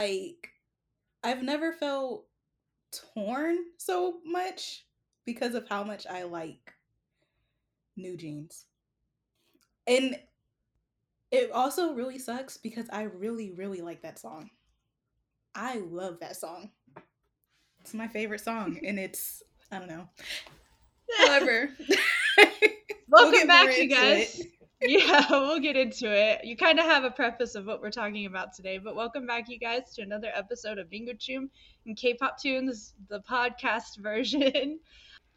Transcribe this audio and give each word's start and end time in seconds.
like 0.00 0.50
I've 1.22 1.42
never 1.42 1.72
felt 1.72 2.26
torn 3.14 3.56
so 3.78 4.18
much 4.24 4.84
because 5.24 5.54
of 5.54 5.68
how 5.68 5.82
much 5.82 6.06
I 6.06 6.24
like 6.24 6.72
New 7.96 8.16
Jeans. 8.16 8.66
And 9.86 10.18
it 11.30 11.50
also 11.52 11.94
really 11.94 12.18
sucks 12.18 12.56
because 12.56 12.86
I 12.92 13.02
really, 13.02 13.52
really 13.52 13.80
like 13.80 14.02
that 14.02 14.18
song. 14.18 14.50
I 15.54 15.78
love 15.78 16.20
that 16.20 16.36
song. 16.36 16.70
It's 17.80 17.94
my 17.94 18.08
favorite 18.08 18.40
song, 18.40 18.78
and 18.84 18.98
it's 18.98 19.42
I 19.70 19.78
don't 19.78 19.88
know. 19.88 20.08
However, 21.18 21.70
welcome 23.08 23.32
we'll 23.32 23.46
back, 23.46 23.78
you 23.78 23.88
guys. 23.88 24.42
Yeah, 24.80 25.24
we'll 25.30 25.60
get 25.60 25.76
into 25.76 26.10
it. 26.12 26.44
You 26.44 26.56
kind 26.56 26.78
of 26.78 26.84
have 26.84 27.04
a 27.04 27.10
preface 27.10 27.54
of 27.54 27.66
what 27.66 27.80
we're 27.80 27.90
talking 27.90 28.26
about 28.26 28.52
today, 28.52 28.78
but 28.78 28.94
welcome 28.94 29.26
back, 29.26 29.48
you 29.48 29.58
guys, 29.58 29.94
to 29.94 30.02
another 30.02 30.30
episode 30.34 30.78
of 30.78 30.90
Bingo 30.90 31.14
Chum 31.14 31.50
and 31.86 31.96
K-pop 31.96 32.40
tunes, 32.40 32.94
the 33.08 33.20
podcast 33.20 33.96
version. 34.02 34.78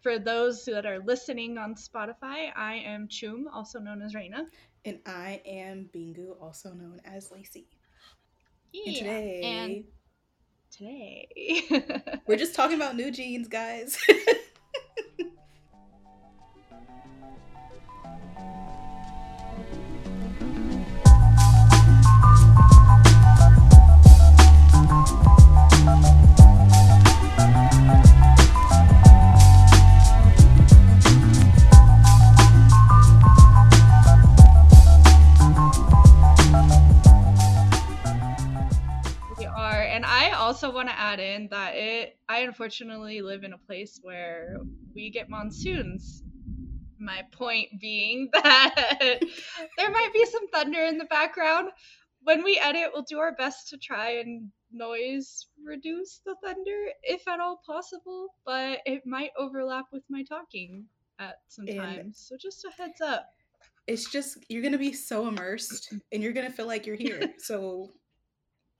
For 0.01 0.17
those 0.17 0.63
that 0.65 0.85
are 0.85 0.99
listening 0.99 1.57
on 1.57 1.75
Spotify, 1.75 2.51
I 2.55 2.81
am 2.85 3.07
Chum, 3.09 3.49
also 3.53 3.79
known 3.79 4.01
as 4.01 4.15
Reina. 4.15 4.45
And 4.85 4.99
I 5.05 5.41
am 5.45 5.89
Bingu, 5.93 6.41
also 6.41 6.71
known 6.71 7.01
as 7.03 7.31
Lacey. 7.31 7.67
Yeah. 8.71 8.85
And 8.87 8.95
today, 8.95 9.41
and 9.43 9.83
today, 11.67 12.21
we're 12.27 12.37
just 12.37 12.55
talking 12.55 12.77
about 12.77 12.95
new 12.95 13.11
jeans, 13.11 13.49
guys. 13.49 14.01
Also 40.49 40.73
want 40.73 40.89
to 40.89 40.99
add 40.99 41.19
in 41.19 41.47
that 41.51 41.75
it 41.75 42.17
I 42.27 42.39
unfortunately 42.39 43.21
live 43.21 43.43
in 43.43 43.53
a 43.53 43.57
place 43.57 43.99
where 44.01 44.57
we 44.95 45.09
get 45.09 45.29
monsoons. 45.29 46.23
My 46.97 47.21
point 47.31 47.79
being 47.79 48.29
that 48.33 49.19
there 49.77 49.91
might 49.91 50.09
be 50.11 50.25
some 50.25 50.47
thunder 50.49 50.83
in 50.83 50.97
the 50.97 51.05
background. 51.05 51.69
When 52.29 52.43
we 52.43 52.59
edit, 52.59 52.91
we'll 52.93 53.01
do 53.09 53.17
our 53.17 53.31
best 53.31 53.69
to 53.69 53.77
try 53.79 54.19
and 54.19 54.51
noise 54.71 55.47
reduce 55.65 56.21
the 56.23 56.35
thunder 56.43 56.89
if 57.01 57.27
at 57.27 57.39
all 57.39 57.59
possible, 57.65 58.35
but 58.45 58.81
it 58.85 59.03
might 59.03 59.31
overlap 59.35 59.85
with 59.91 60.03
my 60.11 60.21
talking 60.21 60.85
at 61.17 61.39
some 61.47 61.65
times. 61.65 62.23
So 62.29 62.37
just 62.39 62.63
a 62.65 62.69
heads 62.79 63.01
up. 63.01 63.29
It's 63.87 64.11
just 64.11 64.37
you're 64.47 64.61
gonna 64.61 64.77
be 64.77 64.93
so 64.93 65.27
immersed 65.27 65.91
and 66.11 66.21
you're 66.21 66.33
gonna 66.33 66.51
feel 66.51 66.67
like 66.67 66.85
you're 66.85 66.95
here. 66.95 67.33
So 67.39 67.89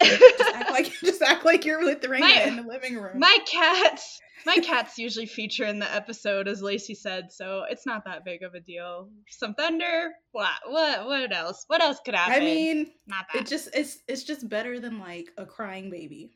just 0.02 0.56
act 0.56 0.72
like 0.72 0.92
just 1.04 1.22
act 1.22 1.46
like 1.46 1.66
you're 1.66 1.84
with 1.84 2.06
Reina 2.06 2.26
my, 2.26 2.42
in 2.44 2.56
the 2.56 2.64
living 2.64 2.98
room. 2.98 3.20
My 3.20 3.38
cats, 3.46 4.20
my 4.46 4.58
cats 4.58 4.98
usually 4.98 5.26
feature 5.26 5.66
in 5.66 5.80
the 5.80 5.94
episode, 5.94 6.48
as 6.48 6.62
Lacey 6.62 6.96
said, 6.96 7.32
so 7.32 7.64
it's 7.70 7.86
not 7.86 8.06
that 8.06 8.26
big 8.26 8.44
of 8.44 8.54
a 8.54 8.60
deal. 8.60 9.10
Some 9.30 9.54
thunder. 9.54 10.12
What? 10.32 10.50
What? 10.68 11.06
What 11.06 11.36
else? 11.36 11.66
What 11.68 11.82
else 11.82 12.00
could 12.04 12.16
happen? 12.16 12.42
I 12.42 12.46
mean, 12.46 12.92
not 13.08 13.26
that. 13.34 13.44
It 13.44 13.48
just 13.48 13.70
it's 13.74 14.00
it's 14.08 14.24
just 14.24 14.48
better 14.48 14.80
than 14.80 15.00
like 15.00 15.30
a 15.38 15.46
crying 15.46 15.90
baby. 15.90 16.32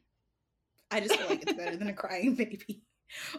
I 0.91 0.99
just 0.99 1.15
feel 1.15 1.27
like 1.27 1.41
it's 1.41 1.53
better 1.53 1.75
than 1.75 1.89
a 1.89 1.93
crying 1.93 2.35
baby. 2.35 2.83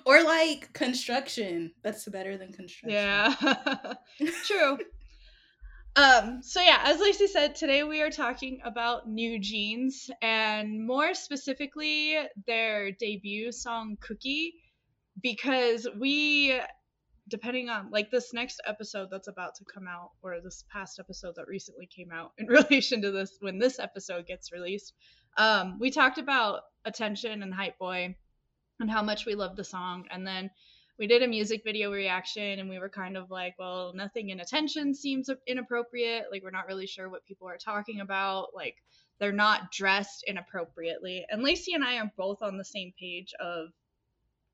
Or 0.04 0.22
like 0.22 0.72
construction. 0.72 1.72
That's 1.82 2.04
better 2.08 2.36
than 2.36 2.52
construction. 2.52 2.90
Yeah. 2.90 3.34
True. 4.44 4.78
Um, 5.96 6.42
so 6.42 6.60
yeah, 6.60 6.80
as 6.84 7.00
Lacey 7.00 7.28
said, 7.28 7.54
today 7.54 7.84
we 7.84 8.02
are 8.02 8.10
talking 8.10 8.60
about 8.64 9.08
New 9.08 9.38
Jeans 9.38 10.10
and 10.20 10.84
more 10.84 11.14
specifically 11.14 12.16
their 12.46 12.90
debut 12.90 13.52
song 13.52 13.96
Cookie 14.00 14.54
because 15.22 15.86
we 15.98 16.60
depending 17.28 17.68
on 17.70 17.90
like 17.90 18.10
this 18.10 18.34
next 18.34 18.60
episode 18.66 19.08
that's 19.10 19.28
about 19.28 19.54
to 19.54 19.64
come 19.72 19.86
out 19.88 20.10
or 20.22 20.40
this 20.42 20.64
past 20.70 20.98
episode 20.98 21.34
that 21.36 21.46
recently 21.46 21.86
came 21.86 22.10
out 22.12 22.32
in 22.38 22.46
relation 22.48 23.00
to 23.00 23.12
this 23.12 23.38
when 23.40 23.58
this 23.58 23.78
episode 23.78 24.26
gets 24.26 24.52
released 24.52 24.92
um, 25.36 25.78
we 25.78 25.90
talked 25.90 26.18
about 26.18 26.62
attention 26.84 27.42
and 27.42 27.52
hype 27.54 27.78
boy 27.78 28.14
and 28.80 28.90
how 28.90 29.02
much 29.02 29.26
we 29.26 29.34
love 29.34 29.56
the 29.56 29.64
song. 29.64 30.06
And 30.10 30.26
then 30.26 30.50
we 30.98 31.06
did 31.06 31.22
a 31.22 31.28
music 31.28 31.62
video 31.64 31.92
reaction 31.92 32.58
and 32.60 32.68
we 32.68 32.78
were 32.78 32.88
kind 32.88 33.16
of 33.16 33.30
like, 33.30 33.54
well, 33.58 33.92
nothing 33.94 34.30
in 34.30 34.40
attention 34.40 34.94
seems 34.94 35.28
inappropriate. 35.46 36.26
Like, 36.30 36.42
we're 36.42 36.50
not 36.50 36.66
really 36.66 36.86
sure 36.86 37.08
what 37.08 37.26
people 37.26 37.48
are 37.48 37.58
talking 37.58 38.00
about. 38.00 38.48
Like, 38.54 38.76
they're 39.18 39.32
not 39.32 39.72
dressed 39.72 40.24
inappropriately. 40.26 41.26
And 41.28 41.42
Lacey 41.42 41.74
and 41.74 41.84
I 41.84 41.98
are 41.98 42.12
both 42.16 42.42
on 42.42 42.58
the 42.58 42.64
same 42.64 42.92
page 42.98 43.32
of 43.40 43.68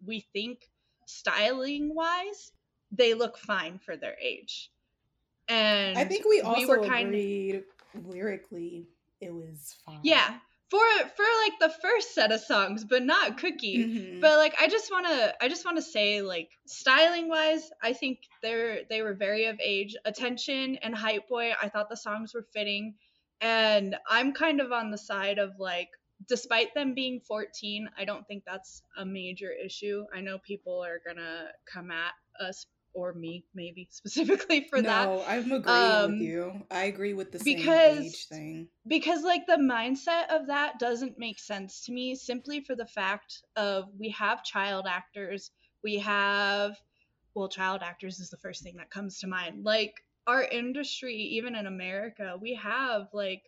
we 0.05 0.27
think 0.33 0.69
styling 1.06 1.95
wise, 1.95 2.53
they 2.91 3.15
look 3.15 3.37
fine 3.37 3.79
for 3.79 3.97
their 3.97 4.17
age. 4.23 4.71
And 5.49 5.99
I 5.99 6.05
think 6.05 6.25
we 6.27 6.41
also 6.41 6.61
we 6.61 6.67
were 6.67 6.84
kind 6.84 7.09
agreed 7.09 7.56
of, 7.56 8.06
lyrically 8.06 8.87
it 9.21 9.34
was 9.34 9.77
fine. 9.84 10.00
Yeah 10.03 10.39
for 10.70 10.78
for 11.16 11.25
like 11.44 11.58
the 11.60 11.75
first 11.82 12.14
set 12.14 12.31
of 12.31 12.41
songs 12.41 12.84
but 12.84 13.03
not 13.03 13.38
cookie. 13.38 13.78
Mm-hmm. 13.78 14.20
but 14.20 14.38
like 14.38 14.54
i 14.60 14.69
just 14.69 14.91
want 14.91 15.06
to 15.06 15.34
i 15.42 15.48
just 15.48 15.64
want 15.64 15.76
to 15.76 15.82
say 15.82 16.22
like 16.22 16.50
styling 16.66 17.28
wise 17.28 17.70
i 17.82 17.92
think 17.92 18.20
they're 18.42 18.81
they 18.88 19.03
were 19.03 19.14
very 19.14 19.47
of 19.47 19.58
age. 19.62 19.97
Attention 20.04 20.76
and 20.76 20.94
hype 20.94 21.28
boy 21.28 21.53
i 21.60 21.69
thought 21.69 21.88
the 21.91 21.97
songs 21.97 22.32
were 22.34 22.47
fitting. 22.54 22.94
And 23.41 23.97
i'm 24.08 24.32
kind 24.32 24.60
of 24.60 24.72
on 24.72 24.91
the 24.91 24.98
side 24.98 25.38
of 25.38 25.58
like 25.58 25.88
despite 26.28 26.72
them 26.75 26.94
being 26.94 27.20
14 27.20 27.88
i 27.98 28.04
don't 28.04 28.26
think 28.26 28.44
that's 28.47 28.82
a 28.97 29.04
major 29.04 29.50
issue. 29.50 30.04
I 30.14 30.20
know 30.20 30.38
people 30.38 30.84
are 30.84 31.00
gonna 31.04 31.48
come 31.66 31.91
at 31.91 32.12
us 32.41 32.66
or 32.93 33.12
me 33.12 33.45
maybe 33.55 33.89
specifically 33.91 34.67
for 34.69 34.83
no, 34.83 34.89
that. 34.89 35.09
No, 35.09 35.25
I'm 35.27 35.53
agreeing 35.53 35.93
um, 35.93 36.12
with 36.12 36.21
you. 36.21 36.62
I 36.71 36.84
agree 36.84 37.15
with 37.15 37.33
the 37.33 37.41
because, 37.43 37.97
same 37.97 38.03
age 38.03 38.27
thing. 38.28 38.69
Because 38.87 39.23
like 39.23 39.47
the 39.47 39.56
mindset 39.56 40.28
of 40.31 40.47
that 40.49 40.78
doesn't 40.78 41.19
make 41.19 41.39
sense 41.39 41.84
to 41.87 41.93
me 41.93 42.15
simply 42.15 42.61
for 42.61 42.75
the 42.75 42.87
fact 42.87 43.43
of 43.56 43.84
we 43.99 44.11
have 44.11 44.45
child 44.45 44.87
actors, 44.89 45.50
we 45.83 45.99
have 45.99 46.77
well 47.34 47.49
child 47.49 47.81
actors 47.83 48.19
is 48.19 48.31
the 48.31 48.37
first 48.39 48.62
thing 48.62 48.77
that 48.77 48.91
comes 48.91 49.21
to 49.21 49.27
mind. 49.27 49.65
Like 49.65 50.05
our 50.27 50.43
industry 50.43 51.15
even 51.15 51.55
in 51.55 51.67
America, 51.67 52.37
we 52.41 52.55
have 52.55 53.09
like 53.12 53.43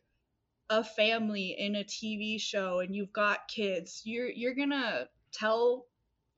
a 0.70 0.82
family 0.82 1.54
in 1.58 1.76
a 1.76 1.84
TV 1.84 2.40
show 2.40 2.80
and 2.80 2.94
you've 2.94 3.12
got 3.12 3.48
kids. 3.48 4.02
You're 4.04 4.30
you're 4.30 4.54
going 4.54 4.70
to 4.70 5.08
tell 5.32 5.86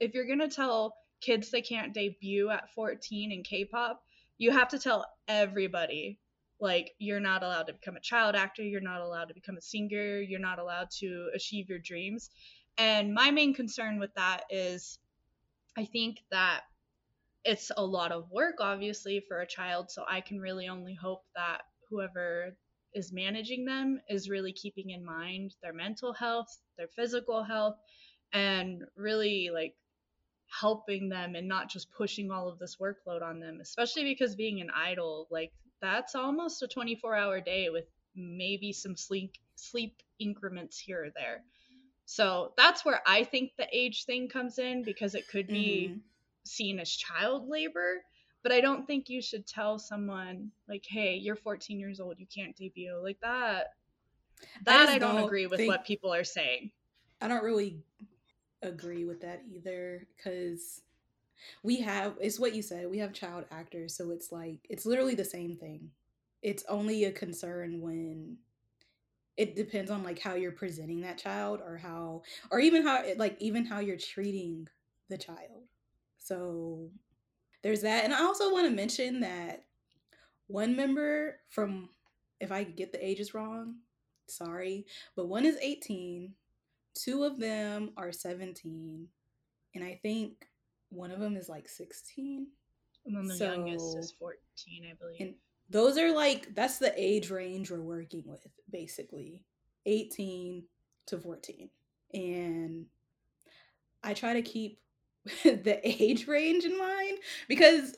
if 0.01 0.15
you're 0.15 0.27
going 0.27 0.41
to 0.41 0.49
tell 0.49 0.97
kids 1.25 1.51
that 1.51 1.67
can't 1.67 1.95
debut 1.95 2.51
at 2.51 2.73
14 2.75 3.33
in 3.33 3.43
K-pop, 3.43 4.03
you 4.39 4.51
have 4.51 4.69
to 4.69 4.79
tell 4.79 5.07
everybody 5.29 6.19
like 6.61 6.93
you're 6.99 7.21
not 7.21 7.43
allowed 7.43 7.67
to 7.67 7.73
become 7.73 7.97
a 7.97 8.01
child 8.01 8.35
actor, 8.35 8.63
you're 8.63 8.81
not 8.81 9.01
allowed 9.01 9.29
to 9.29 9.35
become 9.35 9.57
a 9.57 9.63
singer, 9.63 10.21
you're 10.21 10.41
not 10.41 10.59
allowed 10.59 10.91
to 10.99 11.29
achieve 11.35 11.69
your 11.69 11.79
dreams. 11.79 12.31
And 12.79 13.15
my 13.15 13.31
main 13.31 13.55
concern 13.55 13.99
with 13.99 14.15
that 14.15 14.43
is 14.51 14.99
I 15.77 15.85
think 15.85 16.19
that 16.31 16.63
it's 17.45 17.71
a 17.77 17.85
lot 17.85 18.13
of 18.13 18.31
work 18.31 18.57
obviously 18.61 19.23
for 19.27 19.41
a 19.41 19.47
child, 19.47 19.91
so 19.91 20.05
I 20.09 20.21
can 20.21 20.41
really 20.41 20.69
only 20.69 20.95
hope 20.95 21.25
that 21.37 21.63
whoever 21.91 22.57
is 22.95 23.13
managing 23.13 23.65
them 23.65 24.01
is 24.09 24.31
really 24.31 24.53
keeping 24.53 24.91
in 24.91 25.05
mind 25.05 25.55
their 25.63 25.73
mental 25.73 26.13
health, 26.13 26.49
their 26.79 26.89
physical 26.89 27.43
health, 27.43 27.77
and 28.33 28.83
really 28.97 29.51
like 29.53 29.75
helping 30.61 31.09
them 31.09 31.35
and 31.35 31.49
not 31.49 31.69
just 31.69 31.91
pushing 31.93 32.31
all 32.31 32.49
of 32.49 32.59
this 32.59 32.77
workload 32.77 33.23
on 33.23 33.41
them, 33.41 33.59
especially 33.61 34.05
because 34.05 34.35
being 34.37 34.61
an 34.61 34.71
idol, 34.75 35.27
like 35.31 35.53
that's 35.81 36.15
almost 36.15 36.63
a 36.63 36.69
24 36.69 37.15
hour 37.15 37.41
day 37.41 37.71
with 37.71 37.85
maybe 38.15 38.73
some 38.73 38.97
sleep 38.97 39.33
sleep 39.57 39.97
increments 40.19 40.79
here 40.79 41.05
or 41.05 41.11
there. 41.15 41.43
So 42.07 42.53
that's 42.57 42.85
where 42.85 43.01
I 43.07 43.25
think 43.25 43.53
the 43.57 43.67
age 43.73 44.05
thing 44.05 44.29
comes 44.29 44.59
in 44.59 44.83
because 44.83 45.15
it 45.15 45.29
could 45.29 45.47
be 45.47 45.89
mm-hmm. 45.91 45.99
seen 46.45 46.79
as 46.79 46.91
child 46.91 47.49
labor. 47.49 48.03
But 48.43 48.53
I 48.53 48.61
don't 48.61 48.87
think 48.87 49.09
you 49.09 49.23
should 49.23 49.47
tell 49.47 49.79
someone 49.79 50.51
like, 50.69 50.85
"Hey, 50.87 51.17
you're 51.17 51.37
14 51.37 51.81
years 51.81 51.99
old, 51.99 52.19
you 52.19 52.27
can't 52.27 52.55
debut." 52.55 53.01
Like 53.03 53.19
that. 53.23 53.69
That 54.65 54.91
I, 54.91 54.95
I 54.95 54.99
don't, 54.99 55.25
agree 55.25 55.47
with 55.47 55.61
think, 55.61 55.71
what 55.71 55.87
people 55.87 56.13
are 56.13 56.25
saying. 56.25 56.71
I 57.23 57.29
don't 57.29 57.43
really 57.43 57.79
agree 58.65 59.05
with 59.05 59.21
that 59.21 59.43
either 59.53 60.07
because 60.17 60.83
we 61.63 61.81
have 61.81 62.15
it's 62.21 62.39
what 62.39 62.55
you 62.55 62.63
said 62.63 62.89
we 62.89 62.99
have 62.99 63.13
child 63.13 63.45
actors 63.51 63.97
so 63.97 64.11
it's 64.11 64.33
like 64.33 64.59
it's 64.69 64.87
literally 64.87 65.15
the 65.15 65.25
same 65.25 65.57
thing. 65.57 65.91
It's 66.43 66.65
only 66.69 67.05
a 67.05 67.13
concern 67.13 67.81
when 67.81 68.37
it 69.37 69.57
depends 69.57 69.91
on 69.91 70.03
like 70.03 70.19
how 70.19 70.35
you're 70.35 70.53
presenting 70.53 71.01
that 71.01 71.19
child 71.19 71.61
or 71.65 71.77
how 71.79 72.23
or 72.51 72.61
even 72.61 72.83
how 72.83 73.03
like 73.17 73.37
even 73.41 73.65
how 73.65 73.81
you're 73.81 73.97
treating 73.97 74.69
the 75.09 75.19
child. 75.19 75.69
So 76.19 76.91
there's 77.65 77.81
that 77.81 78.05
and 78.05 78.15
i 78.15 78.23
also 78.23 78.53
want 78.53 78.69
to 78.69 78.71
mention 78.71 79.19
that 79.19 79.65
one 80.47 80.77
member 80.77 81.41
from 81.49 81.89
if 82.39 82.53
i 82.53 82.63
get 82.63 82.93
the 82.93 83.05
ages 83.05 83.35
wrong 83.35 83.75
sorry 84.29 84.87
but 85.17 85.27
one 85.27 85.45
is 85.45 85.57
18 85.61 86.33
two 86.95 87.25
of 87.25 87.39
them 87.39 87.91
are 87.97 88.13
17 88.13 89.07
and 89.75 89.85
i 89.85 89.99
think 90.03 90.47
one 90.91 91.11
of 91.11 91.21
them 91.21 91.37
is 91.37 91.49
like 91.49 91.69
16 91.69 92.47
and 93.07 93.17
then 93.17 93.27
the 93.27 93.35
so, 93.35 93.53
youngest 93.53 93.99
is 93.99 94.13
14 94.13 94.39
i 94.91 94.95
believe. 94.95 95.21
and 95.21 95.35
those 95.71 95.99
are 95.99 96.13
like 96.13 96.55
that's 96.55 96.79
the 96.79 96.93
age 96.97 97.31
range 97.31 97.71
we're 97.71 97.81
working 97.81 98.23
with 98.27 98.47
basically 98.71 99.43
18 99.87 100.63
to 101.07 101.19
14 101.19 101.69
and 102.15 102.87
i 104.03 104.15
try 104.15 104.33
to 104.33 104.43
keep 104.43 104.79
the 105.45 105.81
age 105.83 106.27
range 106.27 106.65
in 106.65 106.79
mind 106.79 107.19
because 107.49 107.97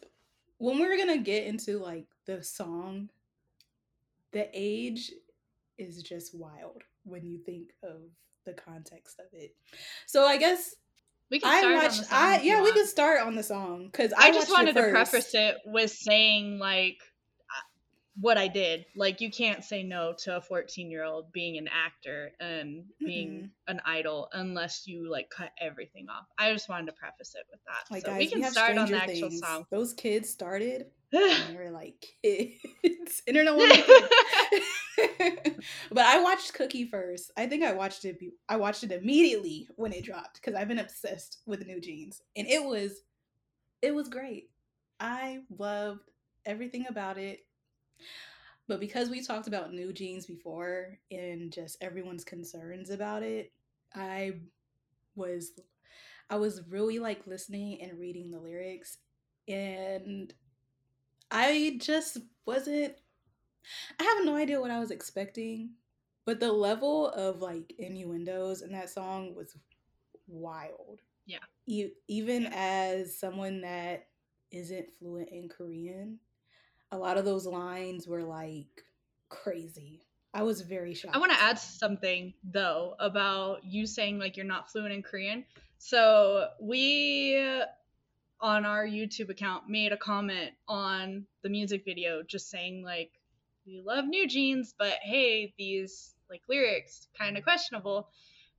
when 0.59 0.79
we're 0.79 0.97
gonna 0.97 1.19
get 1.19 1.47
into 1.47 1.79
like 1.79 2.07
the 2.25 2.43
song 2.43 3.11
the 4.33 4.49
age 4.53 5.13
is 5.79 6.03
just 6.03 6.35
wild 6.35 6.83
when 7.05 7.25
you 7.25 7.39
think 7.39 7.71
of 7.83 8.01
the 8.47 8.55
context 8.55 9.21
of 9.21 9.27
it. 9.33 9.55
So 10.07 10.25
i 10.25 10.39
guess 10.39 10.75
we 11.31 11.41
can 11.41 11.59
start 11.59 11.75
I 11.75 11.77
watched, 11.77 12.13
I 12.13 12.41
yeah, 12.43 12.63
we 12.63 12.73
can 12.73 12.87
start 12.87 13.21
on 13.21 13.35
the 13.35 13.43
song 13.43 13.89
because 13.91 14.13
I, 14.13 14.29
I, 14.29 14.31
just 14.31 14.51
wanted 14.51 14.77
to 14.77 14.91
preface 14.91 15.35
it 15.35 15.57
with 15.67 15.91
saying 15.91 16.59
like 16.59 16.99
what 18.21 18.39
I 18.39 18.49
did. 18.49 18.87
Like 18.95 19.21
you 19.21 19.31
can't 19.31 19.63
say 19.63 19.83
no 19.83 20.15
to 20.25 20.37
a 20.37 20.41
14 20.41 20.91
year 20.91 21.05
old 21.05 21.33
being 21.33 21.59
an 21.59 21.69
actor 21.69 22.33
and 22.41 22.85
being 22.99 23.31
mm 23.31 23.51
an 23.69 23.81
idol 23.85 24.29
unless 24.33 24.87
you 24.87 25.11
like 25.11 25.29
cut 25.29 25.51
everything 25.61 26.07
off. 26.09 26.25
I 26.39 26.53
just 26.53 26.69
wanted 26.69 26.87
to 26.87 26.93
preface 26.93 27.35
it 27.35 27.45
with 27.51 27.59
that. 27.67 27.93
Like 27.93 28.05
so 28.05 28.13
guys, 28.13 28.19
we 28.21 28.29
can 28.29 28.41
we 28.41 28.47
start 28.47 28.79
on 28.79 28.89
the 28.89 28.97
actual 28.97 29.29
things. 29.29 29.41
song. 29.41 29.67
Those 29.73 29.93
kids 29.93 30.31
started 30.31 30.87
they 31.11 31.57
were 31.57 31.73
like 31.73 32.07
kids. 32.23 33.23
Internet 33.27 33.57
but 35.91 36.07
I 36.07 36.23
watched 36.23 36.55
Cookie 36.55 36.89
first. 36.89 37.33
I 37.37 37.47
think 37.47 37.65
I 37.65 37.73
watched 37.73 38.05
it 38.05 38.21
be- 38.21 38.35
I 38.49 38.57
watched 38.57 38.85
it 38.85 38.93
immediately 38.93 39.67
when 39.75 39.93
it 39.93 40.05
dropped 40.05 40.35
because 40.35 40.55
I've 40.55 40.69
been 40.69 40.79
obsessed 40.79 41.39
with 41.45 41.67
New 41.67 41.81
Jeans. 41.81 42.23
And 42.37 42.47
it 42.47 42.65
was 42.65 43.01
it 43.83 43.95
was 43.95 44.09
great. 44.09 44.51
I 45.01 45.41
loved 45.59 46.09
everything 46.45 46.87
about 46.89 47.19
it 47.19 47.41
but 48.69 48.81
because 48.81 49.09
we 49.09 49.23
talked 49.23 49.47
about 49.47 49.73
new 49.73 49.93
jeans 49.93 50.27
before 50.27 50.99
and 51.11 51.53
just 51.53 51.77
everyone's 51.81 52.25
concerns 52.25 52.91
about 52.91 53.23
it, 53.23 53.53
I 53.95 54.35
was 55.15 55.53
I 56.29 56.37
was 56.37 56.63
really 56.69 56.99
like 56.99 57.27
listening 57.27 57.81
and 57.83 57.99
reading 57.99 58.31
the 58.31 58.39
lyrics 58.39 58.99
and 59.49 60.33
I 61.31 61.79
just 61.81 62.19
wasn't 62.45 62.95
I 63.99 64.03
have 64.03 64.25
no 64.25 64.37
idea 64.37 64.61
what 64.61 64.71
I 64.71 64.79
was 64.79 64.91
expecting, 64.91 65.71
but 66.25 66.41
the 66.41 66.53
level 66.53 67.09
of 67.11 67.41
like 67.41 67.75
innuendos 67.79 68.63
in 68.63 68.73
that 68.73 68.91
song 68.91 69.35
was 69.35 69.57
wild. 70.29 71.01
Yeah. 71.27 71.39
You, 71.67 71.91
even 72.07 72.49
as 72.53 73.19
someone 73.19 73.61
that 73.63 74.07
isn't 74.53 74.87
fluent 74.99 75.31
in 75.31 75.49
Korean, 75.49 76.21
a 76.91 76.99
lot 76.99 77.17
of 77.17 77.25
those 77.25 77.47
lines 77.47 78.07
were 78.07 78.23
like 78.23 78.85
crazy. 79.29 80.03
I 80.33 80.43
was 80.43 80.61
very 80.61 80.95
shocked. 80.95 81.17
I 81.17 81.19
want 81.19 81.33
to 81.33 81.41
add 81.41 81.59
something 81.59 82.35
though 82.45 82.95
about 83.01 83.65
you 83.65 83.87
saying 83.87 84.19
like 84.19 84.37
you're 84.37 84.47
not 84.47 84.71
fluent 84.71 84.93
in 84.93 85.03
Korean. 85.03 85.45
So 85.79 86.49
we 86.61 87.63
on 88.41 88.65
our 88.67 88.87
YouTube 88.87 89.31
account 89.31 89.69
made 89.69 89.93
a 89.93 89.97
comment 89.97 90.51
on 90.69 91.27
the 91.43 91.49
music 91.49 91.85
video 91.85 92.23
just 92.23 92.51
saying 92.51 92.85
like 92.85 93.11
we 93.67 93.81
love 93.85 94.05
new 94.05 94.29
jeans, 94.29 94.75
but 94.79 94.95
hey, 95.03 95.55
these 95.59 96.15
like 96.31 96.43
lyrics 96.49 97.09
kind 97.19 97.37
of 97.37 97.45
questionable. 97.45 98.09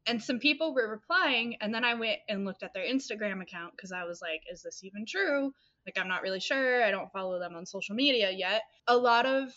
And 0.05 0.23
some 0.23 0.39
people 0.39 0.73
were 0.73 0.89
replying, 0.89 1.57
and 1.59 1.73
then 1.73 1.83
I 1.83 1.93
went 1.95 2.19
and 2.29 2.45
looked 2.45 2.63
at 2.63 2.73
their 2.73 2.85
Instagram 2.85 3.41
account 3.41 3.73
because 3.75 3.91
I 3.91 4.05
was 4.05 4.21
like, 4.21 4.41
is 4.49 4.63
this 4.63 4.81
even 4.83 5.05
true? 5.05 5.53
Like, 5.87 5.97
I'm 5.97 6.09
not 6.09 6.21
really 6.21 6.39
sure. 6.41 6.83
I 6.83 6.91
don't 6.91 7.11
follow 7.11 7.39
them 7.39 7.55
on 7.55 7.65
social 7.65 7.95
media 7.95 8.29
yet. 8.29 8.63
A 8.87 8.97
lot 8.97 9.25
of 9.25 9.53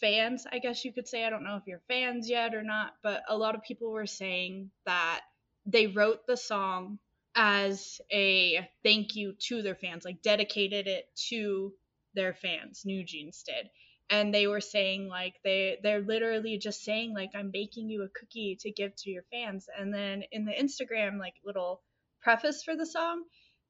fans, 0.00 0.46
I 0.50 0.58
guess 0.58 0.84
you 0.84 0.92
could 0.92 1.08
say, 1.08 1.24
I 1.24 1.30
don't 1.30 1.44
know 1.44 1.56
if 1.56 1.66
you're 1.66 1.82
fans 1.88 2.28
yet 2.28 2.54
or 2.54 2.62
not, 2.62 2.94
but 3.02 3.22
a 3.28 3.36
lot 3.36 3.54
of 3.54 3.62
people 3.62 3.90
were 3.90 4.06
saying 4.06 4.70
that 4.86 5.20
they 5.66 5.86
wrote 5.86 6.26
the 6.26 6.36
song 6.36 6.98
as 7.34 8.00
a 8.12 8.68
thank 8.82 9.16
you 9.16 9.34
to 9.38 9.62
their 9.62 9.74
fans, 9.74 10.04
like 10.04 10.22
dedicated 10.22 10.86
it 10.86 11.08
to 11.28 11.72
their 12.14 12.34
fans, 12.34 12.82
New 12.84 13.04
Jeans 13.04 13.42
did. 13.42 13.70
And 14.10 14.34
they 14.34 14.46
were 14.46 14.60
saying 14.60 15.08
like 15.08 15.36
they 15.42 15.78
they're 15.82 16.02
literally 16.02 16.58
just 16.58 16.84
saying 16.84 17.14
like 17.14 17.30
I'm 17.34 17.50
baking 17.50 17.88
you 17.88 18.02
a 18.02 18.08
cookie 18.08 18.58
to 18.60 18.70
give 18.70 18.94
to 18.96 19.10
your 19.10 19.22
fans. 19.32 19.68
And 19.78 19.94
then 19.94 20.24
in 20.30 20.44
the 20.44 20.52
Instagram 20.52 21.18
like 21.18 21.34
little 21.44 21.80
preface 22.20 22.62
for 22.62 22.76
the 22.76 22.84
song, 22.84 23.22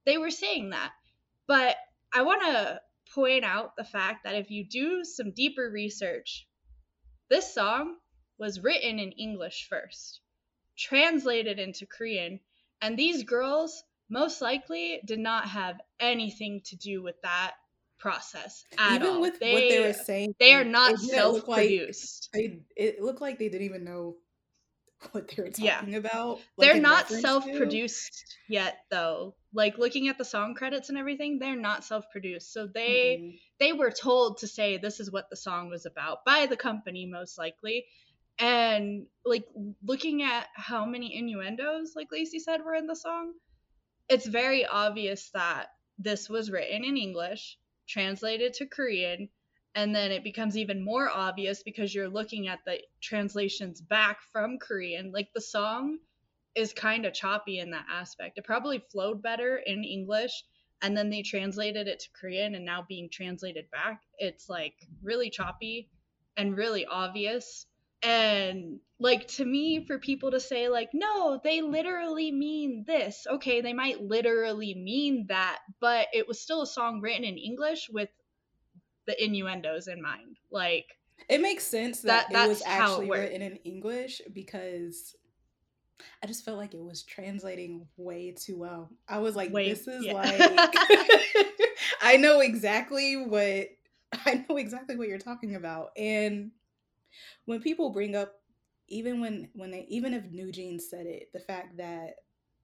they 0.04 0.18
were 0.18 0.30
saying 0.30 0.70
that. 0.70 0.90
But 1.46 1.76
I 2.12 2.22
want 2.22 2.42
to 2.42 2.80
point 3.14 3.44
out 3.44 3.76
the 3.76 3.84
fact 3.84 4.24
that 4.24 4.34
if 4.34 4.50
you 4.50 4.64
do 4.64 5.04
some 5.04 5.32
deeper 5.32 5.70
research, 5.70 6.46
this 7.30 7.54
song 7.54 7.96
was 8.38 8.60
written 8.60 8.98
in 8.98 9.12
English 9.12 9.66
first, 9.68 10.20
translated 10.76 11.58
into 11.58 11.86
Korean, 11.86 12.40
and 12.80 12.98
these 12.98 13.24
girls 13.24 13.84
most 14.10 14.42
likely 14.42 15.00
did 15.06 15.18
not 15.18 15.48
have 15.48 15.80
anything 16.00 16.60
to 16.66 16.76
do 16.76 17.02
with 17.02 17.14
that 17.22 17.52
process 17.98 18.64
at 18.76 18.96
Even 18.96 19.08
all. 19.08 19.20
with 19.20 19.38
they, 19.38 19.52
what 19.52 19.68
they 19.70 19.80
were 19.80 19.92
saying, 19.92 20.34
they 20.38 20.52
are 20.54 20.64
not 20.64 20.98
self-produced. 20.98 22.28
Like, 22.34 22.60
it 22.76 23.00
looked 23.00 23.20
like 23.20 23.38
they 23.38 23.48
didn't 23.48 23.66
even 23.66 23.84
know 23.84 24.16
what 25.12 25.28
they 25.28 25.42
were 25.42 25.50
talking 25.50 25.92
yeah. 25.92 25.98
about. 25.98 26.40
Like 26.56 26.68
they're 26.72 26.80
not 26.80 27.08
self-produced 27.08 28.36
to. 28.48 28.52
yet, 28.52 28.78
though. 28.90 29.34
Like 29.54 29.78
looking 29.78 30.08
at 30.08 30.18
the 30.18 30.24
song 30.24 30.54
credits 30.54 30.88
and 30.88 30.96
everything, 30.96 31.38
they're 31.38 31.56
not 31.56 31.84
self-produced. 31.84 32.52
So 32.52 32.66
they 32.66 33.18
mm-hmm. 33.20 33.36
they 33.60 33.72
were 33.72 33.90
told 33.90 34.38
to 34.38 34.46
say 34.46 34.78
this 34.78 35.00
is 35.00 35.10
what 35.10 35.28
the 35.30 35.36
song 35.36 35.68
was 35.68 35.86
about 35.86 36.24
by 36.24 36.46
the 36.46 36.56
company, 36.56 37.06
most 37.06 37.38
likely. 37.38 37.84
And 38.38 39.06
like 39.24 39.44
looking 39.84 40.22
at 40.22 40.46
how 40.54 40.86
many 40.86 41.14
innuendos, 41.16 41.92
like 41.94 42.08
Lacey 42.10 42.38
said, 42.38 42.64
were 42.64 42.74
in 42.74 42.86
the 42.86 42.96
song, 42.96 43.32
it's 44.08 44.26
very 44.26 44.64
obvious 44.64 45.30
that 45.34 45.68
this 45.98 46.28
was 46.28 46.50
written 46.50 46.84
in 46.84 46.96
English, 46.96 47.58
translated 47.86 48.54
to 48.54 48.66
Korean, 48.66 49.28
and 49.74 49.94
then 49.94 50.10
it 50.10 50.24
becomes 50.24 50.56
even 50.56 50.84
more 50.84 51.08
obvious 51.08 51.62
because 51.62 51.94
you're 51.94 52.08
looking 52.08 52.48
at 52.48 52.60
the 52.64 52.80
translations 53.00 53.80
back 53.80 54.18
from 54.32 54.58
Korean. 54.58 55.12
Like 55.12 55.28
the 55.34 55.40
song 55.40 55.98
is 56.54 56.72
kind 56.72 57.06
of 57.06 57.14
choppy 57.14 57.58
in 57.58 57.70
that 57.70 57.86
aspect. 57.90 58.38
It 58.38 58.44
probably 58.44 58.84
flowed 58.90 59.22
better 59.22 59.56
in 59.56 59.84
English 59.84 60.44
and 60.82 60.96
then 60.96 61.10
they 61.10 61.22
translated 61.22 61.86
it 61.86 62.00
to 62.00 62.08
Korean 62.12 62.56
and 62.56 62.64
now 62.64 62.84
being 62.86 63.08
translated 63.08 63.70
back, 63.70 64.02
it's 64.18 64.48
like 64.48 64.74
really 65.02 65.30
choppy 65.30 65.88
and 66.36 66.56
really 66.56 66.84
obvious. 66.84 67.66
And 68.02 68.80
like 68.98 69.28
to 69.28 69.44
me, 69.44 69.86
for 69.86 70.00
people 70.00 70.32
to 70.32 70.40
say, 70.40 70.68
like, 70.68 70.90
no, 70.92 71.40
they 71.42 71.62
literally 71.62 72.32
mean 72.32 72.84
this. 72.84 73.28
Okay, 73.30 73.60
they 73.60 73.72
might 73.72 74.02
literally 74.02 74.74
mean 74.74 75.26
that, 75.28 75.60
but 75.80 76.08
it 76.12 76.26
was 76.26 76.40
still 76.40 76.62
a 76.62 76.66
song 76.66 77.00
written 77.00 77.24
in 77.24 77.38
English 77.38 77.88
with 77.88 78.08
the 79.06 79.24
innuendos 79.24 79.86
in 79.86 80.02
mind. 80.02 80.38
Like 80.50 80.86
it 81.28 81.40
makes 81.40 81.64
sense 81.64 82.00
that, 82.00 82.26
that 82.32 82.46
it 82.46 82.48
was 82.48 82.62
actually 82.66 83.06
it 83.06 83.12
written 83.12 83.42
in 83.42 83.56
English 83.58 84.20
because 84.32 85.14
I 86.22 86.26
just 86.26 86.44
felt 86.44 86.58
like 86.58 86.74
it 86.74 86.82
was 86.82 87.02
translating 87.02 87.86
way 87.96 88.32
too 88.32 88.58
well. 88.58 88.90
I 89.08 89.18
was 89.18 89.36
like, 89.36 89.52
way, 89.52 89.68
this 89.68 89.86
is 89.86 90.04
yeah. 90.04 90.14
like 90.14 90.38
I 92.02 92.16
know 92.16 92.40
exactly 92.40 93.16
what 93.16 93.68
I 94.26 94.44
know 94.48 94.56
exactly 94.56 94.96
what 94.96 95.08
you're 95.08 95.18
talking 95.18 95.56
about. 95.56 95.90
And 95.96 96.52
when 97.44 97.60
people 97.60 97.90
bring 97.90 98.14
up 98.16 98.34
even 98.88 99.20
when 99.20 99.48
when 99.54 99.70
they 99.70 99.86
even 99.88 100.14
if 100.14 100.30
New 100.30 100.52
Jeans 100.52 100.88
said 100.88 101.06
it, 101.06 101.30
the 101.32 101.40
fact 101.40 101.78
that 101.78 102.16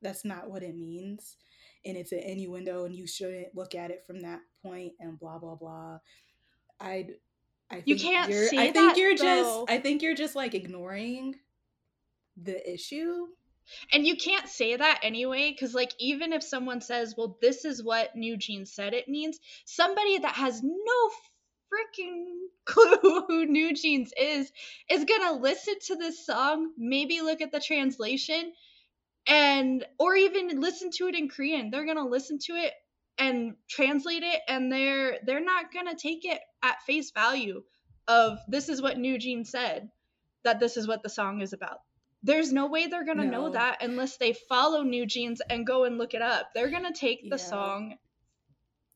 that's 0.03 0.25
not 0.25 0.51
what 0.51 0.63
it 0.63 0.77
means 0.77 1.37
and 1.85 1.97
it's 1.97 2.13
an 2.13 2.21
innuendo 2.21 2.85
and 2.85 2.95
you 2.95 3.07
shouldn't 3.07 3.55
look 3.55 3.75
at 3.75 3.91
it 3.91 4.05
from 4.07 4.21
that 4.21 4.41
point 4.63 4.93
and 5.01 5.19
blah 5.19 5.39
blah 5.39 5.55
blah 5.55 5.99
I 6.81 7.09
I 7.71 7.83
you 7.85 7.97
can't 7.97 8.31
I 8.31 8.71
think 8.71 8.97
you're 8.97 9.17
though. 9.17 9.65
just 9.67 9.71
I 9.71 9.79
think 9.79 10.03
you're 10.03 10.15
just 10.15 10.37
like 10.37 10.55
ignoring 10.55 11.37
the 12.45 12.73
issue. 12.73 13.27
And 13.93 14.07
you 14.07 14.17
can't 14.17 14.49
say 14.49 14.77
that 14.77 15.01
anyway, 15.03 15.51
because 15.51 15.75
like 15.75 15.93
even 15.99 16.33
if 16.33 16.43
someone 16.43 16.81
says, 16.81 17.15
"Well, 17.17 17.39
this 17.43 17.65
is 17.65 17.83
what 17.83 18.17
New 18.17 18.37
Jeans 18.37 18.73
said 18.73 18.95
it 18.95 19.09
means," 19.09 19.39
somebody 19.67 20.19
that 20.19 20.37
has 20.37 20.63
no 20.63 21.11
freaking 21.73 22.27
clue 22.65 23.25
who 23.29 23.47
New 23.47 23.75
Jeans 23.75 24.13
is 24.19 24.53
is 24.91 25.05
gonna 25.05 25.39
listen 25.39 25.75
to 25.87 25.97
this 25.97 26.25
song, 26.25 26.73
maybe 26.79 27.21
look 27.21 27.43
at 27.43 27.53
the 27.53 27.61
translation, 27.61 28.55
and 29.27 29.87
or 29.99 30.17
even 30.17 30.61
listen 30.61 30.91
to 30.93 31.09
it 31.09 31.17
in 31.17 31.29
Korean. 31.31 31.71
They're 31.71 31.87
gonna 31.87 32.09
listen 32.09 32.39
to 32.47 32.55
it 32.55 32.75
and 33.19 33.57
translate 33.69 34.25
it, 34.25 34.41
and 34.49 34.73
they're 34.73 35.19
they're 35.27 35.45
not 35.45 35.73
gonna 35.73 35.97
take 35.97 36.25
it 36.25 36.41
at 36.63 36.83
face 36.85 37.13
value 37.13 37.63
of 38.09 38.39
this 38.49 38.69
is 38.71 38.83
what 38.83 38.99
New 38.99 39.19
Jeans 39.19 39.51
said, 39.51 39.91
that 40.45 40.61
this 40.61 40.77
is 40.79 40.89
what 40.89 41.03
the 41.03 41.11
song 41.11 41.43
is 41.43 41.53
about. 41.55 41.81
There's 42.23 42.53
no 42.53 42.67
way 42.67 42.87
they're 42.87 43.05
gonna 43.05 43.25
no. 43.25 43.31
know 43.31 43.51
that 43.51 43.83
unless 43.83 44.17
they 44.17 44.33
follow 44.33 44.83
New 44.83 45.07
Jeans 45.07 45.41
and 45.49 45.67
go 45.67 45.85
and 45.85 45.99
look 45.99 46.15
it 46.15 46.23
up. 46.23 46.51
They're 46.55 46.71
gonna 46.71 46.93
take 46.93 47.23
the 47.23 47.37
yeah. 47.37 47.37
song 47.37 47.95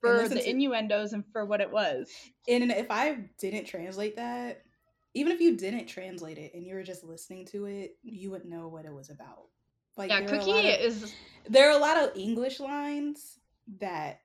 for 0.01 0.29
the 0.29 0.37
to... 0.37 0.51
innuendos 0.51 1.13
and 1.13 1.25
for 1.33 1.45
what 1.45 1.61
it 1.61 1.71
was. 1.71 2.11
And 2.49 2.71
if 2.73 2.91
I 2.91 3.29
didn't 3.39 3.67
translate 3.67 4.17
that, 4.17 4.63
even 5.15 5.33
if 5.33 5.41
you 5.41 5.57
didn't 5.57 5.87
translate 5.87 6.39
it 6.39 6.55
and 6.55 6.67
you 6.67 6.75
were 6.75 6.83
just 6.83 7.05
listening 7.05 7.47
to 7.47 7.67
it, 7.67 7.97
you 8.03 8.31
wouldn't 8.31 8.51
know 8.51 8.69
what 8.69 8.85
it 8.85 8.93
was 8.93 9.11
about. 9.11 9.45
Like 9.97 10.11
yeah, 10.11 10.23
Cookie 10.23 10.71
of, 10.71 10.81
is. 10.81 11.15
There 11.49 11.69
are 11.69 11.77
a 11.77 11.81
lot 11.81 11.97
of 11.97 12.17
English 12.17 12.61
lines 12.61 13.39
that 13.79 14.21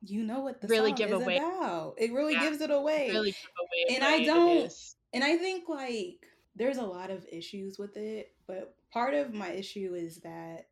you 0.00 0.24
know 0.24 0.40
what 0.40 0.60
the 0.60 0.68
really 0.68 0.90
song 0.90 0.96
give 0.96 1.10
is 1.10 1.22
away. 1.22 1.36
about. 1.36 1.94
It 1.96 2.12
really 2.12 2.34
yeah, 2.34 2.40
gives 2.40 2.60
it 2.60 2.70
away. 2.70 3.08
Really 3.10 3.30
give 3.30 3.50
away. 3.60 3.96
And 3.96 4.04
I 4.04 4.24
don't. 4.24 4.72
And 5.12 5.22
I 5.22 5.36
think 5.36 5.68
like 5.68 6.26
there's 6.56 6.78
a 6.78 6.84
lot 6.84 7.10
of 7.10 7.24
issues 7.30 7.78
with 7.78 7.96
it, 7.96 8.32
but 8.52 8.74
part 8.92 9.14
of 9.14 9.32
my 9.32 9.50
issue 9.50 9.94
is 9.96 10.18
that 10.18 10.66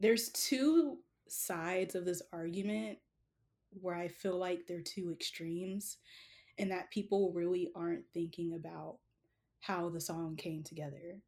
there's 0.00 0.30
two 0.30 0.96
sides 1.28 1.94
of 1.94 2.06
this 2.06 2.22
argument 2.32 2.96
where 3.82 3.94
I 3.94 4.08
feel 4.08 4.38
like 4.38 4.66
they're 4.66 4.80
two 4.80 5.12
extremes 5.12 5.98
and 6.58 6.70
that 6.70 6.90
people 6.90 7.32
really 7.34 7.70
aren't 7.76 8.06
thinking 8.14 8.54
about 8.54 8.96
how 9.60 9.90
the 9.90 10.00
song 10.00 10.36
came 10.36 10.62
together. 10.62 11.20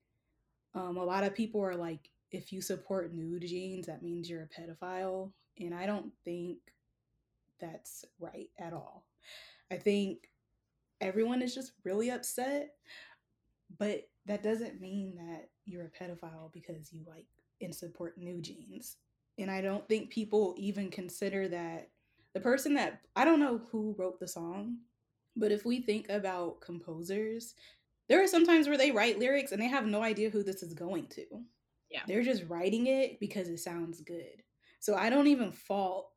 Um, 0.75 0.97
a 0.97 1.05
lot 1.05 1.25
of 1.25 1.35
people 1.35 1.61
are 1.62 1.77
like, 1.77 2.09
if 2.31 2.55
you 2.55 2.62
support 2.62 3.12
New 3.12 3.38
Jeans, 3.38 3.87
that 3.87 4.03
means 4.03 4.31
you're 4.31 4.49
a 4.49 4.61
pedophile. 4.61 5.33
And 5.61 5.75
I 5.75 5.85
don't 5.85 6.12
think 6.25 6.57
that's 7.61 8.07
right 8.19 8.49
at 8.59 8.73
all. 8.73 9.05
I 9.71 9.77
think 9.77 10.31
everyone 11.03 11.43
is 11.43 11.55
just 11.55 11.73
really 11.85 12.11
upset, 12.11 12.77
but 13.79 14.09
that 14.25 14.43
doesn't 14.43 14.81
mean 14.81 15.17
that 15.17 15.50
you're 15.69 15.85
a 15.87 16.05
pedophile 16.05 16.53
because 16.53 16.93
you 16.93 17.03
like 17.07 17.27
and 17.61 17.75
support 17.75 18.19
New 18.19 18.41
Jeans. 18.41 18.97
And 19.39 19.51
I 19.51 19.61
don't 19.61 19.87
think 19.89 20.11
people 20.11 20.55
even 20.57 20.91
consider 20.91 21.49
that 21.49 21.91
the 22.35 22.41
person 22.41 22.75
that 22.75 23.01
I 23.15 23.25
don't 23.25 23.41
know 23.41 23.61
who 23.71 23.95
wrote 23.99 24.19
the 24.19 24.29
song, 24.29 24.79
but 25.37 25.53
if 25.53 25.65
we 25.65 25.81
think 25.81 26.09
about 26.09 26.61
composers, 26.61 27.55
there 28.09 28.23
are 28.23 28.27
sometimes 28.27 28.69
where 28.69 28.79
they 28.79 28.91
write 28.91 29.19
lyrics 29.19 29.53
and 29.53 29.61
they 29.61 29.69
have 29.69 29.87
no 29.87 30.03
idea 30.03 30.31
who 30.31 30.43
this 30.43 30.63
is 30.63 30.75
going 30.75 31.07
to. 31.09 31.25
Yeah. 31.91 32.01
They're 32.07 32.23
just 32.23 32.45
writing 32.49 32.87
it 32.87 33.21
because 33.21 33.49
it 33.49 33.59
sounds 33.59 34.01
good. 34.01 34.43
So 34.81 34.95
I 34.95 35.11
don't 35.11 35.27
even 35.27 35.53
fault 35.53 36.11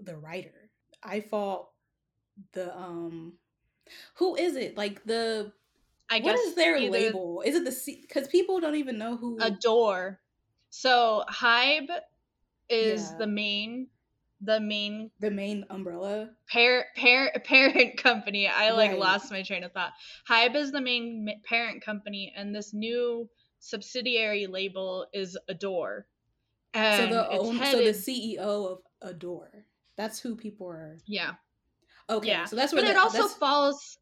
the 0.00 0.16
writer. 0.16 0.70
I 1.02 1.20
fault 1.20 1.70
the 2.52 2.76
um 2.76 3.34
who 4.14 4.36
is 4.36 4.56
it? 4.56 4.76
Like 4.76 5.04
the 5.04 5.52
I 6.08 6.20
what 6.20 6.36
guess 6.36 6.40
is 6.40 6.54
their 6.54 6.78
label? 6.80 7.42
Is 7.44 7.56
it 7.56 7.64
the 7.64 7.72
C 7.72 8.04
because 8.06 8.28
people 8.28 8.60
don't 8.60 8.76
even 8.76 8.98
know 8.98 9.16
who 9.16 9.38
ADOR. 9.38 10.18
So 10.70 11.24
Hybe 11.28 11.88
is 12.68 13.10
yeah. 13.10 13.18
the 13.18 13.26
main 13.26 13.88
the 14.40 14.60
main 14.60 15.10
the 15.20 15.30
main 15.30 15.64
umbrella 15.70 16.30
parent 16.48 16.86
parent 16.94 17.44
parent 17.44 18.02
company. 18.02 18.46
I 18.46 18.70
like 18.70 18.90
right. 18.90 18.98
lost 18.98 19.30
my 19.30 19.42
train 19.42 19.64
of 19.64 19.72
thought. 19.72 19.92
Hybe 20.28 20.54
is 20.54 20.72
the 20.72 20.80
main 20.80 21.28
parent 21.44 21.82
company, 21.84 22.32
and 22.36 22.54
this 22.54 22.72
new 22.72 23.28
subsidiary 23.60 24.46
label 24.46 25.06
is 25.12 25.36
ADOR. 25.50 26.04
And 26.74 27.10
so 27.10 27.14
the 27.14 27.32
um, 27.32 27.38
own, 27.40 27.56
headed, 27.56 27.96
so 27.96 28.12
the 28.12 28.36
CEO 28.38 28.72
of 28.72 28.78
ADOR. 29.02 29.48
That's 29.96 30.20
who 30.20 30.36
people 30.36 30.68
are. 30.68 30.98
Yeah. 31.06 31.32
Okay. 32.08 32.28
Yeah. 32.28 32.44
So 32.44 32.56
that's 32.56 32.72
where. 32.72 32.82
But 32.82 32.88
the, 32.88 32.92
it 32.92 32.98
also 32.98 33.28
falls. 33.28 33.98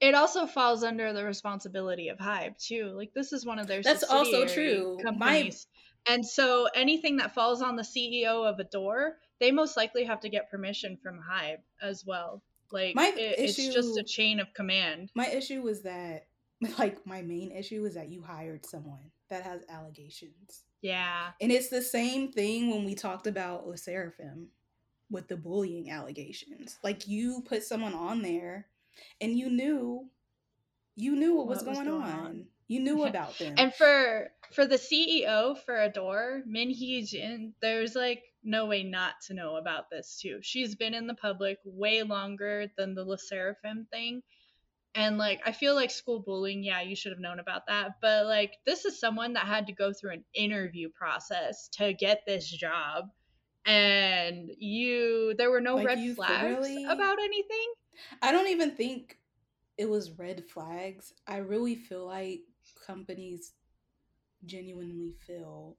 It 0.00 0.14
also 0.14 0.46
falls 0.46 0.84
under 0.84 1.12
the 1.12 1.24
responsibility 1.24 2.08
of 2.08 2.18
Hybe 2.18 2.56
too. 2.58 2.92
Like 2.94 3.12
this 3.14 3.32
is 3.32 3.44
one 3.44 3.58
of 3.58 3.66
their. 3.66 3.82
That's 3.82 4.04
also 4.04 4.46
true. 4.46 4.98
Companies. 5.02 5.66
My... 6.06 6.14
And 6.14 6.26
so 6.26 6.68
anything 6.74 7.16
that 7.16 7.34
falls 7.34 7.60
on 7.60 7.76
the 7.76 7.82
CEO 7.82 8.48
of 8.48 8.58
ADOR, 8.58 9.12
they 9.40 9.50
most 9.50 9.76
likely 9.76 10.04
have 10.04 10.20
to 10.20 10.28
get 10.28 10.50
permission 10.50 10.96
from 11.02 11.18
Hybe 11.18 11.58
as 11.82 12.04
well. 12.06 12.42
Like 12.70 12.94
my 12.94 13.12
it, 13.16 13.38
issue, 13.38 13.62
it's 13.62 13.74
just 13.74 13.98
a 13.98 14.02
chain 14.02 14.40
of 14.40 14.52
command. 14.54 15.10
My 15.14 15.26
issue 15.26 15.62
was 15.62 15.82
that, 15.82 16.26
like, 16.78 17.04
my 17.06 17.22
main 17.22 17.50
issue 17.50 17.82
was 17.82 17.94
that 17.94 18.08
you 18.08 18.22
hired 18.22 18.64
someone 18.66 19.10
that 19.30 19.42
has 19.42 19.62
allegations. 19.68 20.62
Yeah. 20.80 21.30
And 21.40 21.50
it's 21.50 21.68
the 21.68 21.82
same 21.82 22.30
thing 22.32 22.70
when 22.70 22.84
we 22.84 22.94
talked 22.94 23.26
about 23.26 23.66
Le 23.66 23.74
Sserafim 23.74 24.46
with 25.10 25.28
the 25.28 25.36
bullying 25.36 25.90
allegations. 25.90 26.78
Like 26.84 27.08
you 27.08 27.42
put 27.46 27.62
someone 27.62 27.94
on 27.94 28.22
there 28.22 28.66
and 29.20 29.38
you 29.38 29.50
knew 29.50 30.08
you 30.98 31.14
knew 31.14 31.36
what, 31.36 31.46
what 31.46 31.56
was, 31.56 31.62
going, 31.62 31.78
was 31.78 31.86
going 31.86 32.02
on. 32.02 32.26
on. 32.26 32.44
You 32.66 32.80
knew 32.80 33.04
about 33.06 33.38
them. 33.38 33.54
And 33.56 33.72
for 33.74 34.30
for 34.52 34.66
the 34.66 34.76
CEO 34.76 35.56
for 35.64 35.74
ADOR, 35.74 36.42
Min 36.46 36.70
Hee 36.70 37.04
Jin, 37.04 37.54
there's 37.62 37.94
like 37.94 38.22
no 38.42 38.66
way 38.66 38.82
not 38.82 39.14
to 39.26 39.34
know 39.34 39.56
about 39.56 39.90
this 39.90 40.18
too. 40.20 40.38
She's 40.42 40.74
been 40.74 40.94
in 40.94 41.06
the 41.06 41.14
public 41.14 41.58
way 41.64 42.02
longer 42.02 42.66
than 42.76 42.94
the 42.94 43.04
Le 43.04 43.16
Sserafim 43.16 43.88
thing. 43.90 44.22
And 44.94 45.18
like 45.18 45.40
I 45.44 45.52
feel 45.52 45.74
like 45.74 45.90
school 45.90 46.20
bullying, 46.20 46.64
yeah, 46.64 46.80
you 46.80 46.96
should 46.96 47.12
have 47.12 47.20
known 47.20 47.38
about 47.38 47.66
that. 47.68 47.92
But 48.00 48.26
like 48.26 48.54
this 48.66 48.84
is 48.84 48.98
someone 48.98 49.34
that 49.34 49.46
had 49.46 49.66
to 49.68 49.72
go 49.72 49.92
through 49.92 50.12
an 50.12 50.24
interview 50.34 50.88
process 50.90 51.68
to 51.74 51.92
get 51.92 52.22
this 52.26 52.48
job. 52.50 53.04
And 53.64 54.50
you 54.58 55.34
there 55.36 55.50
were 55.50 55.60
no 55.60 55.76
like 55.76 55.86
red 55.86 56.16
flags 56.16 56.66
really, 56.66 56.84
about 56.84 57.18
anything. 57.20 57.72
I 58.22 58.32
don't 58.32 58.48
even 58.48 58.72
think 58.72 59.18
it 59.76 59.88
was 59.88 60.18
red 60.18 60.44
flags. 60.44 61.12
I 61.26 61.38
really 61.38 61.76
feel 61.76 62.06
like 62.06 62.40
companies 62.86 63.52
genuinely 64.44 65.14
feel 65.26 65.76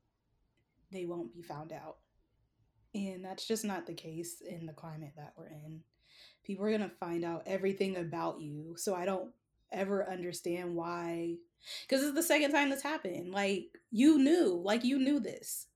they 0.92 1.06
won't 1.06 1.34
be 1.34 1.42
found 1.42 1.72
out. 1.72 1.98
And 2.96 3.24
that's 3.24 3.46
just 3.46 3.64
not 3.64 3.86
the 3.86 3.94
case 3.94 4.42
in 4.42 4.66
the 4.66 4.74
climate 4.74 5.14
that 5.16 5.34
we're 5.38 5.48
in. 5.48 5.82
People 6.44 6.66
are 6.66 6.70
going 6.70 6.82
to 6.82 6.96
find 6.96 7.24
out 7.24 7.44
everything 7.46 7.98
about 7.98 8.42
you. 8.42 8.76
So 8.78 8.96
I 8.96 9.06
don't 9.06 9.32
ever 9.72 10.10
understand 10.10 10.76
why. 10.76 11.36
Because 11.88 12.04
it's 12.04 12.16
the 12.16 12.24
second 12.24 12.52
time 12.52 12.70
this 12.70 12.82
happened. 12.82 13.32
Like, 13.32 13.66
you 13.92 14.18
knew, 14.18 14.60
like, 14.64 14.84
you 14.84 14.98
knew 14.98 15.20
this. 15.20 15.68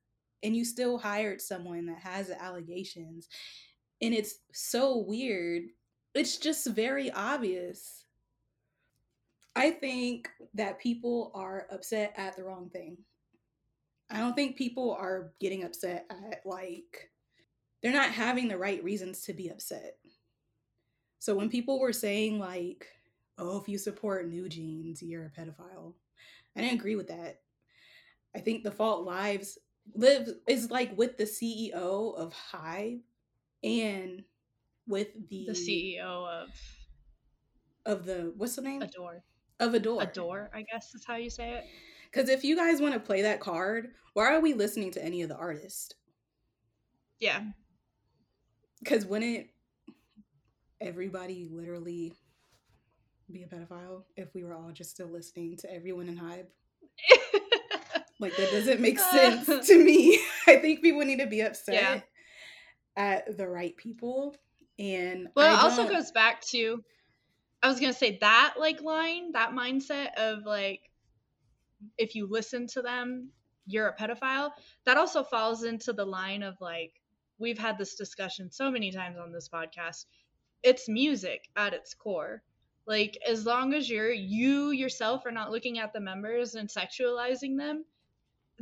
And 0.42 0.56
you 0.56 0.66
still 0.66 0.98
hired 0.98 1.42
someone 1.42 1.86
that 1.86 2.00
has 2.00 2.30
allegations. 2.32 3.28
And 4.02 4.14
it's 4.14 4.36
so 4.52 4.98
weird. 4.98 5.64
It's 6.14 6.38
just 6.38 6.68
very 6.68 7.12
obvious. 7.12 8.06
I 9.56 9.72
think 9.72 10.30
that 10.54 10.80
people 10.80 11.32
are 11.34 11.68
upset 11.72 12.14
at 12.18 12.36
the 12.36 12.44
wrong 12.44 12.70
thing. 12.70 12.98
I 14.10 14.20
don't 14.20 14.36
think 14.36 14.58
people 14.58 14.92
are 14.92 15.32
getting 15.40 15.64
upset 15.64 16.06
at 16.10 16.42
like 16.46 17.12
they're 17.82 17.92
not 17.92 18.12
having 18.12 18.48
the 18.48 18.58
right 18.58 18.84
reasons 18.84 19.22
to 19.24 19.34
be 19.34 19.50
upset. 19.50 19.98
So 21.20 21.36
when 21.36 21.50
people 21.50 21.80
were 21.80 21.94
saying 21.94 22.40
like, 22.40 22.88
"Oh, 23.38 23.60
if 23.60 23.68
you 23.68 23.78
support 23.78 24.28
New 24.28 24.50
Jeans, 24.50 25.02
you're 25.02 25.26
a 25.26 25.32
pedophile," 25.32 25.94
I 26.56 26.62
didn't 26.62 26.80
agree 26.80 26.96
with 26.96 27.08
that. 27.08 27.42
I 28.36 28.40
think 28.40 28.64
the 28.64 28.72
fault 28.72 29.06
lives 29.06 29.58
live 29.96 30.30
is 30.48 30.72
like 30.72 30.98
with 30.98 31.18
the 31.18 31.26
CEO 31.26 32.16
of 32.16 32.34
Hybe 32.34 33.02
and 33.64 34.24
with 34.88 35.08
the 35.30 35.46
the 35.48 35.54
CEO 35.54 36.28
of 36.28 36.50
of 37.86 38.06
the 38.06 38.34
what's 38.38 38.56
the 38.56 38.62
name? 38.62 38.82
ADOR. 38.82 39.22
Of 39.60 39.74
ADOR. 39.74 40.02
ADOR, 40.02 40.50
I 40.54 40.64
guess 40.64 40.94
is 40.94 41.06
how 41.06 41.16
you 41.16 41.30
say 41.30 41.54
it. 41.54 41.66
Because 42.12 42.30
if 42.30 42.44
you 42.44 42.56
guys 42.56 42.80
want 42.82 42.94
to 42.94 43.00
play 43.00 43.24
that 43.24 43.40
card, 43.40 43.92
why 44.14 44.34
are 44.34 44.40
we 44.40 44.54
listening 44.54 44.92
to 44.92 45.04
any 45.04 45.22
of 45.24 45.30
the 45.30 45.36
artists? 45.36 45.94
Yeah. 47.20 47.42
Because 48.80 49.06
wouldn't 49.06 49.48
everybody 50.80 51.50
literally 51.52 52.14
be 53.32 53.44
a 53.44 53.48
pedophile 53.48 54.04
if 54.16 54.34
we 54.36 54.44
were 54.44 54.54
all 54.54 54.72
just 54.72 54.92
still 54.92 55.08
listening 55.08 55.58
to 55.58 55.74
everyone 55.74 56.08
in 56.08 56.18
Hybe? 56.18 56.46
like 58.20 58.36
that 58.36 58.52
doesn't 58.52 58.80
make 58.80 59.00
sense 59.12 59.68
to 59.68 59.84
me. 59.84 60.20
I 60.48 60.58
think 60.58 60.82
people 60.82 61.02
need 61.02 61.20
to 61.20 61.28
be 61.28 61.42
upset 61.42 61.76
yeah. 61.76 62.00
at 62.96 63.38
the 63.38 63.48
right 63.48 63.76
people. 63.76 64.36
And 64.80 65.28
well, 65.36 65.54
it 65.54 65.64
also 65.64 65.88
goes 65.88 66.12
back 66.12 66.42
to 66.48 66.84
I 67.62 67.70
was 67.70 67.80
gonna 67.80 67.94
say 67.94 68.18
that 68.22 68.56
like 68.58 68.82
line, 68.82 69.32
that 69.34 69.52
mindset 69.52 70.16
of 70.16 70.46
like 70.46 70.82
if 71.98 72.16
you 72.16 72.28
listen 72.30 72.68
to 72.68 72.82
them, 72.82 73.30
you're 73.66 73.88
a 73.88 73.96
pedophile. 73.96 74.52
That 74.86 74.98
also 74.98 75.24
falls 75.24 75.64
into 75.64 75.94
the 75.94 76.06
line 76.06 76.44
of 76.44 76.56
like, 76.60 76.94
we've 77.40 77.58
had 77.58 77.78
this 77.78 77.96
discussion 77.96 78.52
so 78.52 78.70
many 78.70 78.92
times 78.92 79.18
on 79.18 79.32
this 79.32 79.50
podcast. 79.50 80.06
It's 80.62 80.88
music 80.88 81.50
at 81.56 81.74
its 81.74 81.94
core. 81.94 82.44
Like 82.86 83.18
as 83.28 83.46
long 83.46 83.74
as 83.74 83.90
you're 83.90 84.12
you 84.12 84.72
yourself 84.72 85.26
are 85.26 85.32
not 85.32 85.52
looking 85.52 85.80
at 85.80 85.94
the 85.94 86.02
members 86.02 86.56
and 86.56 86.70
sexualizing 86.70 87.58
them, 87.58 87.86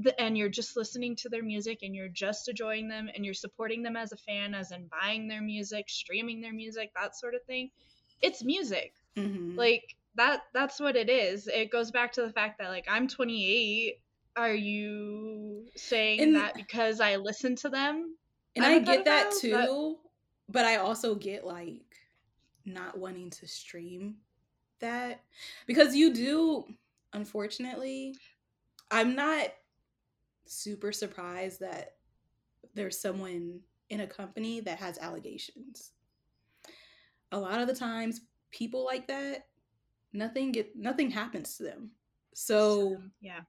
the, 0.03 0.19
and 0.19 0.37
you're 0.37 0.49
just 0.49 0.75
listening 0.77 1.15
to 1.17 1.29
their 1.29 1.43
music 1.43 1.79
and 1.83 1.95
you're 1.95 2.07
just 2.09 2.47
enjoying 2.49 2.87
them 2.87 3.09
and 3.13 3.23
you're 3.25 3.33
supporting 3.33 3.83
them 3.83 3.95
as 3.95 4.11
a 4.11 4.17
fan, 4.17 4.53
as 4.53 4.71
in 4.71 4.87
buying 5.01 5.27
their 5.27 5.41
music, 5.41 5.89
streaming 5.89 6.41
their 6.41 6.53
music, 6.53 6.91
that 6.95 7.15
sort 7.15 7.35
of 7.35 7.43
thing. 7.43 7.69
It's 8.21 8.43
music. 8.43 8.93
Mhm. 9.17 9.55
Like 9.57 9.95
that 10.15 10.43
that's 10.53 10.79
what 10.79 10.95
it 10.95 11.09
is. 11.09 11.47
It 11.47 11.71
goes 11.71 11.91
back 11.91 12.11
to 12.13 12.21
the 12.21 12.31
fact 12.31 12.59
that 12.59 12.69
like 12.69 12.85
I'm 12.89 13.07
28. 13.07 13.99
Are 14.37 14.53
you 14.53 15.67
saying 15.75 16.21
And- 16.21 16.35
that 16.35 16.55
because 16.55 16.99
I 17.01 17.17
listen 17.17 17.55
to 17.57 17.69
them? 17.69 18.15
and 18.55 18.65
I'm 18.65 18.83
get 18.83 19.05
that 19.05 19.31
too, 19.39 19.51
but- 19.51 20.53
but 20.53 20.65
I 20.65 20.75
also 20.77 21.15
get 21.15 21.45
like 21.45 21.95
not 22.65 22.97
wanting 22.97 23.29
to 23.29 23.47
stream 23.47 24.17
that 24.79 25.23
because 25.65 25.95
you 25.95 26.13
do 26.13 26.65
unfortunately 27.13 28.15
I'm 28.89 29.15
not 29.15 29.53
super 30.45 30.91
surprised 30.91 31.59
that 31.59 31.95
there's 32.73 32.99
someone 32.99 33.59
in 33.89 34.01
a 34.01 34.07
company 34.07 34.59
that 34.61 34.79
has 34.79 34.97
allegations. 34.99 35.91
A 37.31 37.39
lot 37.39 37.61
of 37.61 37.67
the 37.67 37.75
times 37.75 38.21
people 38.51 38.85
like 38.85 39.07
that 39.07 39.45
nothing 40.13 40.51
get 40.51 40.75
nothing 40.75 41.09
happens 41.09 41.57
to 41.57 41.63
them. 41.63 41.91
So 42.33 42.97
yeah. 43.19 43.41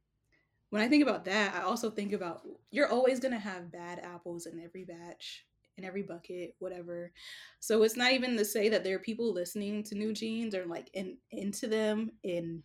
when 0.71 0.83
I 0.83 0.89
think 0.89 1.03
about 1.03 1.25
that, 1.27 1.55
I 1.55 1.63
also 1.63 1.91
think 1.91 2.13
about 2.13 2.43
you're 2.71 2.89
always 2.89 3.21
going 3.21 3.33
to 3.33 3.39
have 3.39 3.73
bad 3.73 4.01
apples 4.01 4.47
in 4.47 4.61
every 4.61 4.85
batch, 4.85 5.47
in 5.77 5.85
every 5.85 6.03
bucket, 6.03 6.55
whatever. 6.59 7.13
So 7.61 7.83
it's 7.83 7.97
not 7.97 8.13
even 8.13 8.37
to 8.37 8.45
say 8.45 8.69
that 8.69 8.85
there 8.85 8.97
are 8.97 9.01
people 9.01 9.33
listening 9.33 9.83
to 9.85 9.95
New 9.95 10.13
Jeans 10.13 10.55
or 10.55 10.67
like 10.67 10.91
in, 10.95 11.17
into 11.31 11.67
them 11.69 12.11
and 12.25 12.63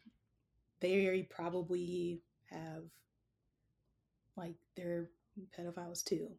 they 0.80 1.28
probably 1.30 2.22
have 2.52 2.84
like 4.38 4.56
they're 4.76 5.10
pedophiles 5.58 6.04
too. 6.04 6.30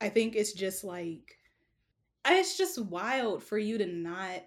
I 0.00 0.08
think 0.08 0.34
it's 0.34 0.52
just 0.52 0.84
like 0.84 1.36
it's 2.26 2.56
just 2.56 2.82
wild 2.84 3.42
for 3.42 3.58
you 3.58 3.78
to 3.78 3.86
not 3.86 4.42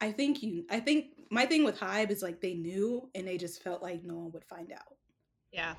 I 0.00 0.12
think 0.12 0.42
you 0.42 0.64
I 0.70 0.80
think 0.80 1.06
my 1.30 1.46
thing 1.46 1.64
with 1.64 1.78
Hybe 1.78 2.10
is 2.10 2.22
like 2.22 2.40
they 2.40 2.54
knew 2.54 3.08
and 3.14 3.26
they 3.26 3.38
just 3.38 3.62
felt 3.62 3.82
like 3.82 4.04
no 4.04 4.16
one 4.16 4.32
would 4.32 4.44
find 4.44 4.72
out. 4.72 4.96
Yeah. 5.52 5.74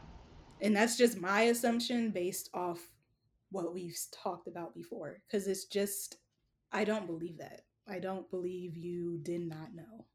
And 0.61 0.75
that's 0.75 0.97
just 0.97 1.19
my 1.19 1.43
assumption 1.43 2.11
based 2.11 2.49
off 2.53 2.79
what 3.51 3.73
we've 3.73 3.97
talked 4.11 4.47
about 4.47 4.73
before 4.73 5.21
cuz 5.29 5.47
it's 5.47 5.65
just 5.65 6.17
I 6.71 6.83
don't 6.83 7.05
believe 7.07 7.37
that. 7.37 7.65
I 7.87 7.99
don't 7.99 8.29
believe 8.31 8.77
you 8.77 9.19
did 9.19 9.41
not 9.41 9.75
know. 9.75 10.05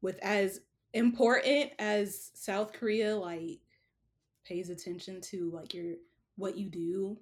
With 0.00 0.18
as 0.20 0.60
important 0.92 1.72
as 1.78 2.30
South 2.34 2.72
Korea 2.72 3.16
like 3.16 3.60
pays 4.48 4.70
attention 4.70 5.20
to 5.20 5.50
like 5.50 5.74
your 5.74 5.94
what 6.36 6.56
you 6.56 6.68
do 6.70 7.18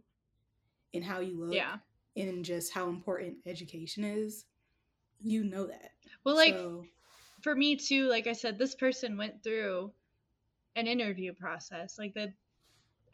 and 0.94 1.04
how 1.04 1.20
you 1.20 1.38
look 1.38 1.54
Yeah. 1.54 1.78
and 2.16 2.44
just 2.44 2.72
how 2.72 2.88
important 2.88 3.38
education 3.46 4.04
is, 4.04 4.44
you 5.20 5.42
know 5.44 5.66
that. 5.66 5.92
Well, 6.24 6.36
like 6.36 6.54
So- 6.54 6.86
for 7.42 7.54
me 7.54 7.76
too, 7.76 8.06
like 8.08 8.26
I 8.26 8.32
said, 8.32 8.58
this 8.58 8.74
person 8.74 9.16
went 9.16 9.42
through 9.42 9.92
an 10.74 10.86
interview 10.86 11.32
process. 11.32 11.98
Like 11.98 12.14
that 12.14 12.32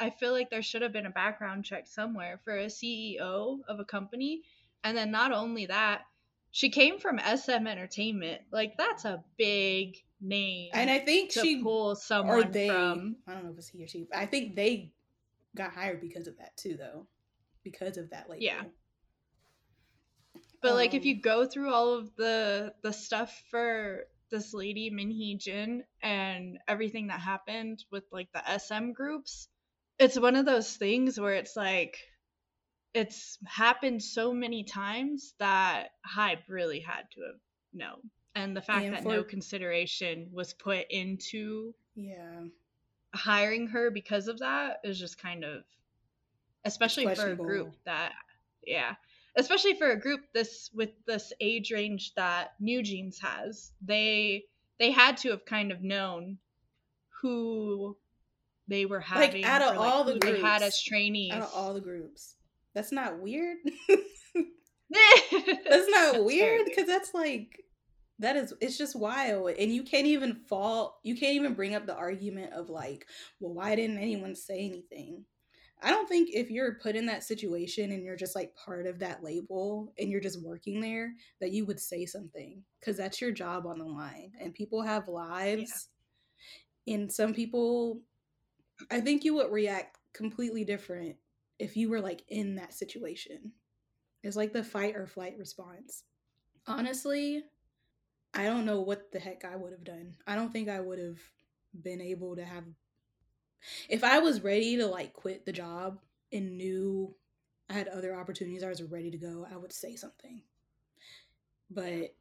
I 0.00 0.10
feel 0.10 0.32
like 0.32 0.50
there 0.50 0.62
should 0.62 0.82
have 0.82 0.92
been 0.92 1.06
a 1.06 1.10
background 1.10 1.64
check 1.64 1.86
somewhere 1.86 2.40
for 2.44 2.56
a 2.56 2.66
CEO 2.66 3.60
of 3.68 3.78
a 3.78 3.84
company. 3.84 4.42
And 4.82 4.96
then 4.96 5.10
not 5.12 5.32
only 5.32 5.66
that, 5.66 6.02
she 6.50 6.70
came 6.70 6.98
from 6.98 7.18
SM 7.20 7.66
Entertainment. 7.66 8.42
Like 8.50 8.76
that's 8.76 9.04
a 9.04 9.22
big 9.36 10.02
name 10.22 10.70
and 10.72 10.90
I 10.90 10.98
think 11.00 11.32
she 11.32 11.62
pull 11.62 11.90
or 11.90 11.96
someone 11.96 12.50
they 12.52 12.68
from. 12.68 13.16
I 13.26 13.34
don't 13.34 13.44
know 13.44 13.50
if 13.50 13.58
it's 13.58 13.68
he 13.68 13.82
or 13.84 13.88
she. 13.88 14.06
I 14.14 14.26
think 14.26 14.54
they 14.56 14.92
got 15.56 15.72
hired 15.72 16.00
because 16.00 16.26
of 16.28 16.38
that 16.38 16.56
too 16.56 16.76
though. 16.76 17.06
Because 17.64 17.96
of 17.96 18.10
that 18.10 18.28
label. 18.30 18.42
Yeah. 18.42 18.62
But 20.60 20.74
like 20.74 20.94
if 20.94 21.02
Um, 21.02 21.08
you 21.08 21.20
go 21.20 21.46
through 21.46 21.72
all 21.72 21.94
of 21.94 22.14
the 22.16 22.72
the 22.82 22.92
stuff 22.92 23.42
for 23.50 24.06
this 24.30 24.54
lady 24.54 24.90
Min 24.90 25.10
Hee 25.10 25.36
Jin 25.36 25.84
and 26.02 26.58
everything 26.66 27.08
that 27.08 27.20
happened 27.20 27.84
with 27.90 28.04
like 28.12 28.28
the 28.32 28.58
SM 28.58 28.92
groups, 28.92 29.48
it's 29.98 30.18
one 30.18 30.36
of 30.36 30.46
those 30.46 30.76
things 30.76 31.20
where 31.20 31.34
it's 31.34 31.56
like 31.56 31.98
it's 32.94 33.38
happened 33.46 34.02
so 34.02 34.32
many 34.32 34.64
times 34.64 35.34
that 35.38 35.90
Hybe 36.06 36.48
really 36.48 36.80
had 36.80 37.04
to 37.12 37.20
have 37.22 37.40
known. 37.72 38.10
And 38.34 38.56
the 38.56 38.62
fact 38.62 38.84
And 38.84 38.94
that 38.94 39.04
no 39.04 39.22
consideration 39.22 40.28
was 40.32 40.54
put 40.54 40.86
into 40.90 41.74
Yeah. 41.94 42.44
hiring 43.14 43.68
her 43.68 43.90
because 43.90 44.28
of 44.28 44.38
that 44.38 44.80
is 44.84 44.98
just 44.98 45.20
kind 45.20 45.44
of 45.44 45.64
especially 46.64 47.14
for 47.14 47.32
a 47.32 47.36
group 47.36 47.74
that 47.84 48.12
yeah 48.64 48.94
especially 49.36 49.74
for 49.74 49.90
a 49.90 49.98
group 50.00 50.20
this 50.32 50.70
with 50.72 50.90
this 51.06 51.32
age 51.40 51.70
range 51.72 52.14
that 52.14 52.52
new 52.60 52.82
jeans 52.82 53.18
has 53.18 53.72
they 53.82 54.44
they 54.78 54.90
had 54.90 55.16
to 55.18 55.30
have 55.30 55.44
kind 55.44 55.72
of 55.72 55.82
known 55.82 56.38
who 57.20 57.96
they 58.68 58.86
were 58.86 59.00
having 59.00 59.42
Like, 59.42 59.50
out 59.50 59.62
of 59.62 59.76
like, 59.76 59.92
all 59.92 60.04
the 60.04 60.12
who 60.14 60.18
they 60.20 60.40
had 60.40 60.62
as 60.62 60.80
trainees 60.82 61.32
Out 61.32 61.42
of 61.42 61.50
all 61.54 61.74
the 61.74 61.80
groups. 61.80 62.36
That's 62.74 62.92
not 62.92 63.18
weird. 63.20 63.58
that's 63.88 64.00
that's 65.68 65.88
not 65.90 66.12
very 66.12 66.24
weird 66.24 66.64
because 66.64 66.86
that's 66.86 67.12
like 67.12 67.61
that 68.22 68.36
is 68.36 68.54
it's 68.60 68.78
just 68.78 68.96
wild 68.96 69.50
and 69.50 69.72
you 69.72 69.82
can't 69.82 70.06
even 70.06 70.34
fall 70.34 70.98
you 71.02 71.16
can't 71.16 71.34
even 71.34 71.54
bring 71.54 71.74
up 71.74 71.86
the 71.86 71.96
argument 71.96 72.52
of 72.52 72.70
like 72.70 73.06
well 73.40 73.52
why 73.52 73.74
didn't 73.74 73.98
anyone 73.98 74.34
say 74.34 74.60
anything? 74.60 75.24
I 75.84 75.90
don't 75.90 76.08
think 76.08 76.30
if 76.32 76.48
you're 76.48 76.74
put 76.74 76.94
in 76.94 77.06
that 77.06 77.24
situation 77.24 77.90
and 77.90 78.04
you're 78.04 78.14
just 78.14 78.36
like 78.36 78.54
part 78.54 78.86
of 78.86 79.00
that 79.00 79.24
label 79.24 79.92
and 79.98 80.08
you're 80.08 80.20
just 80.20 80.40
working 80.40 80.80
there 80.80 81.12
that 81.40 81.50
you 81.50 81.66
would 81.66 81.80
say 81.80 82.06
something 82.06 82.62
because 82.78 82.96
that's 82.96 83.20
your 83.20 83.32
job 83.32 83.66
on 83.66 83.78
the 83.78 83.84
line 83.84 84.30
and 84.40 84.54
people 84.54 84.80
have 84.80 85.08
lives 85.08 85.88
and 86.86 87.10
some 87.10 87.34
people 87.34 88.00
i 88.92 89.00
think 89.00 89.24
you 89.24 89.34
would 89.34 89.50
react 89.50 89.98
completely 90.12 90.64
different 90.64 91.16
if 91.58 91.76
you 91.76 91.88
were 91.88 92.00
like 92.00 92.22
in 92.28 92.56
that 92.56 92.74
situation. 92.74 93.52
It's 94.22 94.36
like 94.36 94.52
the 94.52 94.64
fight 94.64 94.96
or 94.96 95.06
flight 95.06 95.36
response. 95.38 96.04
Honestly, 96.66 97.44
I 98.34 98.44
don't 98.44 98.64
know 98.64 98.80
what 98.80 99.12
the 99.12 99.18
heck 99.18 99.44
I 99.44 99.56
would 99.56 99.72
have 99.72 99.84
done. 99.84 100.14
I 100.26 100.34
don't 100.34 100.52
think 100.52 100.68
I 100.68 100.80
would 100.80 100.98
have 100.98 101.18
been 101.82 102.00
able 102.00 102.36
to 102.36 102.44
have. 102.44 102.64
If 103.88 104.02
I 104.04 104.18
was 104.18 104.42
ready 104.42 104.76
to 104.78 104.86
like 104.86 105.12
quit 105.12 105.44
the 105.44 105.52
job 105.52 105.98
and 106.32 106.56
knew 106.56 107.14
I 107.68 107.74
had 107.74 107.88
other 107.88 108.14
opportunities, 108.14 108.62
I 108.62 108.68
was 108.68 108.82
ready 108.82 109.10
to 109.10 109.18
go, 109.18 109.46
I 109.52 109.56
would 109.56 109.72
say 109.72 109.96
something. 109.96 110.42
But 111.70 112.14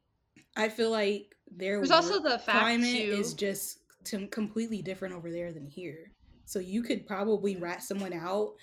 I 0.56 0.68
feel 0.68 0.90
like 0.90 1.34
there 1.50 1.80
was 1.80 1.90
also 1.90 2.22
the 2.22 2.38
fact, 2.38 2.58
climate 2.60 2.96
too- 2.96 3.12
is 3.18 3.34
just 3.34 3.78
to 4.04 4.26
completely 4.28 4.82
different 4.82 5.14
over 5.14 5.30
there 5.30 5.52
than 5.52 5.66
here. 5.66 6.12
So 6.44 6.58
you 6.58 6.82
could 6.82 7.06
probably 7.06 7.56
rat 7.56 7.82
someone 7.82 8.12
out 8.12 8.54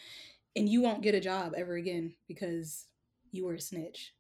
and 0.55 0.67
you 0.67 0.81
won't 0.81 1.01
get 1.01 1.15
a 1.15 1.19
job 1.19 1.53
ever 1.55 1.75
again 1.75 2.13
because 2.27 2.88
you 3.31 3.45
were 3.45 3.55
a 3.55 3.62
snitch. 3.62 4.13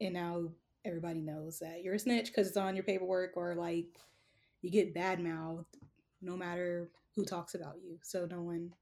And 0.00 0.14
now 0.14 0.48
everybody 0.88 1.20
knows 1.20 1.58
that 1.60 1.82
you're 1.82 1.94
a 1.94 1.98
snitch 1.98 2.26
because 2.28 2.48
it's 2.48 2.56
on 2.56 2.74
your 2.74 2.84
paperwork 2.84 3.36
or 3.36 3.54
like 3.54 3.86
you 4.62 4.70
get 4.70 4.94
bad 4.94 5.20
mouthed 5.20 5.76
no 6.22 6.36
matter 6.36 6.90
who 7.14 7.24
talks 7.24 7.54
about 7.54 7.76
you. 7.84 7.98
So 8.02 8.26
no 8.26 8.42
one 8.42 8.72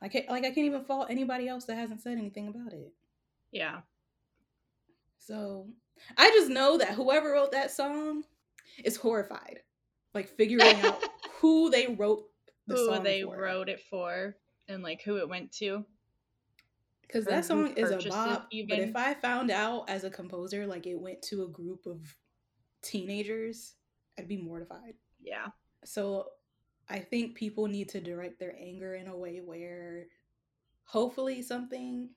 I 0.00 0.08
can't 0.08 0.28
like 0.28 0.44
I 0.44 0.48
can't 0.50 0.58
even 0.66 0.84
fault 0.84 1.08
anybody 1.10 1.48
else 1.48 1.64
that 1.66 1.76
hasn't 1.76 2.02
said 2.02 2.18
anything 2.18 2.48
about 2.48 2.72
it. 2.72 2.92
yeah 3.50 3.80
So 5.18 5.68
I 6.16 6.30
just 6.30 6.50
know 6.50 6.78
that 6.78 6.90
whoever 6.94 7.32
wrote 7.32 7.52
that 7.52 7.70
song 7.70 8.24
is 8.84 8.96
horrified. 8.96 9.60
Like 10.14 10.28
figuring 10.28 10.80
out 10.82 11.02
who 11.40 11.70
they 11.70 11.88
wrote 11.88 12.24
the 12.66 12.76
who 12.76 12.86
song 12.86 13.02
they 13.02 13.22
for. 13.22 13.36
wrote 13.36 13.68
it 13.68 13.80
for 13.90 14.36
and 14.68 14.82
like 14.82 15.02
who 15.02 15.16
it 15.18 15.28
went 15.28 15.52
to 15.52 15.84
Because 17.12 17.26
that 17.26 17.44
song 17.44 17.74
is 17.76 17.90
a 17.90 18.08
bop. 18.08 18.48
But 18.50 18.78
if 18.78 18.96
I 18.96 19.14
found 19.14 19.50
out 19.50 19.90
as 19.90 20.04
a 20.04 20.10
composer, 20.10 20.66
like 20.66 20.86
it 20.86 20.98
went 20.98 21.20
to 21.22 21.44
a 21.44 21.48
group 21.48 21.84
of 21.86 22.00
teenagers, 22.82 23.74
I'd 24.18 24.28
be 24.28 24.38
mortified. 24.38 24.94
yeah 25.22 25.48
So 25.84 26.26
I 26.88 27.00
think 27.00 27.34
people 27.34 27.66
need 27.66 27.90
to 27.90 28.00
direct 28.00 28.38
their 28.38 28.56
anger 28.58 28.94
in 28.94 29.08
a 29.08 29.16
way 29.16 29.40
where 29.44 30.06
hopefully 30.84 31.42
something 31.42 32.10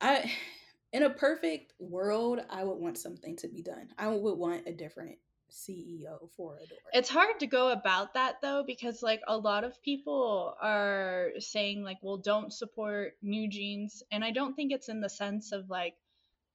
I 0.00 0.30
in 0.92 1.02
a 1.02 1.10
perfect 1.10 1.74
world, 1.78 2.40
I 2.48 2.64
would 2.64 2.78
want 2.78 2.98
something 2.98 3.36
to 3.36 3.48
be 3.48 3.62
done. 3.62 3.88
I 3.98 4.08
would 4.08 4.38
want 4.38 4.66
a 4.66 4.72
different 4.72 5.18
CEO 5.50 6.30
for 6.36 6.54
ADOR. 6.54 6.78
It's 6.92 7.08
hard 7.08 7.40
to 7.40 7.46
go 7.46 7.70
about 7.70 8.14
that 8.14 8.40
though 8.42 8.64
because 8.66 9.02
like 9.02 9.22
a 9.26 9.36
lot 9.36 9.64
of 9.64 9.82
people 9.82 10.54
are 10.60 11.30
saying 11.38 11.82
like 11.82 11.98
well 12.02 12.16
don't 12.16 12.52
support 12.52 13.16
new 13.22 13.48
jeans 13.48 14.02
and 14.10 14.24
I 14.24 14.30
don't 14.30 14.54
think 14.54 14.72
it's 14.72 14.88
in 14.88 15.00
the 15.00 15.08
sense 15.08 15.52
of 15.52 15.70
like 15.70 15.94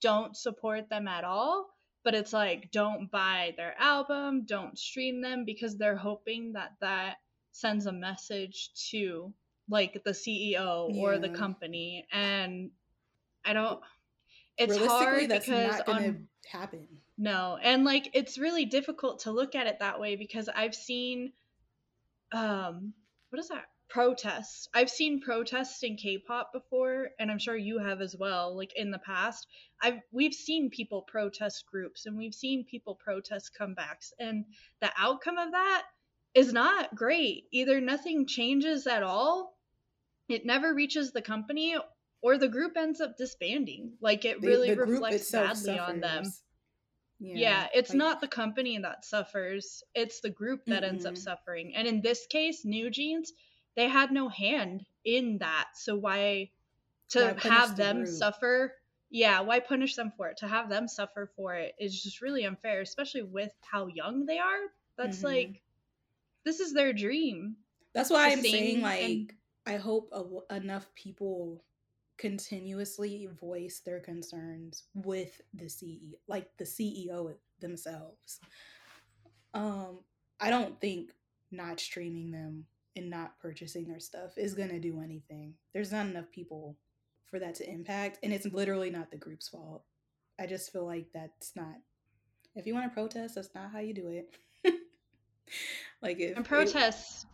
don't 0.01 0.36
support 0.36 0.89
them 0.89 1.08
at 1.08 1.23
all 1.23 1.73
but 2.03 2.13
it's 2.13 2.34
like 2.34 2.69
don't 2.71 3.10
buy 3.10 3.53
their 3.56 3.75
album, 3.79 4.43
don't 4.45 4.77
stream 4.77 5.21
them 5.21 5.45
because 5.45 5.77
they're 5.77 5.95
hoping 5.95 6.53
that 6.53 6.73
that 6.82 7.17
sends 7.51 7.86
a 7.86 7.93
message 7.93 8.71
to 8.89 9.34
like 9.69 10.03
the 10.03 10.12
CEO 10.12 10.89
yeah. 10.93 11.01
or 11.01 11.17
the 11.17 11.29
company 11.29 12.06
and 12.12 12.71
I 13.45 13.53
don't 13.53 13.79
it's 14.57 14.77
hard 14.77 15.29
that's 15.29 15.45
because 15.45 15.77
not 15.77 15.85
gonna 15.85 16.07
on, 16.07 16.27
happen. 16.51 16.87
No. 17.17 17.57
And 17.61 17.83
like 17.83 18.09
it's 18.13 18.37
really 18.37 18.65
difficult 18.65 19.19
to 19.21 19.31
look 19.31 19.55
at 19.55 19.67
it 19.67 19.79
that 19.79 19.99
way 19.99 20.15
because 20.15 20.49
I've 20.53 20.75
seen 20.75 21.33
um 22.31 22.93
what 23.29 23.39
is 23.39 23.49
that? 23.49 23.65
Protests. 23.89 24.67
I've 24.73 24.89
seen 24.89 25.21
protests 25.21 25.83
in 25.83 25.95
K-pop 25.97 26.51
before 26.51 27.09
and 27.19 27.29
I'm 27.29 27.39
sure 27.39 27.55
you 27.55 27.79
have 27.79 28.01
as 28.01 28.15
well 28.15 28.55
like 28.55 28.73
in 28.75 28.91
the 28.91 28.99
past. 28.99 29.47
I've 29.81 29.99
we've 30.11 30.33
seen 30.33 30.69
people 30.69 31.03
protest 31.03 31.65
groups 31.65 32.05
and 32.05 32.17
we've 32.17 32.33
seen 32.33 32.65
people 32.65 32.95
protest 32.95 33.51
comebacks 33.59 34.11
and 34.19 34.45
the 34.81 34.91
outcome 34.97 35.37
of 35.37 35.51
that 35.51 35.83
is 36.33 36.51
not 36.51 36.95
great. 36.95 37.45
Either 37.51 37.79
nothing 37.79 38.25
changes 38.25 38.87
at 38.87 39.03
all, 39.03 39.55
it 40.27 40.45
never 40.45 40.73
reaches 40.73 41.11
the 41.11 41.21
company, 41.21 41.75
or 42.23 42.38
the 42.38 42.47
group 42.47 42.77
ends 42.77 43.01
up 43.01 43.17
disbanding. 43.17 43.91
Like 44.01 44.23
it 44.25 44.41
really 44.41 44.69
the, 44.69 44.77
the 44.77 44.81
reflects 44.81 45.29
badly 45.29 45.75
suffers. 45.75 45.79
on 45.79 45.99
them. 45.99 46.23
Yeah, 47.19 47.36
yeah 47.36 47.67
it's 47.73 47.91
like, 47.91 47.97
not 47.97 48.21
the 48.21 48.27
company 48.27 48.77
that 48.79 49.05
suffers, 49.05 49.83
it's 49.93 50.21
the 50.21 50.29
group 50.29 50.65
that 50.65 50.83
mm-hmm. 50.83 50.93
ends 50.93 51.05
up 51.05 51.17
suffering. 51.17 51.75
And 51.75 51.88
in 51.88 52.01
this 52.01 52.25
case, 52.25 52.65
New 52.65 52.89
Jeans, 52.89 53.33
they 53.75 53.88
had 53.88 54.12
no 54.12 54.29
hand 54.29 54.86
in 55.03 55.38
that. 55.39 55.67
So 55.75 55.95
why 55.95 56.49
to 57.09 57.38
why 57.38 57.49
have 57.49 57.75
them 57.75 58.03
group? 58.03 58.07
suffer? 58.07 58.73
Yeah, 59.09 59.41
why 59.41 59.59
punish 59.59 59.95
them 59.95 60.12
for 60.15 60.29
it? 60.29 60.38
To 60.38 60.47
have 60.47 60.69
them 60.69 60.88
suffer 60.88 61.29
for 61.36 61.53
it 61.55 61.75
is 61.77 62.01
just 62.01 62.21
really 62.21 62.45
unfair, 62.45 62.81
especially 62.81 63.23
with 63.23 63.51
how 63.62 63.88
young 63.88 64.25
they 64.25 64.39
are. 64.39 64.62
That's 64.97 65.17
mm-hmm. 65.17 65.27
like 65.27 65.62
this 66.45 66.62
is 66.62 66.73
their 66.73 66.93
dream. 66.93 67.57
That's 67.93 68.09
why 68.09 68.31
I'm 68.31 68.41
saying 68.41 68.81
like 68.81 69.03
and... 69.03 69.33
I 69.65 69.75
hope 69.75 70.09
a, 70.12 70.55
enough 70.55 70.89
people 70.95 71.63
continuously 72.17 73.28
voice 73.39 73.82
their 73.86 73.99
concerns 73.99 74.84
with 74.93 75.41
the 75.54 75.65
CEO, 75.65 76.13
like 76.28 76.49
the 76.58 76.63
CEO 76.63 77.34
themselves. 77.60 78.39
Um, 79.54 79.99
I 80.39 80.49
don't 80.49 80.80
think 80.80 81.12
not 81.52 81.80
streaming 81.80 82.32
them 82.32 82.65
and 82.95 83.10
not 83.10 83.39
purchasing 83.39 83.88
their 83.88 83.99
stuff 83.99 84.38
is 84.38 84.54
going 84.54 84.69
to 84.69 84.80
do 84.80 85.02
anything. 85.02 85.54
There's 85.73 85.91
not 85.91 86.06
enough 86.06 86.30
people 86.32 86.78
for 87.26 87.39
that 87.39 87.56
to 87.56 87.69
impact, 87.69 88.19
and 88.23 88.32
it's 88.32 88.45
literally 88.45 88.89
not 88.89 89.10
the 89.10 89.17
group's 89.17 89.47
fault. 89.47 89.84
I 90.39 90.45
just 90.45 90.71
feel 90.71 90.86
like 90.86 91.08
that's 91.13 91.56
not. 91.56 91.76
If 92.56 92.67
you 92.67 92.73
want 92.73 92.91
to 92.91 92.93
protest, 92.93 93.36
that's 93.36 93.56
not 93.56 93.71
how 93.71 93.80
you 93.80 93.93
do 93.93 94.08
it. 94.08 94.36
like 96.02 96.19
if 96.19 96.38
and 96.38 96.45
protests, 96.45 97.26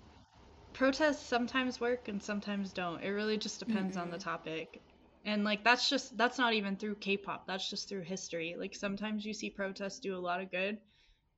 protests 0.79 1.27
sometimes 1.27 1.81
work 1.81 2.07
and 2.07 2.23
sometimes 2.23 2.71
don't. 2.71 3.03
It 3.03 3.09
really 3.09 3.37
just 3.37 3.59
depends 3.59 3.97
mm-hmm. 3.97 4.03
on 4.03 4.11
the 4.11 4.17
mm-hmm. 4.17 4.29
topic. 4.29 4.81
And 5.25 5.43
like 5.43 5.61
that's 5.61 5.89
just 5.89 6.17
that's 6.17 6.37
not 6.37 6.53
even 6.53 6.77
through 6.77 6.95
K-pop. 6.95 7.45
That's 7.45 7.69
just 7.69 7.89
through 7.89 8.03
history. 8.03 8.55
Like 8.57 8.73
sometimes 8.73 9.25
you 9.25 9.33
see 9.33 9.49
protests 9.49 9.99
do 9.99 10.15
a 10.15 10.17
lot 10.17 10.39
of 10.39 10.49
good 10.49 10.77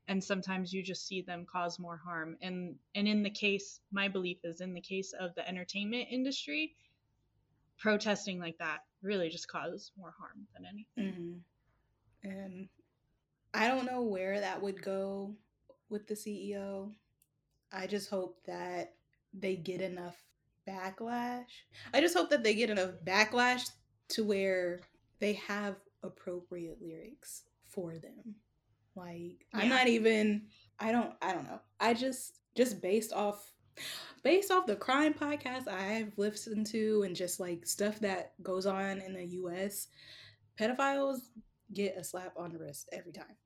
and 0.07 0.23
sometimes 0.23 0.71
you 0.71 0.83
just 0.83 1.07
see 1.07 1.23
them 1.23 1.47
cause 1.51 1.79
more 1.79 1.97
harm. 1.97 2.37
And 2.43 2.75
and 2.93 3.07
in 3.07 3.23
the 3.23 3.31
case 3.31 3.79
my 3.91 4.07
belief 4.07 4.37
is 4.43 4.61
in 4.61 4.75
the 4.75 4.79
case 4.79 5.11
of 5.19 5.33
the 5.33 5.47
entertainment 5.49 6.09
industry, 6.11 6.75
protesting 7.79 8.39
like 8.39 8.59
that 8.59 8.81
really 9.01 9.29
just 9.29 9.47
causes 9.47 9.91
more 9.97 10.13
harm 10.19 10.45
than 10.53 10.67
anything. 10.67 11.41
Mm-hmm. 12.23 12.29
And 12.29 12.69
I 13.55 13.69
don't 13.69 13.87
know 13.87 14.03
where 14.03 14.39
that 14.39 14.61
would 14.61 14.83
go 14.83 15.33
with 15.89 16.05
the 16.05 16.13
CEO. 16.13 16.91
I 17.71 17.87
just 17.87 18.07
hope 18.07 18.37
that 18.45 18.93
they 19.33 19.55
get 19.55 19.81
enough 19.81 20.17
backlash. 20.67 21.45
I 21.93 22.01
just 22.01 22.15
hope 22.15 22.29
that 22.29 22.43
they 22.43 22.53
get 22.53 22.69
enough 22.69 22.91
backlash 23.05 23.69
to 24.09 24.23
where 24.23 24.81
they 25.19 25.33
have 25.33 25.75
appropriate 26.03 26.77
lyrics 26.81 27.43
for 27.67 27.93
them. 27.93 28.35
Like 28.95 29.45
yeah. 29.53 29.61
I'm 29.61 29.69
not 29.69 29.87
even 29.87 30.43
I 30.79 30.91
don't 30.91 31.13
I 31.21 31.33
don't 31.33 31.45
know. 31.45 31.59
I 31.79 31.93
just 31.93 32.39
just 32.55 32.81
based 32.81 33.13
off 33.13 33.53
based 34.23 34.51
off 34.51 34.65
the 34.65 34.75
crime 34.75 35.13
podcast 35.13 35.67
I've 35.67 36.17
listened 36.17 36.67
to 36.67 37.03
and 37.03 37.15
just 37.15 37.39
like 37.39 37.65
stuff 37.65 37.99
that 37.99 38.33
goes 38.43 38.65
on 38.65 38.99
in 38.99 39.13
the 39.13 39.25
US, 39.25 39.87
pedophiles 40.59 41.19
get 41.73 41.97
a 41.97 42.03
slap 42.03 42.33
on 42.37 42.51
the 42.51 42.59
wrist 42.59 42.89
every 42.91 43.13
time. 43.13 43.37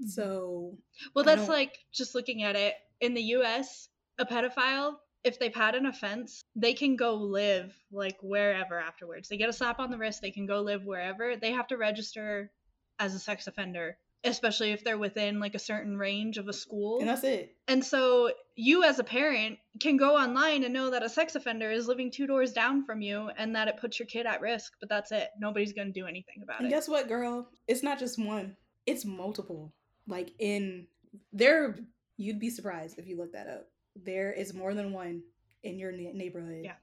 Mm-hmm. 0.00 0.08
So 0.08 0.78
Well 1.14 1.24
that's 1.24 1.48
like 1.48 1.78
just 1.92 2.14
looking 2.14 2.42
at 2.42 2.56
it 2.56 2.74
in 3.00 3.12
the 3.12 3.22
US, 3.22 3.90
a 4.18 4.24
pedophile 4.24 4.94
if 5.24 5.38
they've 5.38 5.54
had 5.54 5.74
an 5.74 5.86
offense, 5.86 6.42
they 6.54 6.74
can 6.74 6.96
go 6.96 7.14
live 7.14 7.74
like 7.92 8.16
wherever 8.22 8.78
afterwards. 8.78 9.28
They 9.28 9.36
get 9.36 9.48
a 9.48 9.52
slap 9.52 9.80
on 9.80 9.90
the 9.90 9.98
wrist, 9.98 10.22
they 10.22 10.30
can 10.30 10.46
go 10.46 10.60
live 10.60 10.84
wherever. 10.84 11.36
They 11.36 11.52
have 11.52 11.68
to 11.68 11.76
register 11.76 12.50
as 12.98 13.14
a 13.14 13.18
sex 13.18 13.46
offender, 13.46 13.96
especially 14.24 14.72
if 14.72 14.84
they're 14.84 14.98
within 14.98 15.40
like 15.40 15.54
a 15.54 15.60
certain 15.60 15.96
range 15.96 16.38
of 16.38 16.48
a 16.48 16.52
school. 16.52 17.00
And 17.00 17.08
that's 17.08 17.24
it. 17.24 17.54
And 17.66 17.84
so 17.84 18.32
you 18.56 18.84
as 18.84 18.98
a 18.98 19.04
parent 19.04 19.58
can 19.80 19.96
go 19.96 20.16
online 20.16 20.64
and 20.64 20.72
know 20.72 20.90
that 20.90 21.02
a 21.02 21.08
sex 21.08 21.34
offender 21.34 21.70
is 21.70 21.86
living 21.86 22.10
two 22.10 22.26
doors 22.26 22.52
down 22.52 22.84
from 22.84 23.00
you 23.00 23.30
and 23.36 23.54
that 23.54 23.68
it 23.68 23.78
puts 23.80 23.98
your 23.98 24.06
kid 24.06 24.26
at 24.26 24.40
risk, 24.40 24.72
but 24.80 24.88
that's 24.88 25.12
it. 25.12 25.28
Nobody's 25.38 25.72
going 25.72 25.92
to 25.92 26.00
do 26.00 26.06
anything 26.06 26.42
about 26.42 26.58
and 26.58 26.66
it. 26.66 26.72
And 26.72 26.74
guess 26.74 26.88
what, 26.88 27.08
girl? 27.08 27.48
It's 27.66 27.82
not 27.82 27.98
just 27.98 28.18
one. 28.18 28.56
It's 28.86 29.04
multiple. 29.04 29.72
Like 30.06 30.32
in 30.38 30.86
there 31.32 31.76
you'd 32.16 32.40
be 32.40 32.50
surprised 32.50 32.98
if 32.98 33.06
you 33.06 33.16
look 33.16 33.32
that 33.32 33.46
up 33.46 33.68
there 34.04 34.32
is 34.32 34.54
more 34.54 34.74
than 34.74 34.92
one 34.92 35.22
in 35.62 35.78
your 35.78 35.92
neighborhood 35.92 36.62
yeah. 36.64 36.74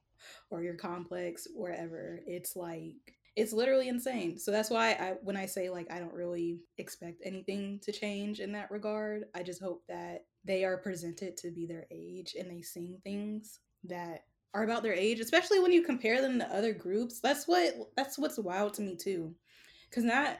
or 0.49 0.61
your 0.61 0.75
complex 0.75 1.47
wherever. 1.55 2.19
It's 2.25 2.55
like 2.55 3.15
it's 3.35 3.51
literally 3.51 3.89
insane. 3.89 4.37
So 4.37 4.51
that's 4.51 4.69
why 4.69 4.91
i 4.91 5.13
when 5.21 5.37
i 5.37 5.45
say 5.45 5.69
like 5.69 5.87
i 5.91 5.99
don't 5.99 6.13
really 6.13 6.59
expect 6.77 7.21
anything 7.23 7.79
to 7.83 7.91
change 7.91 8.39
in 8.39 8.51
that 8.53 8.71
regard 8.71 9.25
i 9.35 9.43
just 9.43 9.61
hope 9.61 9.83
that 9.87 10.25
they 10.45 10.63
are 10.63 10.77
presented 10.77 11.35
to 11.37 11.51
be 11.51 11.65
their 11.65 11.85
age 11.91 12.35
and 12.39 12.49
they 12.49 12.61
sing 12.61 12.97
things 13.03 13.59
that 13.83 14.21
are 14.53 14.63
about 14.63 14.83
their 14.83 14.93
age 14.93 15.19
especially 15.19 15.59
when 15.59 15.71
you 15.71 15.83
compare 15.83 16.21
them 16.21 16.39
to 16.39 16.55
other 16.55 16.73
groups. 16.73 17.19
That's 17.19 17.47
what 17.47 17.73
that's 17.97 18.17
what's 18.17 18.39
wild 18.39 18.73
to 18.75 18.81
me 18.81 18.95
too 18.95 19.35
because 19.89 20.03
not 20.03 20.37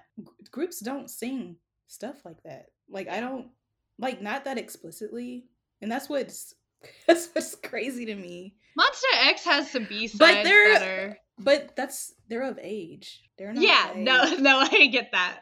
groups 0.52 0.80
don't 0.80 1.10
sing 1.10 1.58
stuff 1.88 2.24
like 2.24 2.42
that. 2.44 2.68
Like 2.90 3.10
i 3.10 3.20
don't 3.20 3.50
like 4.00 4.22
not 4.22 4.46
that 4.46 4.58
explicitly 4.58 5.46
and 5.82 5.92
that's 5.92 6.10
what's 6.10 6.54
that's 7.08 7.30
what's 7.34 7.56
crazy 7.56 8.06
to 8.06 8.16
me. 8.16 8.56
Monsta 8.78 9.30
X 9.30 9.46
has 9.46 9.72
some 9.72 9.86
B 9.86 10.08
sides 10.08 10.20
but 10.20 10.44
they're, 10.44 10.74
that 10.74 10.88
are. 10.88 11.18
But 11.38 11.76
that's 11.76 12.14
they're 12.28 12.44
of 12.44 12.60
age. 12.62 13.22
They're 13.38 13.54
not. 13.54 13.64
Yeah, 13.64 13.94
no, 13.96 14.36
no, 14.40 14.60
I 14.60 14.88
get 14.88 15.12
that. 15.12 15.40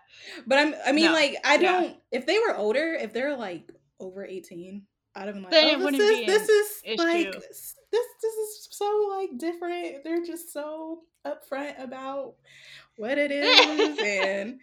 But 0.47 0.59
I'm. 0.59 0.75
I 0.85 0.91
mean, 0.91 1.05
no. 1.05 1.13
like, 1.13 1.35
I 1.43 1.57
don't. 1.57 1.85
Yeah. 1.85 1.93
If 2.11 2.25
they 2.25 2.39
were 2.39 2.55
older, 2.55 2.93
if 2.93 3.13
they're 3.13 3.35
like 3.35 3.71
over 3.99 4.25
eighteen, 4.25 4.83
I'd 5.15 5.27
have 5.27 5.35
been 5.35 5.43
like, 5.43 5.51
then 5.51 5.81
oh, 5.81 5.91
this 5.91 5.99
is 5.99 6.25
this 6.25 6.49
is 6.49 6.99
like 6.99 7.31
this 7.31 7.75
this 7.91 8.33
is 8.33 8.67
so 8.71 9.15
like 9.17 9.37
different. 9.37 10.03
They're 10.03 10.23
just 10.23 10.51
so 10.51 11.01
upfront 11.25 11.81
about 11.81 12.35
what 12.97 13.17
it 13.17 13.31
is, 13.31 13.99
and 14.03 14.59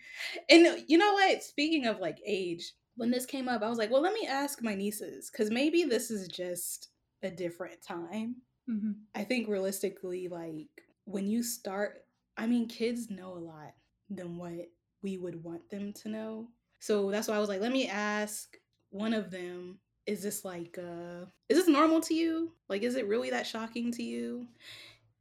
and 0.49 0.85
you 0.89 0.99
know 0.99 1.13
what? 1.13 1.43
Speaking 1.43 1.87
of 1.87 2.01
like 2.01 2.19
age, 2.27 2.73
when 2.97 3.11
this 3.11 3.27
came 3.27 3.49
up, 3.49 3.63
I 3.63 3.69
was 3.69 3.79
like, 3.79 3.91
well, 3.91 4.03
let 4.03 4.15
me 4.15 4.27
ask 4.29 4.63
my 4.63 4.75
nieces 4.75 5.31
because 5.31 5.51
maybe 5.51 5.85
this 5.85 6.11
is 6.11 6.29
just 6.29 6.89
a 7.23 7.31
different 7.31 7.83
time. 7.83 8.37
Mm-hmm. 8.69 8.93
I 9.15 9.25
think 9.25 9.49
realistically, 9.49 10.29
like 10.29 10.69
when 11.05 11.27
you 11.27 11.43
start, 11.43 12.05
I 12.37 12.47
mean, 12.47 12.69
kids 12.69 13.11
know 13.11 13.33
a 13.33 13.39
lot 13.39 13.75
than 14.09 14.37
what 14.37 14.69
we 15.03 15.19
would 15.19 15.43
want 15.43 15.69
them 15.71 15.93
to 15.95 16.09
know. 16.09 16.49
So 16.81 17.11
that's 17.11 17.29
why 17.29 17.37
I 17.37 17.41
was 17.41 17.49
like, 17.49 17.61
let 17.61 17.73
me 17.73 17.89
ask 17.89 18.57
one 18.91 19.15
of 19.15 19.31
them 19.31 19.79
is 20.07 20.23
this 20.23 20.45
like 20.45 20.79
uh 20.79 21.25
is 21.49 21.57
this 21.59 21.69
normal 21.69 22.01
to 22.01 22.15
you 22.15 22.53
like 22.69 22.83
is 22.83 22.97
it 22.97 23.07
really 23.07 23.31
that 23.31 23.47
shocking 23.47 23.93
to 23.93 24.03
you 24.03 24.47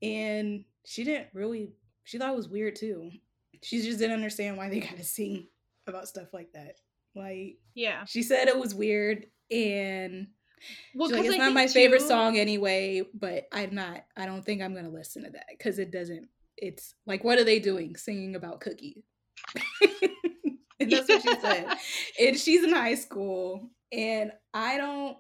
and 0.02 0.64
she 0.86 1.04
didn't 1.04 1.28
really 1.34 1.70
she 2.06 2.18
thought 2.18 2.32
it 2.32 2.36
was 2.36 2.50
weird 2.50 2.76
too 2.76 3.12
she 3.62 3.82
just 3.82 4.00
didn't 4.00 4.16
understand 4.16 4.58
why 4.58 4.70
they 4.70 4.80
gotta 4.80 5.04
sing 5.04 5.48
about 5.86 6.08
stuff 6.08 6.34
like 6.34 6.52
that 6.54 6.78
like, 7.20 7.58
yeah, 7.76 8.06
she 8.06 8.24
said 8.24 8.48
it 8.48 8.58
was 8.58 8.74
weird, 8.74 9.26
and 9.52 10.28
well, 10.96 11.10
like, 11.12 11.26
it's 11.26 11.36
I 11.36 11.38
not 11.38 11.54
my 11.54 11.68
too... 11.68 11.74
favorite 11.74 12.02
song 12.02 12.38
anyway. 12.38 13.04
But 13.14 13.48
I'm 13.52 13.76
not. 13.76 14.06
I 14.18 14.26
don't 14.26 14.44
think 14.44 14.62
I'm 14.62 14.74
gonna 14.74 14.90
listen 14.90 15.24
to 15.24 15.30
that 15.32 15.46
because 15.50 15.80
it 15.80 15.92
doesn't. 15.92 16.28
It's 16.58 16.96
like, 17.06 17.24
what 17.24 17.40
are 17.40 17.44
they 17.44 17.60
doing? 17.60 17.96
Singing 17.96 18.36
about 18.36 18.62
cookies. 18.62 19.04
and 20.80 20.92
that's 20.92 21.08
what 21.08 21.22
she 21.22 21.40
said. 21.40 21.68
And 22.20 22.38
she's 22.38 22.64
in 22.64 22.74
high 22.74 22.96
school, 22.96 23.70
and 23.92 24.32
I 24.54 24.78
don't. 24.78 25.18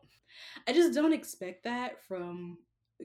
I 0.67 0.73
just 0.73 0.93
don't 0.93 1.13
expect 1.13 1.63
that 1.63 2.03
from 2.07 2.57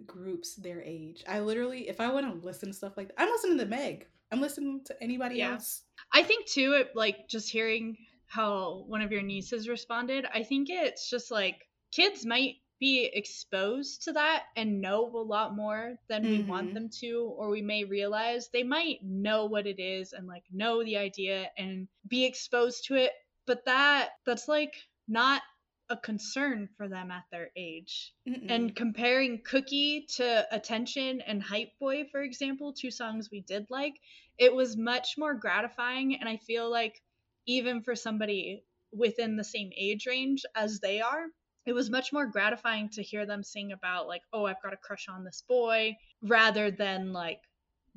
groups 0.06 0.56
their 0.56 0.82
age. 0.82 1.22
I 1.28 1.40
literally, 1.40 1.88
if 1.88 2.00
I 2.00 2.12
want 2.12 2.26
to 2.26 2.46
listen 2.46 2.68
to 2.70 2.74
stuff 2.74 2.96
like 2.96 3.08
that, 3.08 3.14
I'm 3.18 3.30
listening 3.30 3.58
to 3.58 3.66
Meg. 3.66 4.06
I'm 4.32 4.40
listening 4.40 4.80
to 4.86 4.96
anybody 5.02 5.36
yeah. 5.36 5.52
else. 5.52 5.82
I 6.12 6.22
think 6.22 6.46
too, 6.46 6.72
it 6.72 6.90
like 6.94 7.28
just 7.28 7.50
hearing 7.50 7.96
how 8.34 8.84
one 8.88 9.02
of 9.02 9.12
your 9.12 9.22
nieces 9.22 9.68
responded. 9.68 10.26
I 10.34 10.42
think 10.42 10.68
it's 10.70 11.10
just 11.10 11.30
like 11.30 11.68
kids 11.92 12.26
might 12.26 12.56
be 12.80 13.06
exposed 13.12 14.02
to 14.04 14.12
that 14.12 14.44
and 14.56 14.80
know 14.80 15.06
a 15.06 15.18
lot 15.22 15.54
more 15.54 15.98
than 16.08 16.28
we 16.28 16.40
want 16.40 16.72
Mhm. 16.72 16.74
them 16.74 16.88
to 17.00 17.32
or 17.38 17.48
we 17.50 17.62
may 17.62 17.84
realize 17.84 18.48
they 18.48 18.64
might 18.64 18.98
know 19.02 19.46
what 19.46 19.66
it 19.66 19.80
is 19.80 20.12
and 20.12 20.26
like 20.26 20.44
know 20.52 20.82
the 20.84 20.96
idea 20.96 21.50
and 21.56 21.88
be 22.08 22.24
exposed 22.24 22.84
to 22.86 22.94
it 22.96 23.12
but 23.46 23.64
that 23.64 24.10
that's 24.26 24.48
like 24.48 24.74
not 25.08 25.42
a 25.90 25.96
concern 25.96 26.68
for 26.76 26.88
them 26.88 27.10
at 27.10 27.24
their 27.30 27.50
age 27.56 28.14
Mm-mm. 28.28 28.48
and 28.48 28.74
comparing 28.76 29.40
cookie 29.44 30.06
to 30.16 30.46
attention 30.54 31.20
and 31.22 31.42
hype 31.42 31.78
boy 31.78 32.04
for 32.10 32.22
example 32.22 32.72
two 32.72 32.90
songs 32.90 33.30
we 33.30 33.40
did 33.40 33.66
like 33.70 33.94
it 34.38 34.54
was 34.54 34.76
much 34.76 35.16
more 35.18 35.34
gratifying 35.34 36.16
and 36.18 36.28
i 36.28 36.36
feel 36.36 36.70
like 36.70 37.02
even 37.46 37.82
for 37.82 37.94
somebody 37.94 38.64
within 38.92 39.36
the 39.36 39.44
same 39.44 39.70
age 39.76 40.06
range 40.06 40.44
as 40.54 40.80
they 40.80 41.00
are 41.00 41.26
it 41.66 41.72
was 41.72 41.90
much 41.90 42.12
more 42.12 42.26
gratifying 42.26 42.88
to 42.90 43.02
hear 43.02 43.26
them 43.26 43.42
sing 43.42 43.72
about 43.72 44.06
like 44.06 44.22
oh 44.32 44.44
i've 44.46 44.62
got 44.62 44.72
a 44.72 44.78
crush 44.78 45.06
on 45.08 45.24
this 45.24 45.42
boy 45.48 45.94
rather 46.22 46.70
than 46.70 47.12
like 47.12 47.40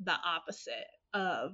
the 0.00 0.16
opposite 0.24 0.86
of 1.14 1.52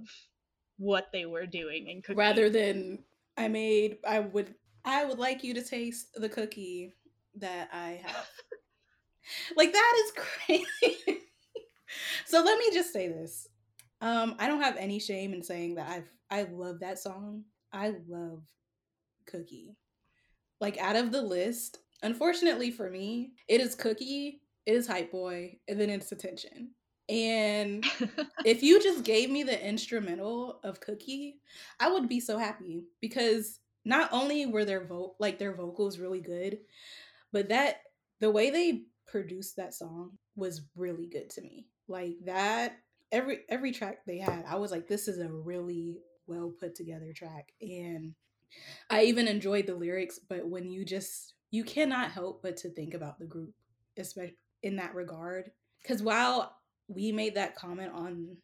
what 0.79 1.09
they 1.13 1.27
were 1.27 1.47
doing 1.47 1.89
in 1.89 2.03
cookie 2.03 2.17
rather 2.17 2.49
than 2.49 2.99
I 3.37 3.49
made 3.49 3.99
I 4.07 4.21
would 4.21 4.55
I 4.85 5.05
would 5.05 5.19
like 5.19 5.43
you 5.43 5.55
to 5.55 5.63
taste 5.63 6.15
the 6.15 6.29
cookie 6.29 6.93
that 7.37 7.69
I 7.73 8.01
have. 8.05 8.29
like 9.57 9.73
that 9.73 10.05
is 10.05 10.13
crazy. 10.17 11.21
so 12.27 12.43
let 12.43 12.59
me 12.59 12.67
just 12.73 12.93
say 12.93 13.09
this. 13.09 13.49
Um 14.01 14.37
I 14.39 14.47
don't 14.47 14.63
have 14.63 14.77
any 14.77 14.99
shame 14.99 15.33
in 15.33 15.43
saying 15.43 15.77
that 15.77 15.89
I've 15.89 16.11
I 16.31 16.43
love 16.51 16.81
that 16.81 16.99
song. 16.99 17.45
I 17.75 17.95
love 18.09 18.45
Cookie. 19.27 19.77
Like 20.61 20.79
out 20.79 20.97
of 20.97 21.11
the 21.11 21.21
list, 21.21 21.79
unfortunately 22.03 22.71
for 22.71 22.89
me, 22.89 23.33
it 23.49 23.61
is 23.61 23.75
Cookie, 23.75 24.41
it 24.65 24.75
is 24.75 24.87
Hype 24.87 25.11
Boy, 25.11 25.59
and 25.69 25.79
then 25.79 25.91
it's 25.91 26.13
Attention. 26.13 26.71
And 27.09 27.85
if 28.45 28.63
you 28.63 28.81
just 28.81 29.05
gave 29.05 29.29
me 29.29 29.43
the 29.43 29.63
instrumental 29.67 30.61
of 30.63 30.81
Cookie, 30.81 31.41
I 31.81 31.91
would 31.91 32.09
be 32.09 32.21
so 32.21 32.39
happy 32.39 32.85
because 33.01 33.59
not 33.85 34.09
only 34.13 34.47
were 34.47 34.65
their 34.65 34.87
vo- 34.87 35.17
like 35.19 35.39
their 35.39 35.55
vocals 35.55 35.99
really 35.99 36.21
good, 36.21 36.59
but 37.33 37.49
that 37.49 37.79
the 38.21 38.31
way 38.31 38.51
they 38.51 38.83
produced 39.07 39.57
that 39.57 39.75
song 39.75 40.13
was 40.37 40.63
really 40.77 41.07
good 41.07 41.29
to 41.31 41.43
me. 41.43 41.67
Like 41.89 42.15
that 42.25 42.79
every 43.13 43.41
every 43.49 43.73
track 43.73 44.07
they 44.07 44.19
had, 44.19 44.45
I 44.49 44.57
was 44.57 44.71
like 44.71 44.87
this 44.87 45.09
is 45.09 45.19
a 45.19 45.29
really 45.29 45.99
well 46.27 46.53
put 46.59 46.75
together 46.75 47.13
track 47.15 47.53
and 47.61 48.15
I 48.91 49.05
even 49.05 49.27
enjoyed 49.27 49.67
the 49.67 49.75
lyrics, 49.75 50.19
but 50.29 50.47
when 50.47 50.71
you 50.71 50.85
just 50.85 51.35
you 51.51 51.65
cannot 51.65 52.11
help 52.11 52.43
but 52.43 52.57
to 52.59 52.71
think 52.71 52.95
about 52.95 53.19
the 53.19 53.25
group, 53.25 53.55
especially 53.97 54.37
in 54.63 54.77
that 54.77 54.95
regard. 54.95 55.51
Because 55.83 56.03
while 56.03 56.57
we 56.89 57.13
made 57.13 57.35
that 57.37 57.55
comment 57.55 57.93
on 57.95 58.37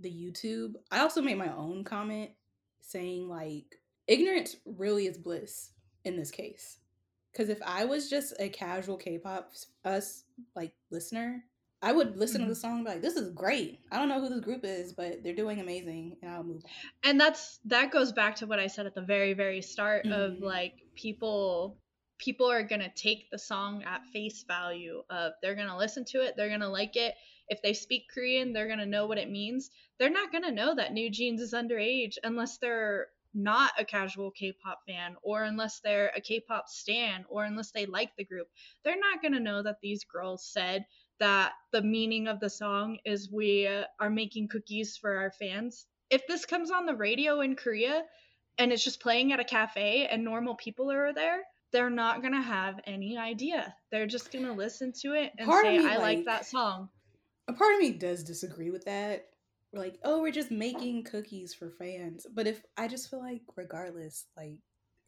the 0.00 0.10
YouTube, 0.10 0.74
I 0.90 1.00
also 1.00 1.20
made 1.20 1.38
my 1.38 1.54
own 1.54 1.84
comment 1.84 2.30
saying 2.80 3.28
like 3.28 3.80
ignorance 4.06 4.56
really 4.64 5.06
is 5.06 5.18
bliss 5.18 5.70
in 6.04 6.16
this 6.16 6.30
case. 6.30 6.78
Because 7.32 7.48
if 7.48 7.58
I 7.66 7.84
was 7.84 8.08
just 8.08 8.32
a 8.38 8.48
casual 8.48 8.96
K-pop 8.96 9.52
us 9.84 10.24
like 10.54 10.72
listener, 10.90 11.44
I 11.84 11.92
would 11.92 12.16
listen 12.16 12.40
to 12.40 12.46
the 12.48 12.54
song 12.54 12.76
and 12.76 12.84
be 12.84 12.90
like, 12.92 13.02
"This 13.02 13.16
is 13.16 13.30
great. 13.32 13.80
I 13.92 13.98
don't 13.98 14.08
know 14.08 14.20
who 14.20 14.28
this 14.30 14.40
group 14.40 14.64
is, 14.64 14.94
but 14.94 15.22
they're 15.22 15.34
doing 15.34 15.60
amazing," 15.60 16.16
and 16.22 16.30
I'll 16.32 16.42
move 16.42 16.62
on. 16.64 16.70
and 17.02 17.20
that's 17.20 17.60
that 17.66 17.90
goes 17.90 18.12
back 18.12 18.36
to 18.36 18.46
what 18.46 18.58
i 18.58 18.66
said 18.66 18.86
at 18.86 18.94
the 18.94 19.02
very 19.02 19.34
very 19.34 19.60
start 19.60 20.06
of 20.06 20.32
Mhm. 20.38 20.40
like 20.42 20.74
people 20.94 21.78
people 22.18 22.50
are 22.50 22.62
gonna 22.62 22.90
take 22.94 23.28
the 23.30 23.38
song 23.38 23.82
at 23.84 24.06
face 24.06 24.44
value 24.44 25.02
of 25.10 25.32
they're 25.42 25.54
gonna 25.56 25.76
listen 25.76 26.04
to 26.06 26.22
it 26.22 26.34
they're 26.36 26.48
gonna 26.48 26.68
like 26.68 26.96
it 26.96 27.14
if 27.48 27.60
they 27.62 27.74
speak 27.74 28.04
korean 28.12 28.52
they're 28.52 28.68
gonna 28.68 28.86
know 28.86 29.06
what 29.06 29.18
it 29.18 29.28
means 29.30 29.70
they're 29.98 30.10
not 30.10 30.32
gonna 30.32 30.50
know 30.50 30.74
that 30.74 30.92
new 30.92 31.10
jeans 31.10 31.40
is 31.42 31.52
underage 31.52 32.16
unless 32.24 32.56
they're 32.58 33.08
not 33.36 33.72
a 33.78 33.84
casual 33.84 34.30
k-pop 34.30 34.80
fan 34.86 35.16
or 35.22 35.42
unless 35.42 35.80
they're 35.80 36.12
a 36.16 36.20
k-pop 36.20 36.68
stan 36.68 37.24
or 37.28 37.44
unless 37.44 37.72
they 37.72 37.84
like 37.84 38.14
the 38.16 38.24
group 38.24 38.48
they're 38.84 38.98
not 38.98 39.20
gonna 39.20 39.40
know 39.40 39.60
that 39.62 39.80
these 39.82 40.04
girls 40.04 40.46
said 40.46 40.86
that 41.20 41.52
the 41.72 41.82
meaning 41.82 42.28
of 42.28 42.40
the 42.40 42.50
song 42.50 42.98
is 43.04 43.30
we 43.32 43.66
are 44.00 44.10
making 44.10 44.48
cookies 44.48 44.96
for 44.96 45.16
our 45.16 45.30
fans 45.30 45.86
if 46.10 46.26
this 46.28 46.44
comes 46.44 46.70
on 46.70 46.86
the 46.86 46.94
radio 46.94 47.40
in 47.40 47.56
Korea 47.56 48.02
and 48.58 48.72
it's 48.72 48.84
just 48.84 49.00
playing 49.00 49.32
at 49.32 49.40
a 49.40 49.44
cafe 49.44 50.06
and 50.06 50.22
normal 50.22 50.54
people 50.54 50.90
are 50.92 51.12
there, 51.12 51.38
they're 51.72 51.90
not 51.90 52.22
gonna 52.22 52.42
have 52.42 52.78
any 52.86 53.16
idea. 53.18 53.74
They're 53.90 54.06
just 54.06 54.30
gonna 54.30 54.52
listen 54.52 54.92
to 55.00 55.14
it 55.14 55.32
and 55.38 55.46
Part 55.48 55.64
say, 55.64 55.78
me, 55.78 55.84
"I 55.86 55.96
like, 55.96 56.18
like- 56.18 56.24
that 56.26 56.46
song." 56.46 56.88
a 57.48 57.52
part 57.52 57.74
of 57.74 57.80
me 57.80 57.92
does 57.92 58.22
disagree 58.22 58.70
with 58.70 58.84
that. 58.84 59.26
We're 59.72 59.80
like, 59.80 59.98
oh, 60.04 60.20
we're 60.22 60.30
just 60.30 60.50
making 60.52 61.04
cookies 61.04 61.52
for 61.52 61.70
fans. 61.70 62.26
But 62.32 62.46
if 62.46 62.62
I 62.76 62.86
just 62.86 63.10
feel 63.10 63.20
like, 63.20 63.42
regardless, 63.56 64.26
like 64.36 64.58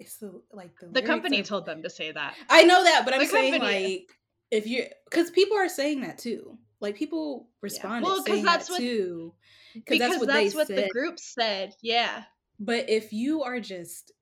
it's 0.00 0.16
the 0.16 0.42
like 0.50 0.72
the 0.80 0.88
The 0.88 1.02
company 1.02 1.40
are- 1.40 1.44
told 1.44 1.66
them 1.66 1.82
to 1.84 1.90
say 1.90 2.10
that. 2.10 2.34
I 2.48 2.64
know 2.64 2.82
that, 2.82 3.02
but 3.04 3.14
I'm 3.14 3.20
the 3.20 3.26
saying 3.26 3.52
company- 3.52 3.94
like 4.08 4.18
if 4.50 4.66
you 4.66 4.86
because 5.04 5.30
people 5.30 5.56
are 5.56 5.68
saying 5.68 6.02
that 6.02 6.18
too. 6.18 6.58
Like 6.80 6.94
people 6.96 7.48
responded 7.62 8.06
Well, 8.06 8.16
'cause 8.18 8.26
saying 8.26 8.44
that's 8.44 8.66
that 8.68 8.72
what- 8.74 8.80
too. 8.80 9.34
Because 9.74 9.98
that's 9.98 10.18
what, 10.18 10.28
that's 10.28 10.52
they 10.52 10.56
what 10.56 10.66
said. 10.68 10.76
the 10.78 10.88
group 10.88 11.18
said. 11.18 11.74
Yeah. 11.82 12.24
But 12.58 12.88
if 12.88 13.12
you 13.12 13.42
are 13.42 13.60
just 13.60 14.12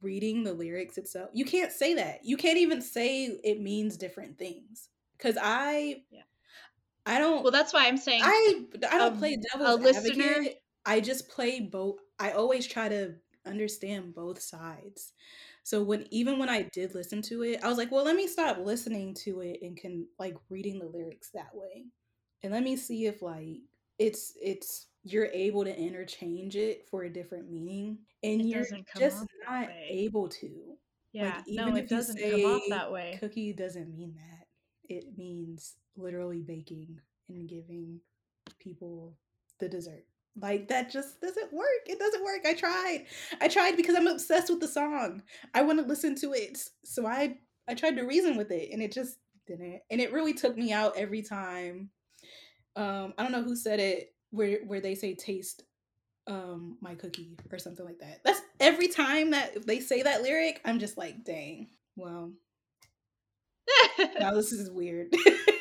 reading 0.00 0.42
the 0.44 0.52
lyrics 0.52 0.98
itself, 0.98 1.30
you 1.32 1.44
can't 1.44 1.70
say 1.72 1.94
that. 1.94 2.24
You 2.24 2.36
can't 2.36 2.58
even 2.58 2.80
say 2.82 3.26
it 3.26 3.60
means 3.60 3.96
different 3.96 4.38
things. 4.38 4.88
Cause 5.18 5.36
I, 5.40 6.02
Yeah. 6.10 6.22
I 7.06 7.18
don't. 7.18 7.42
Well, 7.44 7.52
that's 7.52 7.72
why 7.72 7.86
I'm 7.86 7.96
saying 7.96 8.22
I 8.24 8.64
I 8.90 8.98
don't 8.98 9.18
play 9.18 9.34
um, 9.34 9.40
a 9.40 9.58
devil's 9.76 9.80
listener- 9.80 10.24
advocate. 10.24 10.62
I 10.84 11.00
just 11.00 11.28
play 11.28 11.60
both. 11.60 11.98
I 12.18 12.32
always 12.32 12.66
try 12.66 12.88
to 12.88 13.14
understand 13.44 14.14
both 14.14 14.40
sides. 14.42 15.12
So 15.66 15.82
when 15.82 16.06
even 16.12 16.38
when 16.38 16.48
I 16.48 16.62
did 16.62 16.94
listen 16.94 17.22
to 17.22 17.42
it, 17.42 17.58
I 17.60 17.66
was 17.66 17.76
like, 17.76 17.90
well, 17.90 18.04
let 18.04 18.14
me 18.14 18.28
stop 18.28 18.58
listening 18.58 19.14
to 19.24 19.40
it 19.40 19.58
and 19.62 19.76
can 19.76 20.06
like 20.16 20.36
reading 20.48 20.78
the 20.78 20.86
lyrics 20.86 21.30
that 21.34 21.50
way, 21.52 21.86
and 22.44 22.52
let 22.52 22.62
me 22.62 22.76
see 22.76 23.06
if 23.06 23.20
like 23.20 23.62
it's 23.98 24.34
it's 24.40 24.86
you're 25.02 25.26
able 25.26 25.64
to 25.64 25.76
interchange 25.76 26.54
it 26.54 26.86
for 26.88 27.02
a 27.02 27.12
different 27.12 27.50
meaning, 27.50 27.98
and 28.22 28.42
It 28.42 28.46
you're 28.46 28.66
just 28.96 29.26
not 29.44 29.68
able 29.88 30.28
to. 30.28 30.76
yeah, 31.12 31.42
no, 31.48 31.64
even 31.64 31.76
it 31.78 31.84
if 31.86 31.90
you 31.90 31.96
doesn't 31.96 32.20
come 32.30 32.44
off 32.44 32.62
that 32.68 32.92
way. 32.92 33.16
Cookie 33.18 33.52
doesn't 33.52 33.90
mean 33.90 34.14
that. 34.14 34.46
It 34.88 35.18
means 35.18 35.74
literally 35.96 36.42
baking 36.42 37.00
and 37.28 37.48
giving 37.48 37.98
people 38.60 39.16
the 39.58 39.68
dessert. 39.68 40.04
Like 40.40 40.68
that 40.68 40.90
just 40.90 41.20
doesn't 41.20 41.52
work. 41.52 41.66
It 41.86 41.98
doesn't 41.98 42.24
work. 42.24 42.40
I 42.44 42.54
tried. 42.54 43.06
I 43.40 43.48
tried 43.48 43.76
because 43.76 43.96
I'm 43.96 44.06
obsessed 44.06 44.50
with 44.50 44.60
the 44.60 44.68
song. 44.68 45.22
I 45.54 45.62
want 45.62 45.78
to 45.78 45.84
listen 45.84 46.14
to 46.16 46.32
it. 46.32 46.58
So 46.84 47.06
I 47.06 47.38
I 47.68 47.74
tried 47.74 47.96
to 47.96 48.02
reason 48.02 48.36
with 48.36 48.50
it 48.50 48.70
and 48.72 48.82
it 48.82 48.92
just 48.92 49.18
didn't. 49.46 49.80
And 49.90 50.00
it 50.00 50.12
really 50.12 50.34
took 50.34 50.56
me 50.56 50.72
out 50.72 50.96
every 50.96 51.22
time. 51.22 51.90
Um 52.74 53.14
I 53.16 53.22
don't 53.22 53.32
know 53.32 53.42
who 53.42 53.56
said 53.56 53.80
it 53.80 54.14
where 54.30 54.58
where 54.66 54.80
they 54.80 54.94
say 54.94 55.14
taste 55.14 55.62
um 56.26 56.76
my 56.80 56.94
cookie 56.94 57.38
or 57.50 57.58
something 57.58 57.86
like 57.86 58.00
that. 58.00 58.20
That's 58.22 58.42
every 58.60 58.88
time 58.88 59.30
that 59.30 59.66
they 59.66 59.80
say 59.80 60.02
that 60.02 60.22
lyric, 60.22 60.60
I'm 60.64 60.78
just 60.78 60.98
like, 60.98 61.24
dang. 61.24 61.68
Well, 61.96 62.32
now 64.20 64.34
this 64.34 64.52
is 64.52 64.70
weird. 64.70 65.14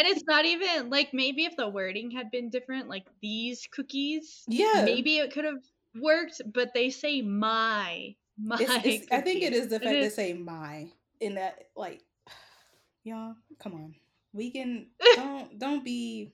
and 0.00 0.08
it's 0.08 0.24
not 0.26 0.46
even 0.46 0.88
like 0.88 1.12
maybe 1.12 1.44
if 1.44 1.56
the 1.56 1.68
wording 1.68 2.10
had 2.10 2.30
been 2.30 2.48
different, 2.48 2.88
like 2.88 3.04
these 3.20 3.68
cookies, 3.70 4.44
yeah. 4.48 4.82
maybe 4.82 5.18
it 5.18 5.30
could 5.30 5.44
have 5.44 5.62
worked. 6.00 6.40
But 6.54 6.72
they 6.72 6.88
say 6.88 7.20
my 7.20 8.14
my. 8.38 8.56
It's, 8.58 8.86
it's, 8.86 9.12
I 9.12 9.20
think 9.20 9.42
it 9.42 9.52
is 9.52 9.68
the 9.68 9.78
fact 9.78 9.90
they 9.90 10.08
say 10.08 10.32
my 10.32 10.88
in 11.20 11.34
that 11.34 11.68
like 11.76 12.02
y'all, 13.04 13.34
come 13.58 13.74
on. 13.74 13.94
We 14.32 14.50
can 14.50 14.86
don't 15.16 15.58
don't 15.58 15.84
be 15.84 16.32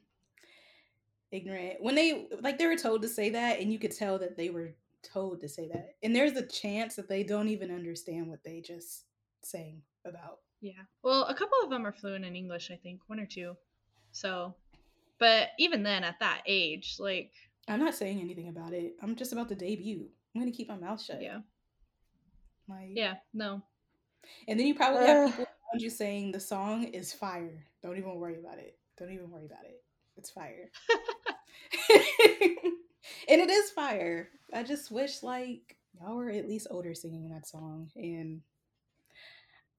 ignorant. 1.33 1.79
When 1.81 1.97
they 1.97 2.29
like 2.41 2.59
they 2.59 2.67
were 2.67 2.77
told 2.77 3.03
to 3.03 3.09
say 3.09 3.31
that 3.31 3.59
and 3.59 3.73
you 3.73 3.81
could 3.81 3.97
tell 3.97 4.17
that 4.21 4.37
they 4.37 4.51
were 4.51 4.77
told 5.03 5.41
to 5.41 5.49
say 5.49 5.67
that. 5.73 5.97
And 6.05 6.15
there's 6.15 6.37
a 6.37 6.47
chance 6.47 6.95
that 6.95 7.09
they 7.09 7.25
don't 7.25 7.49
even 7.49 7.73
understand 7.73 8.29
what 8.29 8.45
they 8.45 8.61
just 8.61 9.07
saying 9.43 9.83
about. 10.05 10.39
Yeah. 10.61 10.83
Well, 11.03 11.25
a 11.25 11.35
couple 11.35 11.59
of 11.63 11.71
them 11.71 11.87
are 11.87 11.93
fluent 11.93 12.25
in 12.25 12.35
English, 12.35 12.71
I 12.71 12.77
think, 12.77 13.01
one 13.07 13.21
or 13.21 13.27
two. 13.27 13.57
So, 14.13 14.55
but 15.19 15.51
even 15.59 15.83
then, 15.83 16.05
at 16.05 16.19
that 16.21 16.43
age, 16.47 16.97
like, 16.99 17.33
I'm 17.69 17.81
not 17.81 17.95
saying 17.95 18.21
anything 18.21 18.49
about 18.49 18.73
it. 18.73 18.95
I'm 19.03 19.17
just 19.17 19.33
about 19.33 19.49
to 19.49 19.55
debut. 19.55 20.07
I'm 20.35 20.41
gonna 20.41 20.53
keep 20.53 20.69
my 20.69 20.77
mouth 20.77 21.03
shut. 21.03 21.23
yeah, 21.23 21.41
Like 22.69 22.91
yeah, 22.95 23.15
no. 23.35 23.63
And 24.49 24.59
then 24.59 24.67
you 24.67 24.75
probably 24.75 25.07
have 25.07 25.31
people 25.31 25.45
around 25.45 25.81
you 25.81 25.91
saying 25.91 26.33
the 26.33 26.41
song 26.41 26.85
is 26.85 27.13
fire. 27.13 27.65
Don't 27.83 27.97
even 27.97 28.15
worry 28.17 28.39
about 28.39 28.59
it. 28.59 28.79
Don't 28.99 29.13
even 29.13 29.31
worry 29.31 29.47
about 29.47 29.65
it. 29.65 29.83
It's 30.17 30.31
fire. 30.31 30.71
and 31.91 33.41
it 33.41 33.51
is 33.51 33.71
fire. 33.71 34.29
I 34.53 34.63
just 34.63 34.91
wish 34.91 35.23
like 35.23 35.77
y'all 36.01 36.17
were 36.17 36.31
at 36.31 36.49
least 36.49 36.69
older 36.71 36.95
singing 36.95 37.29
that 37.31 37.47
song. 37.47 37.91
And 37.97 38.43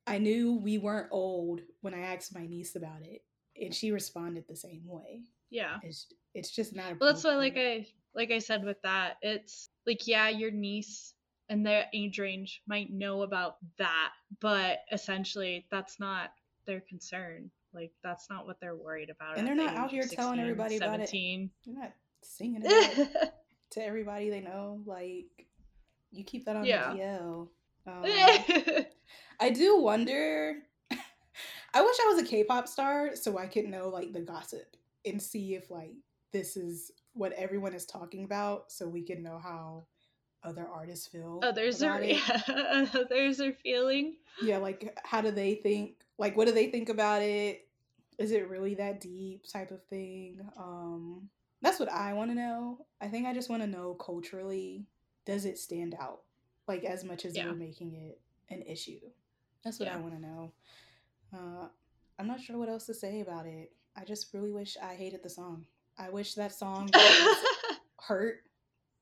I 0.07 0.17
knew 0.17 0.53
we 0.55 0.77
weren't 0.77 1.09
old 1.11 1.61
when 1.81 1.93
I 1.93 1.99
asked 1.99 2.33
my 2.33 2.45
niece 2.47 2.75
about 2.75 3.01
it. 3.03 3.21
And 3.59 3.73
she 3.73 3.91
responded 3.91 4.45
the 4.47 4.55
same 4.55 4.83
way. 4.85 5.21
Yeah. 5.49 5.77
It's 5.83 6.07
it's 6.33 6.51
just 6.51 6.75
not 6.75 6.99
Well, 6.99 7.11
that's 7.11 7.23
why, 7.23 7.35
like. 7.35 7.57
I 7.57 7.85
like 8.15 8.31
I 8.31 8.39
said 8.39 8.63
with 8.63 8.81
that, 8.81 9.17
it's 9.21 9.69
like 9.85 10.07
yeah, 10.07 10.29
your 10.29 10.49
niece 10.51 11.13
and 11.49 11.65
their 11.65 11.85
age 11.93 12.17
range 12.19 12.61
might 12.67 12.91
know 12.91 13.21
about 13.21 13.57
that, 13.77 14.11
but 14.41 14.79
essentially 14.91 15.65
that's 15.71 15.99
not 15.99 16.31
their 16.65 16.81
concern. 16.81 17.51
Like 17.73 17.91
that's 18.03 18.29
not 18.29 18.45
what 18.47 18.59
they're 18.59 18.75
worried 18.75 19.09
about. 19.11 19.37
And 19.37 19.47
they're 19.47 19.55
not 19.55 19.75
out 19.75 19.91
here 19.91 20.03
telling 20.03 20.37
16, 20.37 20.39
everybody 20.39 20.77
about 20.77 20.99
it. 20.99 21.09
17. 21.09 21.49
They're 21.65 21.75
not 21.75 21.91
singing 22.23 22.61
it 22.65 23.33
to 23.71 23.83
everybody 23.83 24.29
they 24.29 24.41
know. 24.41 24.81
Like 24.85 25.47
you 26.11 26.23
keep 26.23 26.45
that 26.45 26.55
on 26.55 26.65
Yeah. 26.65 26.93
the 26.93 26.99
DL. 26.99 28.79
Um, 28.79 28.85
I 29.39 29.49
do 29.49 29.79
wonder. 29.79 30.55
I 31.73 31.81
wish 31.81 31.97
I 32.01 32.13
was 32.13 32.21
a 32.21 32.25
K-pop 32.25 32.67
star 32.67 33.15
so 33.15 33.37
I 33.37 33.45
could 33.47 33.65
know 33.65 33.89
like 33.89 34.13
the 34.13 34.21
gossip 34.21 34.75
and 35.05 35.21
see 35.21 35.53
if 35.55 35.69
like 35.69 35.93
this 36.31 36.57
is 36.57 36.91
what 37.13 37.33
everyone 37.33 37.73
is 37.73 37.85
talking 37.85 38.23
about, 38.23 38.71
so 38.71 38.87
we 38.87 39.01
can 39.01 39.23
know 39.23 39.39
how 39.41 39.85
other 40.43 40.67
artists 40.67 41.07
feel. 41.07 41.39
others 41.43 41.81
are 41.81 41.99
it. 42.01 42.17
yeah, 42.17 42.85
others 42.93 43.41
are 43.41 43.53
feeling. 43.53 44.15
Yeah, 44.41 44.57
like 44.57 44.97
how 45.03 45.21
do 45.21 45.31
they 45.31 45.55
think? 45.55 45.95
Like 46.17 46.35
what 46.37 46.47
do 46.47 46.53
they 46.53 46.67
think 46.67 46.89
about 46.89 47.21
it? 47.21 47.67
Is 48.17 48.31
it 48.31 48.49
really 48.49 48.75
that 48.75 48.99
deep 49.01 49.47
type 49.51 49.71
of 49.71 49.83
thing? 49.85 50.39
Um 50.57 51.29
that's 51.61 51.79
what 51.79 51.91
I 51.91 52.13
want 52.13 52.29
to 52.31 52.35
know. 52.35 52.85
I 53.01 53.07
think 53.07 53.25
I 53.27 53.33
just 53.33 53.49
want 53.49 53.63
to 53.63 53.67
know 53.67 53.95
culturally 53.95 54.85
does 55.25 55.45
it 55.45 55.57
stand 55.57 55.95
out 55.99 56.21
like 56.67 56.83
as 56.83 57.03
much 57.03 57.25
as 57.25 57.35
Yeah. 57.35 57.47
we're 57.47 57.55
making 57.55 57.93
it 57.95 58.19
an 58.49 58.61
issue. 58.61 58.99
That's 59.63 59.79
what 59.79 59.89
I 59.89 59.97
want 59.97 60.13
to 60.15 60.21
know. 60.21 60.51
Uh 61.33 61.67
I'm 62.19 62.27
not 62.27 62.41
sure 62.41 62.57
what 62.57 62.69
else 62.69 62.85
to 62.87 62.93
say 62.93 63.21
about 63.21 63.45
it. 63.45 63.71
I 63.95 64.03
just 64.03 64.33
really 64.33 64.51
wish 64.51 64.75
I 64.81 64.95
hated 64.95 65.21
the 65.23 65.29
song. 65.29 65.65
I 65.97 66.09
wish 66.09 66.33
that 66.35 66.53
song 66.53 66.89
hurt 67.99 68.37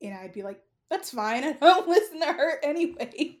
and 0.02 0.14
I'd 0.14 0.32
be 0.32 0.42
like, 0.42 0.60
that's 0.90 1.10
fine. 1.10 1.44
I 1.44 1.52
don't 1.54 1.88
listen 1.96 2.20
to 2.20 2.26
hurt 2.26 2.60
anyway. 2.62 3.38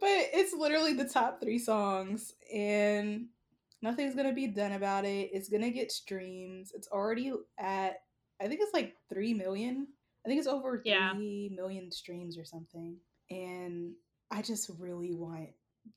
but 0.00 0.08
it's 0.32 0.52
literally 0.52 0.92
the 0.92 1.08
top 1.08 1.40
three 1.40 1.58
songs 1.58 2.34
and 2.52 3.26
nothing's 3.82 4.14
gonna 4.14 4.32
be 4.32 4.46
done 4.48 4.72
about 4.72 5.04
it. 5.04 5.30
It's 5.32 5.48
gonna 5.48 5.70
get 5.70 5.92
streams. 5.92 6.72
It's 6.74 6.88
already 6.88 7.32
at 7.58 8.02
I 8.40 8.48
think 8.48 8.60
it's 8.62 8.74
like 8.74 8.96
three 9.08 9.32
million. 9.34 9.86
I 10.24 10.28
think 10.28 10.38
it's 10.38 10.48
over 10.48 10.82
Yeah. 10.84 11.12
three 11.14 11.52
million 11.54 11.90
streams 11.90 12.36
or 12.38 12.44
something. 12.44 12.96
And 13.30 13.92
I 14.30 14.42
just 14.42 14.70
really 14.78 15.14
want 15.14 15.50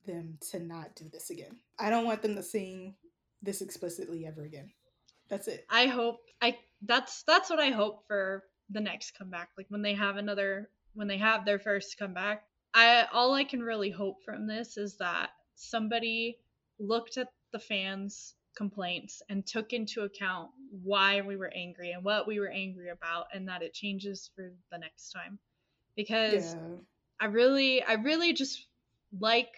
them 0.06 0.38
to 0.52 0.60
not 0.60 0.96
do 0.96 1.06
this 1.12 1.30
again. 1.30 1.58
I 1.80 1.90
don't 1.90 2.06
want 2.06 2.22
them 2.22 2.36
to 2.36 2.44
sing 2.44 2.96
this 3.42 3.62
explicitly 3.62 4.26
ever 4.26 4.44
again. 4.44 4.72
That's 5.30 5.48
it. 5.48 5.66
I 5.70 5.88
hope 5.88 6.18
I 6.42 6.58
that's 6.82 7.24
that's 7.24 7.50
what 7.50 7.60
I 7.60 7.72
hope 7.72 8.06
for 8.08 8.44
the 8.70 8.82
next 8.82 9.18
comeback. 9.18 9.50
Like 9.58 9.68
when 9.70 9.82
they 9.82 9.94
have 9.94 10.18
another 10.18 10.70
when 10.94 11.08
they 11.08 11.18
have 11.18 11.46
their 11.46 11.60
first 11.60 11.98
comeback. 11.98 12.44
I 12.74 13.06
all 13.12 13.34
I 13.34 13.44
can 13.44 13.62
really 13.62 13.90
hope 13.90 14.24
from 14.24 14.48
this 14.48 14.78
is 14.78 14.98
that 14.98 15.30
somebody 15.56 16.38
looked 16.80 17.18
at 17.18 17.30
the 17.52 17.60
fans 17.60 18.36
complaints 18.56 19.22
and 19.30 19.46
took 19.46 19.72
into 19.72 20.02
account 20.02 20.50
why 20.84 21.22
we 21.22 21.38
were 21.38 21.52
angry 21.56 21.92
and 21.92 22.04
what 22.04 22.28
we 22.28 22.40
were 22.40 22.50
angry 22.50 22.90
about 22.90 23.28
and 23.34 23.48
that 23.48 23.62
it 23.62 23.74
changes 23.74 24.32
for 24.36 24.52
the 24.72 24.78
next 24.78 25.12
time. 25.12 25.38
Because 25.96 26.56
Yeah. 26.56 26.78
I 27.20 27.26
really 27.26 27.84
I 27.84 27.94
really 27.94 28.34
just 28.34 28.68
like 29.20 29.50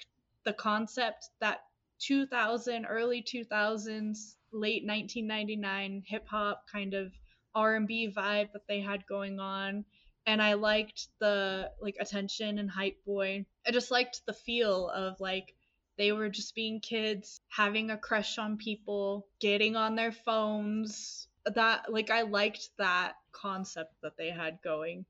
the 0.46 0.54
concept 0.54 1.30
that 1.42 1.62
2000 2.00 2.86
early 2.86 3.22
2000s 3.22 4.36
late 4.52 4.86
1999 4.86 6.04
hip 6.06 6.28
hop 6.28 6.64
kind 6.72 6.94
of 6.94 7.12
R&B 7.54 8.14
vibe 8.16 8.52
that 8.54 8.68
they 8.68 8.80
had 8.80 9.06
going 9.06 9.40
on 9.40 9.84
and 10.26 10.42
I 10.42 10.54
liked 10.54 11.08
the 11.20 11.72
like 11.82 11.98
attention 12.00 12.60
and 12.60 12.70
hype 12.70 13.04
boy. 13.06 13.46
I 13.66 13.72
just 13.72 13.90
liked 13.90 14.22
the 14.26 14.34
feel 14.34 14.90
of 14.90 15.20
like 15.20 15.56
they 15.98 16.12
were 16.12 16.30
just 16.30 16.56
being 16.56 16.80
kids 16.80 17.42
having 17.50 17.90
a 17.90 17.98
crush 17.98 18.38
on 18.38 18.58
people, 18.58 19.28
getting 19.40 19.76
on 19.76 19.96
their 19.96 20.12
phones. 20.12 21.28
That 21.46 21.92
like 21.92 22.12
I 22.12 22.22
liked 22.22 22.70
that 22.78 23.16
concept 23.32 23.94
that 24.04 24.18
they 24.18 24.30
had 24.30 24.60
going. 24.64 25.06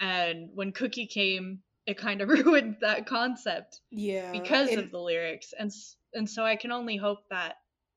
And 0.00 0.48
when 0.54 0.72
Cookie 0.72 1.06
came, 1.06 1.60
it 1.86 1.96
kind 1.98 2.20
of 2.20 2.28
ruined 2.44 2.76
that 2.80 3.06
concept 3.06 3.80
Yeah. 3.90 4.32
because 4.32 4.70
and- 4.70 4.78
of 4.80 4.90
the 4.90 4.98
lyrics. 5.00 5.52
And 5.58 5.70
and 6.14 6.28
so 6.28 6.44
i 6.44 6.56
can 6.56 6.70
only 6.72 6.96
hope 6.96 7.20
that 7.30 7.54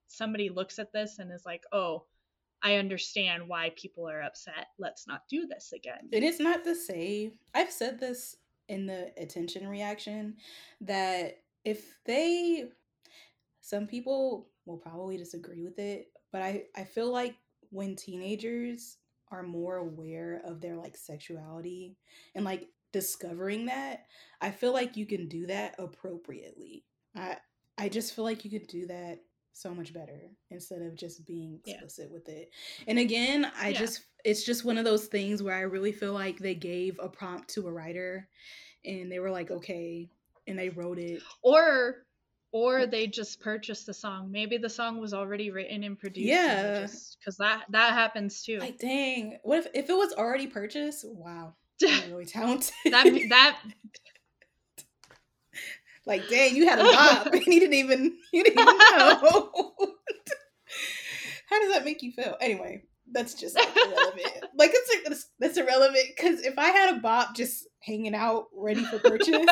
somebody 0.07 0.49
looks 0.49 0.79
at 0.79 0.93
this 0.93 1.19
and 1.19 1.31
is 1.33 1.45
like 1.45 1.63
oh 1.73 2.05
i 2.63 2.75
understand 2.75 3.43
why 3.47 3.71
people 3.75 4.07
are 4.09 4.21
upset. 4.21 4.67
Let's 4.79 5.05
not 5.07 5.23
do 5.29 5.45
this 5.47 5.73
again. 5.73 6.07
It 6.11 6.23
is 6.23 6.39
not 6.39 6.63
to 6.63 6.73
say, 6.75 7.33
I've 7.53 7.71
said 7.71 7.99
this 7.99 8.37
in 8.69 8.85
the 8.87 9.11
attention 9.17 9.67
reaction, 9.67 10.37
that 10.81 11.37
if 11.65 11.97
they, 12.05 12.65
some 13.61 13.85
people 13.85 14.47
will 14.65 14.77
probably 14.77 15.17
disagree 15.17 15.63
with 15.63 15.77
it, 15.77 16.07
but 16.31 16.41
I, 16.41 16.63
I 16.75 16.85
feel 16.85 17.11
like 17.11 17.35
when 17.69 17.95
teenagers 17.95 18.97
are 19.31 19.43
more 19.43 19.77
aware 19.77 20.41
of 20.45 20.61
their 20.61 20.75
like 20.75 20.95
sexuality 20.97 21.97
and 22.33 22.45
like 22.45 22.67
discovering 22.95 23.65
that, 23.65 24.05
I 24.39 24.51
feel 24.51 24.71
like 24.71 24.95
you 24.95 25.05
can 25.05 25.27
do 25.27 25.47
that 25.47 25.75
appropriately. 25.77 26.86
I, 27.13 27.36
I 27.77 27.89
just 27.89 28.13
feel 28.15 28.23
like 28.23 28.45
you 28.45 28.51
could 28.51 28.67
do 28.67 28.88
that 28.88 29.19
so 29.51 29.73
much 29.73 29.93
better 29.93 30.31
instead 30.49 30.81
of 30.81 30.95
just 30.95 31.25
being 31.25 31.60
Yeah. 31.65 31.73
explicit 31.73 32.10
with 32.10 32.29
it. 32.29 32.51
And 32.88 32.97
again, 32.97 33.51
I 33.60 33.69
Yeah. 33.69 33.79
just 33.79 34.01
it's 34.23 34.43
just 34.45 34.63
one 34.65 34.77
of 34.77 34.86
those 34.86 35.08
things 35.08 35.43
where 35.43 35.55
I 35.55 35.62
really 35.62 35.91
feel 35.91 36.13
like 36.13 36.39
they 36.39 36.55
gave 36.55 36.97
a 36.99 37.10
prompt 37.10 37.49
to 37.51 37.67
a 37.67 37.71
writer 37.71 38.27
and 38.86 39.12
they 39.12 39.19
were 39.19 39.29
like, 39.29 39.51
okay, 39.51 40.10
and 40.47 40.58
they 40.58 40.69
wrote 40.69 40.99
it. 40.99 41.21
or 41.41 42.05
or 42.51 42.79
mm. 42.81 42.91
they 42.91 43.08
just 43.08 43.41
purchased 43.41 43.86
the 43.86 43.93
song 43.93 44.31
maybe 44.31 44.58
the 44.58 44.69
song 44.69 45.01
was 45.01 45.13
already 45.13 45.51
written 45.51 45.84
and 45.84 45.99
produced 45.99 46.29
Yeah. 46.29 46.88
because 47.19 47.36
that 47.39 47.65
that 47.69 47.91
happens 47.93 48.41
too 48.43 48.60
Like, 48.60 48.77
dang, 48.79 49.38
what 49.43 49.60
if 49.60 49.67
if 49.73 49.89
it 49.89 49.97
was 49.97 50.13
already 50.13 50.47
purchased? 50.47 51.03
Wow, 51.08 51.55
you're 51.79 51.91
really 52.09 52.25
talented. 52.25 52.73
that 52.85 53.05
that 53.29 53.59
like, 56.05 56.27
dang, 56.29 56.55
you 56.55 56.67
had 56.67 56.79
a 56.79 56.83
bob 56.83 57.27
and 57.27 57.43
you 57.47 57.59
didn't 57.59 57.73
even 57.73 58.15
you 58.31 58.43
didn't 58.43 58.59
even 58.59 58.77
know. 58.77 59.51
How 61.49 61.59
does 61.61 61.73
that 61.73 61.85
make 61.85 62.01
you 62.01 62.11
feel? 62.11 62.35
Anyway, 62.41 62.83
that's 63.11 63.33
just 63.33 63.55
like, 63.55 63.69
irrelevant. 63.75 64.45
like 64.57 64.71
it's 64.73 65.07
that's, 65.07 65.29
that's 65.39 65.57
irrelevant 65.57 66.05
because 66.15 66.41
if 66.41 66.57
I 66.57 66.69
had 66.69 66.95
a 66.95 66.99
bop 66.99 67.35
just 67.35 67.67
hanging 67.81 68.15
out 68.15 68.45
ready 68.55 68.83
for 68.83 68.99
purchase 68.99 69.45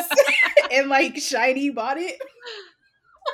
and 0.72 0.88
like 0.88 1.14
SHINee 1.14 1.74
bought 1.74 1.98
it, 1.98 2.18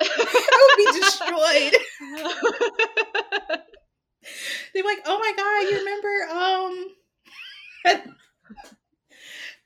I 0.02 0.68
would 0.68 0.76
be 0.76 0.84
destroyed. 1.00 1.74
They're 4.74 4.84
like, 4.84 5.00
oh 5.06 5.18
my 5.18 5.32
god, 5.36 5.62
you 5.70 5.78
remember 5.78 6.28
um 6.32 6.86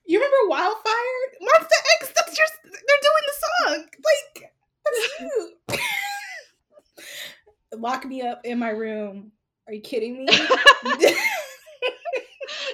You 0.07 0.19
remember 0.19 0.49
Wildfire? 0.49 1.21
Monsta 1.41 1.79
X, 2.01 2.13
that's 2.15 2.39
your 2.39 2.47
they're 2.65 3.03
doing 3.03 3.25
the 3.27 3.35
song. 3.45 3.87
Like, 4.05 4.53
that's 4.85 5.21
you. 5.21 5.53
Lock 7.79 8.05
me 8.05 8.23
up 8.23 8.41
in 8.45 8.59
my 8.59 8.71
room. 8.71 9.33
Are 9.67 9.73
you 9.73 9.81
kidding 9.81 10.25
me? 10.25 10.27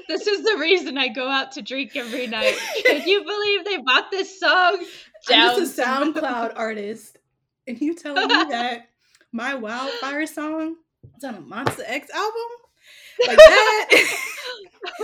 this 0.08 0.26
is 0.26 0.42
the 0.44 0.56
reason 0.58 0.98
i 0.98 1.06
go 1.06 1.28
out 1.28 1.52
to 1.52 1.62
drink 1.62 1.94
every 1.94 2.26
night 2.26 2.56
can 2.84 3.06
you 3.06 3.22
believe 3.22 3.64
they 3.64 3.76
bought 3.76 4.10
this 4.10 4.40
song 4.40 4.84
I'm 5.28 5.59
just 5.59 5.78
a 5.78 5.82
SoundCloud 5.82 6.52
artist. 6.57 7.18
And 7.66 7.80
you 7.80 7.94
telling 7.94 8.28
me 8.28 8.34
that 8.50 8.88
my 9.32 9.55
Wildfire 9.55 10.26
song 10.26 10.76
is 11.16 11.24
on 11.24 11.34
a 11.34 11.40
Monsta 11.40 11.82
X 11.86 12.11
album? 12.11 13.26
Like 13.26 13.36
that? 13.36 14.14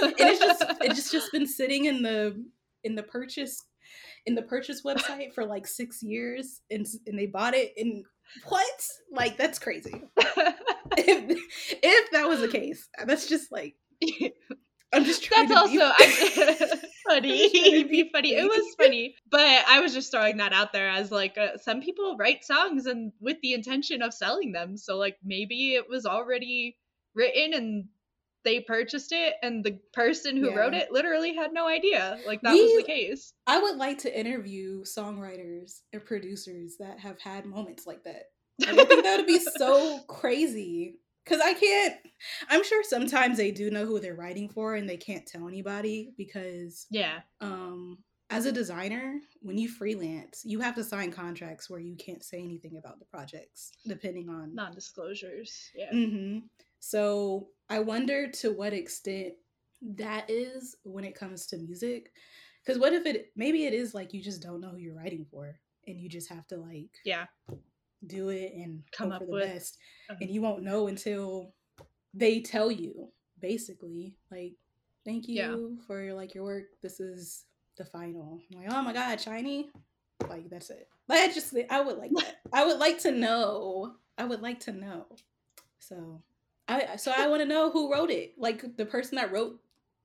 And 0.02 0.14
it's 0.18 0.40
just 0.40 0.64
it's 0.80 1.10
just 1.10 1.32
been 1.32 1.46
sitting 1.46 1.86
in 1.86 2.02
the 2.02 2.44
in 2.84 2.94
the 2.94 3.02
purchase 3.02 3.64
in 4.26 4.34
the 4.34 4.42
purchase 4.42 4.82
website 4.82 5.32
for 5.32 5.44
like 5.44 5.66
six 5.66 6.02
years 6.02 6.60
and 6.70 6.86
and 7.06 7.18
they 7.18 7.26
bought 7.26 7.54
it 7.54 7.72
and 7.76 8.04
what 8.48 8.66
like 9.12 9.36
that's 9.36 9.58
crazy 9.58 10.02
if, 10.16 11.40
if 11.82 12.10
that 12.10 12.28
was 12.28 12.40
the 12.40 12.48
case 12.48 12.88
that's 13.06 13.28
just 13.28 13.52
like 13.52 13.74
i'm 14.92 15.04
just 15.04 15.22
trying 15.22 15.48
That's 15.48 15.70
to 15.70 15.76
be- 15.76 15.80
also 15.80 15.94
I, 15.96 16.80
funny. 17.08 17.48
be 17.52 17.84
be 17.84 18.10
funny. 18.12 18.34
It 18.34 18.44
was 18.44 18.74
funny, 18.78 19.14
but 19.30 19.64
I 19.68 19.80
was 19.80 19.94
just 19.94 20.10
throwing 20.10 20.36
that 20.38 20.52
out 20.52 20.72
there 20.72 20.88
as 20.88 21.10
like 21.10 21.36
uh, 21.38 21.56
some 21.58 21.80
people 21.80 22.16
write 22.18 22.44
songs 22.44 22.86
and 22.86 23.12
with 23.20 23.36
the 23.42 23.52
intention 23.52 24.02
of 24.02 24.14
selling 24.14 24.52
them. 24.52 24.76
So 24.76 24.96
like 24.96 25.16
maybe 25.24 25.74
it 25.74 25.88
was 25.88 26.06
already 26.06 26.76
written 27.14 27.54
and 27.54 27.84
they 28.46 28.60
purchased 28.60 29.12
it 29.12 29.34
and 29.42 29.62
the 29.62 29.78
person 29.92 30.36
who 30.38 30.48
Yeah. 30.50 30.54
wrote 30.56 30.72
it 30.74 30.90
literally 30.90 31.34
had 31.34 31.52
no 31.52 31.66
idea 31.66 32.18
like 32.26 32.40
that 32.42 32.52
We- 32.54 32.62
was 32.62 32.76
the 32.76 32.82
case 32.84 33.34
I 33.46 33.58
would 33.60 33.76
like 33.76 33.98
to 33.98 34.18
interview 34.18 34.82
songwriters 34.84 35.82
and 35.92 36.02
producers 36.04 36.76
that 36.78 36.98
have 37.00 37.20
had 37.20 37.44
moments 37.44 37.86
like 37.86 38.02
that. 38.04 38.30
I 38.66 38.74
think 38.74 39.04
that 39.04 39.18
would 39.18 39.26
be 39.26 39.38
so 39.38 39.98
crazy. 40.08 40.96
Cause 41.26 41.40
I 41.44 41.54
can't 41.54 41.96
I'm 42.48 42.62
sure 42.64 42.82
sometimes 42.84 43.36
they 43.36 43.50
do 43.50 43.70
know 43.70 43.84
who 43.84 43.98
they're 44.00 44.14
writing 44.14 44.48
for 44.48 44.76
and 44.76 44.88
they 44.88 44.96
can't 44.96 45.26
tell 45.26 45.48
anybody 45.48 46.12
because 46.16 46.86
yeah 46.90 47.18
um 47.40 47.98
as 48.28 48.44
a 48.44 48.50
designer, 48.50 49.20
when 49.40 49.56
you 49.56 49.68
freelance, 49.68 50.42
you 50.44 50.58
have 50.58 50.74
to 50.74 50.82
sign 50.82 51.12
contracts 51.12 51.70
where 51.70 51.78
you 51.78 51.94
can't 51.94 52.24
say 52.24 52.42
anything 52.42 52.76
about 52.76 52.98
the 52.98 53.04
projects, 53.04 53.70
depending 53.86 54.28
on 54.28 54.52
non-disclosures 54.54 55.70
yeah 55.74 55.92
mm-hmm. 55.92 56.38
So 56.80 57.48
I 57.68 57.80
wonder 57.80 58.28
to 58.28 58.52
what 58.52 58.72
extent 58.72 59.34
that 59.82 60.28
is 60.30 60.76
when 60.84 61.04
it 61.04 61.14
comes 61.14 61.46
to 61.46 61.56
music. 61.58 62.12
Because 62.64 62.80
what 62.80 62.92
if 62.92 63.06
it 63.06 63.30
maybe 63.36 63.64
it 63.66 63.72
is 63.74 63.94
like 63.94 64.12
you 64.12 64.22
just 64.22 64.42
don't 64.42 64.60
know 64.60 64.70
who 64.70 64.78
you're 64.78 64.96
writing 64.96 65.24
for, 65.30 65.58
and 65.86 66.00
you 66.00 66.08
just 66.08 66.28
have 66.28 66.46
to 66.48 66.56
like 66.56 66.90
yeah 67.04 67.26
do 68.06 68.28
it 68.28 68.52
and 68.54 68.82
Come 68.92 69.12
up 69.12 69.20
for 69.20 69.26
the 69.26 69.32
with- 69.32 69.44
best, 69.44 69.78
um, 70.10 70.16
and 70.20 70.30
you 70.30 70.40
won't 70.42 70.62
know 70.62 70.86
until 70.88 71.52
they 72.14 72.40
tell 72.40 72.70
you. 72.70 73.08
Basically, 73.38 74.14
like, 74.30 74.54
thank 75.04 75.28
you 75.28 75.36
Yeah. 75.36 75.84
for 75.86 76.12
like 76.14 76.34
your 76.34 76.42
work. 76.44 76.64
This 76.82 77.00
is 77.00 77.44
the 77.76 77.84
final. 77.84 78.40
I'm 78.54 78.62
like, 78.62 78.72
oh 78.72 78.82
my 78.82 78.92
god, 78.94 79.18
SHINee. 79.18 79.66
Like 80.28 80.48
that's 80.50 80.70
it. 80.70 80.88
Like 81.08 81.20
I 81.30 81.32
just 81.32 81.54
I 81.70 81.80
would 81.82 81.98
like 81.98 82.10
that. 82.16 82.36
I 82.52 82.64
would 82.64 82.78
like 82.78 82.98
to 83.00 83.12
know. 83.12 83.94
I 84.18 84.24
would 84.24 84.40
like 84.40 84.58
to 84.60 84.72
know. 84.72 85.04
So 85.78 86.22
I 86.68 86.96
so 86.96 87.12
I 87.16 87.28
want 87.28 87.42
to 87.42 87.48
know 87.48 87.70
who 87.70 87.92
wrote 87.92 88.10
it. 88.10 88.34
Like 88.38 88.76
the 88.76 88.86
person 88.86 89.16
that 89.16 89.32
wrote 89.32 89.60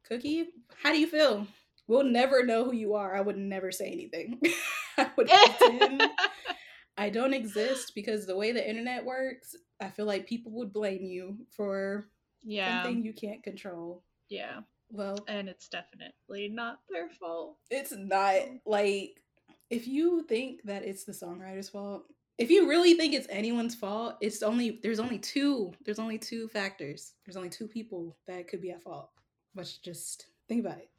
Cookie. 0.07 0.47
How 0.82 0.91
do 0.91 0.99
you 0.99 1.07
feel? 1.07 1.47
We'll 1.88 2.03
never 2.03 2.45
know 2.45 2.64
who 2.64 2.74
you 2.74 2.93
are. 2.95 3.16
I 3.16 3.22
would 3.22 3.38
never 3.38 3.72
say 3.72 3.91
anything. 3.91 4.39
I 4.97 5.09
would 5.18 5.28
pretend 5.28 6.03
I 6.97 7.09
don't 7.09 7.34
exist 7.34 7.93
because 7.95 8.26
the 8.28 8.36
way 8.36 8.51
the 8.51 8.68
internet 8.68 9.03
works, 9.05 9.55
I 9.82 9.89
feel 9.89 10.05
like 10.05 10.28
people 10.28 10.51
would 10.53 10.72
blame 10.74 11.03
you 11.03 11.38
for 11.55 12.05
yeah 12.43 12.84
something 12.84 13.03
you 13.03 13.14
can't 13.14 13.43
control. 13.43 14.03
yeah 14.30 14.59
Well, 14.91 15.18
and 15.28 15.47
it's 15.49 15.68
definitely 15.68 16.49
not 16.49 16.80
their 16.89 17.09
fault 17.09 17.57
it's 17.70 17.93
not 17.95 18.41
like 18.66 19.24
if 19.70 19.88
you 19.88 20.24
think 20.28 20.62
that 20.66 20.84
it's 20.84 21.05
the 21.05 21.14
songwriter's 21.14 21.70
fault 21.70 22.03
if 22.42 22.50
you 22.50 22.68
really 22.68 22.96
think 22.96 23.14
it's 23.14 23.28
anyone's 23.30 23.76
fault 23.76 24.16
it's 24.22 24.42
only 24.44 24.80
there's 24.84 25.00
only 25.00 25.20
two 25.20 25.72
there's 25.86 26.00
only 26.00 26.18
two 26.18 26.48
factors. 26.48 27.14
There's 27.26 27.38
only 27.38 27.50
two 27.50 27.68
people 27.68 28.18
that 28.28 28.48
could 28.48 28.62
be 28.62 28.72
at 28.72 28.82
fault. 28.84 29.10
But 29.54 29.72
just 29.84 30.26
think 30.48 30.66
about 30.66 30.80
it. 30.80 30.89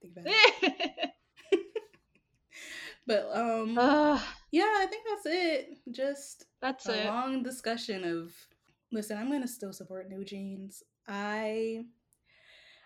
Think 0.00 0.12
about 0.16 0.26
it. 0.26 1.10
But 3.06 3.30
um 3.34 3.76
Ugh, 3.76 4.20
yeah 4.52 4.72
i 4.76 4.86
think 4.86 5.04
that's 5.08 5.26
it. 5.26 5.78
Just 5.90 6.44
that's 6.60 6.86
a 6.86 7.02
it. 7.02 7.06
long 7.06 7.42
discussion 7.42 8.04
of 8.04 8.32
listen 8.92 9.16
i'm 9.18 9.30
gonna 9.30 9.48
still 9.48 9.72
support 9.72 10.08
new 10.08 10.24
jeans. 10.24 10.82
I 11.08 11.84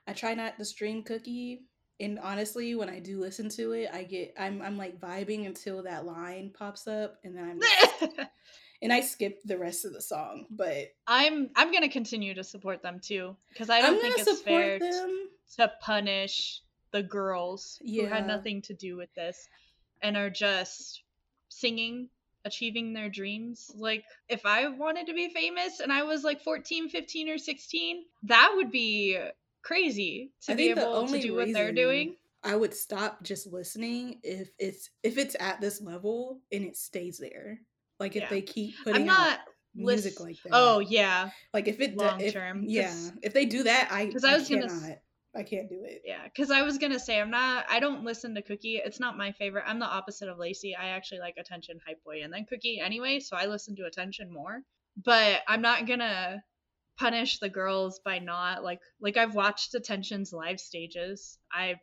i 0.07 0.13
try 0.15 0.33
not 0.35 0.57
to 0.59 0.65
stream 0.65 1.03
cookie 1.03 1.65
and 2.01 2.19
honestly 2.19 2.75
when 2.75 2.89
i 2.89 2.99
do 2.99 3.21
listen 3.21 3.49
to 3.49 3.73
it 3.73 3.89
i 3.93 4.03
get 4.03 4.35
i'm 4.39 4.61
i'm 4.63 4.77
like 4.77 5.01
vibing 5.01 5.47
until 5.47 5.83
that 5.83 6.05
line 6.05 6.51
pops 6.57 6.87
up 6.87 7.19
and 7.25 7.37
then 7.37 7.45
i'm 7.45 7.61
just, 7.61 8.19
and 8.83 8.93
i 8.93 9.01
skip 9.01 9.41
the 9.45 9.59
rest 9.59 9.85
of 9.85 9.93
the 9.93 10.03
song 10.03 10.47
but 10.51 10.89
i'm 11.07 11.51
i'm 11.57 11.73
gonna 11.73 11.89
continue 11.89 12.35
to 12.35 12.45
support 12.45 12.83
them 12.83 13.01
too 13.01 13.37
because 13.51 13.71
i 13.71 13.81
don't 13.81 14.01
think 14.01 14.19
it's 14.19 14.41
fair 14.43 14.79
them. 14.79 15.29
to 15.57 15.71
punish 15.81 16.61
the 16.91 17.03
girls 17.03 17.81
who 17.85 18.07
had 18.07 18.27
nothing 18.27 18.63
to 18.63 18.75
do 18.75 18.97
with 18.97 19.13
this 19.15 19.49
and 20.03 20.17
are 20.17 20.31
just 20.31 21.03
singing 21.49 22.09
achieving 22.45 22.93
their 22.93 23.09
dreams. 23.09 23.71
Like 23.77 24.05
if 24.29 24.45
i 24.47 24.69
wanted 24.69 25.07
to 25.07 25.15
be 25.15 25.29
famous 25.31 25.81
and 25.81 25.93
i 25.93 26.03
was 26.03 26.25
like 26.25 26.43
14 26.43 26.89
15 26.89 27.29
or 27.31 27.39
16 27.39 28.05
that 28.25 28.53
would 28.55 28.71
be 28.71 29.19
crazy 29.65 30.31
to 30.43 30.53
I 30.53 30.55
be 30.57 30.71
able 30.71 30.83
to 30.83 30.89
only 30.89 31.21
do 31.21 31.35
what 31.35 31.53
they're 31.53 31.73
doing 31.73 32.17
i 32.43 32.55
would 32.55 32.75
stop 32.75 33.23
just 33.23 33.47
listening 33.51 34.21
if 34.23 34.51
it's 34.59 34.91
if 35.03 35.17
it's 35.19 35.35
at 35.41 35.61
this 35.61 35.81
level 35.81 36.41
and 36.53 36.63
it 36.65 36.77
stays 36.77 37.19
there 37.19 37.59
like 37.99 38.17
if 38.17 38.23
Yeah. 38.25 38.29
they 38.29 38.43
keep 38.43 38.75
putting 38.85 39.01
i'm 39.03 39.07
not 39.07 39.41
music 39.75 40.21
lis- 40.21 40.27
like 40.29 40.37
that 40.45 40.51
oh 40.53 40.79
yeah 40.81 41.31
Like 41.55 41.67
if 41.69 41.81
it 41.81 41.97
do- 41.99 42.05
long 42.05 42.21
if- 42.21 42.33
term, 42.35 42.65
yeah. 42.67 42.95
If 43.23 43.33
they 43.33 43.47
do 43.47 43.63
that, 43.65 43.89
I 43.91 44.07
'cause 44.07 44.23
I, 44.25 44.35
was 44.37 44.49
gonna 44.49 44.69
cannot. 44.69 44.91
s- 44.91 44.99
I 45.37 45.43
can't 45.43 45.69
do 45.69 45.83
it. 45.85 46.03
Yeah, 46.05 46.23
because 46.23 46.53
I 46.53 46.63
was 46.63 46.79
gonna 46.79 47.01
say 47.01 47.21
I'm 47.21 47.31
not. 47.31 47.67
I 47.69 47.81
don't 47.81 48.05
listen 48.05 48.37
to 48.37 48.43
Cookie. 48.43 48.77
It's 48.85 49.01
not 49.01 49.17
my 49.19 49.33
favorite. 49.33 49.65
I'm 49.67 49.81
the 49.81 49.87
opposite 49.87 50.29
of 50.29 50.39
Lacey. 50.39 50.77
I 50.77 50.91
actually 50.91 51.19
like 51.19 51.35
Attention, 51.39 51.81
Hype 51.85 52.01
Boy, 52.05 52.23
and 52.23 52.33
then 52.33 52.45
Cookie 52.49 52.79
anyway. 52.79 53.19
So 53.19 53.37
I 53.37 53.47
listen 53.47 53.75
to 53.77 53.87
Attention 53.87 54.33
more. 54.33 54.63
But 55.05 55.41
I'm 55.49 55.61
not 55.61 55.89
gonna 55.89 56.41
punish 56.99 57.39
the 57.39 57.49
girls 57.49 58.01
by 58.05 58.19
not 58.19 58.63
like 58.65 58.81
like 59.01 59.17
I've 59.17 59.35
watched 59.35 59.75
Attention's 59.75 60.33
live 60.33 60.61
stages. 60.61 61.39
I 61.53 61.77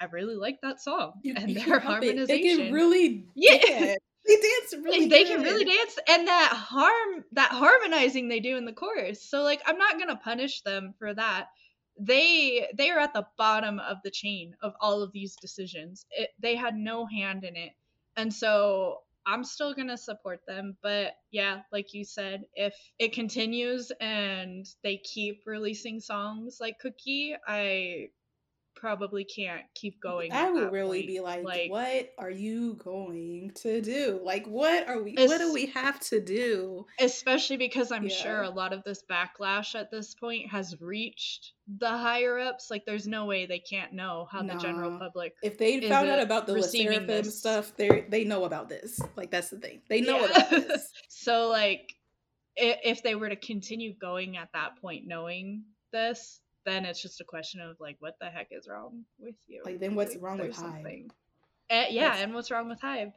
I 0.00 0.06
really 0.06 0.34
like 0.36 0.58
that 0.62 0.80
song 0.80 1.12
You- 1.22 1.34
and 1.36 1.54
their 1.56 1.64
can't 1.64 1.82
help 1.82 2.02
it. 2.02 2.06
harmonization. 2.16 2.26
They 2.58 2.64
can 2.64 2.72
really 2.74 3.26
Yeah. 3.34 3.58
dance. 3.58 3.98
They 4.26 4.36
dance 4.36 4.74
really. 4.84 5.06
they 5.08 5.24
can 5.24 5.42
really 5.42 5.64
dance 5.64 5.98
and 6.08 6.28
that 6.28 6.52
harm 6.52 7.24
that 7.32 7.52
harmonizing 7.52 8.28
they 8.28 8.40
do 8.40 8.56
in 8.56 8.64
the 8.66 8.72
chorus 8.72 9.28
so 9.28 9.42
like 9.42 9.62
i'm 9.66 9.78
not 9.78 9.98
gonna 9.98 10.16
punish 10.22 10.60
them 10.60 10.94
for 10.98 11.14
that 11.14 11.46
they 11.98 12.68
they 12.76 12.90
are 12.90 12.98
at 12.98 13.14
the 13.14 13.26
bottom 13.38 13.78
of 13.80 13.96
the 14.04 14.10
chain 14.10 14.54
of 14.62 14.74
all 14.80 15.02
of 15.02 15.10
these 15.12 15.36
decisions 15.40 16.04
it, 16.10 16.28
they 16.38 16.54
had 16.54 16.74
no 16.76 17.06
hand 17.06 17.44
in 17.44 17.56
it 17.56 17.72
and 18.16 18.32
so 18.32 18.98
i'm 19.26 19.44
still 19.44 19.74
gonna 19.74 19.96
support 19.96 20.40
them 20.46 20.76
but 20.82 21.12
yeah 21.30 21.60
like 21.72 21.92
you 21.94 22.04
said 22.04 22.42
if 22.54 22.74
it 22.98 23.12
continues 23.12 23.92
and 24.00 24.66
they 24.82 24.96
keep 24.98 25.42
releasing 25.46 26.00
songs 26.00 26.58
like 26.60 26.78
cookie 26.80 27.34
i 27.46 28.06
probably 28.74 29.24
can't 29.24 29.62
keep 29.74 30.00
going 30.00 30.32
I 30.32 30.50
would 30.50 30.72
really 30.72 31.00
point. 31.00 31.06
be 31.08 31.20
like, 31.20 31.44
like 31.44 31.70
"What 31.70 32.12
are 32.18 32.30
you 32.30 32.74
going 32.74 33.52
to 33.56 33.80
do? 33.80 34.20
Like, 34.22 34.46
what 34.46 34.88
are 34.88 35.02
we? 35.02 35.14
what 35.14 35.38
do 35.38 35.52
we 35.52 35.66
have 35.66 36.00
to 36.00 36.20
do?" 36.20 36.86
especially 36.98 37.56
because 37.56 37.92
I'm 37.92 38.08
sure 38.08 38.42
a 38.42 38.50
lot 38.50 38.72
of 38.72 38.82
this 38.84 39.02
backlash 39.10 39.74
at 39.74 39.90
this 39.90 40.14
point 40.14 40.50
has 40.50 40.80
reached 40.80 41.52
the 41.78 41.90
higher 41.90 42.38
ups. 42.38 42.70
Like, 42.70 42.84
there's 42.86 43.06
no 43.06 43.26
way 43.26 43.46
they 43.46 43.58
can't 43.58 43.92
know 43.92 44.28
how 44.30 44.42
the 44.42 44.54
general 44.54 44.98
public. 44.98 45.34
If 45.42 45.58
they 45.58 45.80
found 45.80 46.08
uh, 46.08 46.14
out 46.14 46.20
about 46.20 46.46
the 46.46 46.62
Seraphim 46.62 47.24
stuff, 47.24 47.76
they 47.76 48.06
they 48.08 48.24
know 48.24 48.44
about 48.44 48.68
this. 48.68 49.00
Like 49.16 49.30
that's 49.30 49.50
the 49.50 49.58
thing. 49.58 49.82
They 49.88 50.00
know 50.00 50.20
Yeah. 50.20 50.26
about 50.26 50.50
this. 50.50 50.92
so, 51.08 51.48
like, 51.48 51.94
if 52.56 53.02
they 53.02 53.14
were 53.14 53.28
to 53.28 53.36
continue 53.36 53.94
going 53.94 54.36
at 54.36 54.48
that 54.54 54.80
point, 54.80 55.06
knowing 55.06 55.64
this, 55.92 56.40
then 56.64 56.84
it's 56.84 57.00
just 57.02 57.20
a 57.20 57.24
question 57.24 57.60
of 57.60 57.76
like, 57.80 57.96
what 58.00 58.16
the 58.20 58.26
heck 58.26 58.48
is 58.50 58.68
wrong 58.68 59.04
with 59.18 59.34
you? 59.46 59.62
Like, 59.64 59.80
then 59.80 59.94
what's 59.94 60.14
Like, 60.14 60.22
wrong 60.22 60.38
with 60.38 60.46
there's 60.54 60.56
Hybe? 60.56 60.60
something. 60.74 61.10
Eh, 61.70 61.86
yeah, 61.90 62.02
That's- 62.04 62.22
and 62.24 62.34
what's 62.34 62.50
wrong 62.50 62.68
with 62.68 62.80
Hybe? 62.80 63.12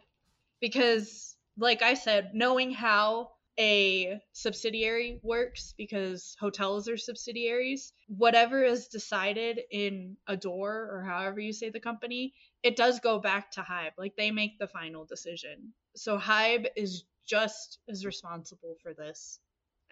Because, 0.59 1.35
like 1.57 1.81
I 1.81 1.93
said, 1.95 2.31
knowing 2.33 2.71
how 2.71 3.31
a 3.59 4.19
subsidiary 4.31 5.19
works, 5.21 5.73
because 5.77 6.35
hotels 6.39 6.87
are 6.87 6.97
subsidiaries, 6.97 7.93
whatever 8.07 8.63
is 8.63 8.87
decided 8.87 9.59
in 9.71 10.17
ADOR 10.27 10.89
or 10.91 11.03
however 11.07 11.39
you 11.39 11.53
say 11.53 11.69
the 11.69 11.79
company, 11.79 12.33
it 12.63 12.75
does 12.75 12.99
go 12.99 13.19
back 13.19 13.51
to 13.51 13.61
Hybe. 13.61 13.91
Like 13.97 14.15
they 14.15 14.31
make 14.31 14.57
the 14.57 14.67
final 14.67 15.05
decision. 15.05 15.73
So 15.95 16.17
Hybe 16.17 16.67
is 16.75 17.03
just 17.27 17.79
as 17.87 18.05
responsible 18.05 18.75
for 18.81 18.93
this 18.93 19.39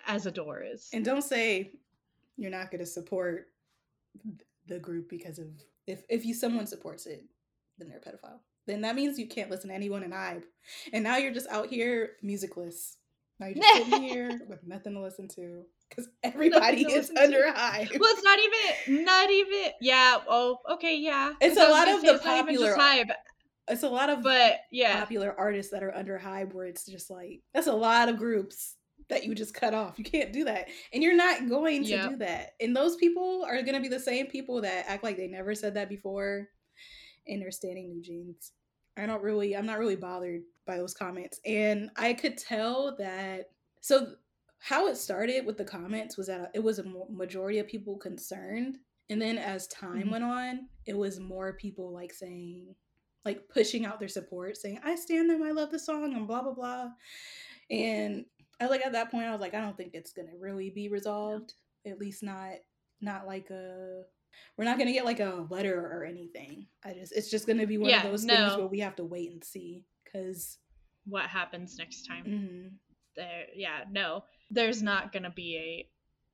as 0.07 0.25
ADOR 0.25 0.63
is. 0.73 0.89
And 0.93 1.05
don't 1.05 1.21
say 1.21 1.71
you're 2.37 2.51
not 2.51 2.71
going 2.71 2.79
to 2.79 2.85
support 2.85 3.47
the 4.67 4.79
group 4.79 5.09
because 5.09 5.39
of 5.39 5.47
if 5.87 6.03
if 6.09 6.25
you 6.25 6.33
someone 6.33 6.67
supports 6.67 7.05
it, 7.05 7.23
then 7.77 7.89
they're 7.89 7.97
a 7.97 8.01
pedophile. 8.01 8.39
Then 8.67 8.81
that 8.81 8.95
means 8.95 9.17
you 9.17 9.27
can't 9.27 9.49
listen 9.49 9.69
to 9.69 9.75
anyone 9.75 10.03
in 10.03 10.11
Hybe. 10.11 10.43
And 10.93 11.03
now 11.03 11.17
you're 11.17 11.33
just 11.33 11.49
out 11.49 11.67
here 11.67 12.11
musicless. 12.21 12.97
Now 13.39 13.47
you're 13.47 13.55
just 13.55 13.75
sitting 13.89 14.03
here 14.03 14.39
with 14.47 14.65
nothing 14.65 14.93
to 14.93 15.01
listen 15.01 15.27
to 15.29 15.63
because 15.89 16.07
everybody 16.23 16.83
is 16.83 17.09
to. 17.09 17.21
under 17.21 17.39
Hybe. 17.51 17.99
well, 17.99 18.13
it's 18.13 18.23
not 18.23 18.39
even, 18.39 19.03
not 19.03 19.29
even, 19.31 19.71
yeah. 19.81 20.19
Oh, 20.29 20.59
okay, 20.73 20.95
yeah. 20.97 21.33
It's 21.41 21.57
a 21.57 21.67
lot 21.67 21.87
of 21.89 22.01
the 22.01 22.13
it's 22.15 22.25
not 22.25 22.37
even 22.47 22.55
just 22.55 22.77
popular- 22.77 23.05
Hybe, 23.05 23.11
It's 23.67 23.83
a 23.83 23.89
lot 23.89 24.09
of 24.09 24.21
but 24.21 24.59
yeah, 24.71 24.99
popular 24.99 25.33
artists 25.37 25.71
that 25.71 25.83
are 25.83 25.93
under 25.95 26.19
Hybe 26.19 26.53
where 26.53 26.67
it's 26.67 26.85
just 26.85 27.09
like 27.09 27.41
that's 27.53 27.67
a 27.67 27.73
lot 27.73 28.09
of 28.09 28.17
groups 28.17 28.75
that 29.11 29.23
you 29.25 29.35
just 29.35 29.53
cut 29.53 29.73
off. 29.73 29.97
You 29.97 30.03
can't 30.03 30.33
do 30.33 30.43
that. 30.45 30.69
And 30.93 31.03
you're 31.03 31.15
not 31.15 31.47
going 31.47 31.83
to 31.83 31.89
Yep. 31.89 32.09
do 32.09 32.15
that. 32.17 32.55
And 32.59 32.75
those 32.75 32.95
people 32.95 33.45
are 33.47 33.61
going 33.61 33.75
to 33.75 33.79
be 33.79 33.87
the 33.87 33.99
same 33.99 34.27
people 34.27 34.61
that 34.61 34.85
act 34.87 35.03
like 35.03 35.17
they 35.17 35.27
never 35.27 35.53
said 35.53 35.75
that 35.75 35.89
before 35.89 36.49
and 37.27 37.41
they're 37.41 37.51
standing 37.51 37.89
new 37.89 38.01
jeans. 38.01 38.53
I 38.97 39.05
don't 39.05 39.21
really 39.21 39.55
I'm 39.55 39.65
not 39.65 39.79
really 39.79 39.95
bothered 39.95 40.41
by 40.65 40.77
those 40.77 40.93
comments. 40.93 41.39
And 41.45 41.91
I 41.95 42.13
could 42.13 42.37
tell 42.37 42.95
that 42.97 43.49
so 43.81 44.13
how 44.59 44.87
it 44.87 44.95
started 44.95 45.45
with 45.45 45.57
the 45.57 45.65
comments 45.65 46.17
was 46.17 46.27
that 46.27 46.51
it 46.53 46.63
was 46.63 46.79
a 46.79 46.85
majority 47.09 47.59
of 47.59 47.67
people 47.67 47.97
concerned 47.97 48.77
and 49.09 49.21
then 49.21 49.37
as 49.37 49.67
time 49.67 50.01
mm-hmm. 50.01 50.11
went 50.11 50.23
on 50.23 50.67
it 50.85 50.95
was 50.95 51.19
more 51.19 51.53
people 51.53 51.91
like 51.91 52.13
saying 52.13 52.75
like 53.25 53.41
pushing 53.51 53.85
out 53.85 53.99
their 53.99 54.07
support 54.07 54.55
saying 54.55 54.79
i 54.83 54.95
stand 54.95 55.27
them 55.27 55.41
i 55.41 55.49
love 55.49 55.71
the 55.71 55.79
song 55.79 56.13
and 56.13 56.27
blah 56.27 56.43
blah 56.43 56.53
blah 56.53 56.89
and 57.71 58.23
i 58.61 58.67
like 58.67 58.85
at 58.85 58.93
that 58.93 59.11
point 59.11 59.25
i 59.25 59.31
was 59.31 59.41
like 59.41 59.53
i 59.53 59.59
don't 59.59 59.77
think 59.77 59.91
it's 59.93 60.13
gonna 60.13 60.29
really 60.39 60.69
be 60.69 60.89
resolved 60.89 61.53
at 61.85 61.99
least 61.99 62.23
not 62.23 62.53
not 63.01 63.27
like 63.27 63.49
a 63.49 64.03
we're 64.57 64.65
not 64.65 64.77
gonna 64.77 64.93
get 64.93 65.05
like 65.05 65.19
a 65.19 65.45
letter 65.49 65.91
or 65.93 66.05
anything 66.05 66.65
i 66.85 66.93
just 66.93 67.11
it's 67.13 67.29
just 67.29 67.47
gonna 67.47 67.67
be 67.67 67.77
one 67.77 67.89
yeah, 67.89 68.03
of 68.03 68.11
those 68.11 68.23
no. 68.23 68.35
things 68.35 68.57
where 68.57 68.67
we 68.67 68.79
have 68.79 68.95
to 68.95 69.03
wait 69.03 69.31
and 69.31 69.43
see 69.43 69.83
because 70.03 70.57
what 71.05 71.25
happens 71.25 71.77
next 71.77 72.03
time 72.03 72.25
mm-hmm. 72.25 72.67
there 73.15 73.45
yeah 73.55 73.79
no 73.91 74.23
there's 74.51 74.81
not 74.81 75.11
gonna 75.11 75.31
be 75.31 75.57
a 75.57 75.91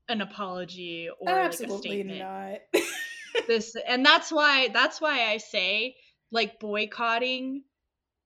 an 0.10 0.22
apology 0.22 1.10
or 1.20 1.30
Absolutely 1.30 1.76
like 1.76 1.80
a 1.80 1.82
statement. 1.82 2.62
not. 2.74 3.48
this 3.48 3.76
and 3.88 4.06
that's 4.06 4.32
why 4.32 4.70
that's 4.70 5.02
why 5.02 5.32
I 5.32 5.38
say 5.38 5.96
like 6.32 6.60
boycotting 6.60 7.64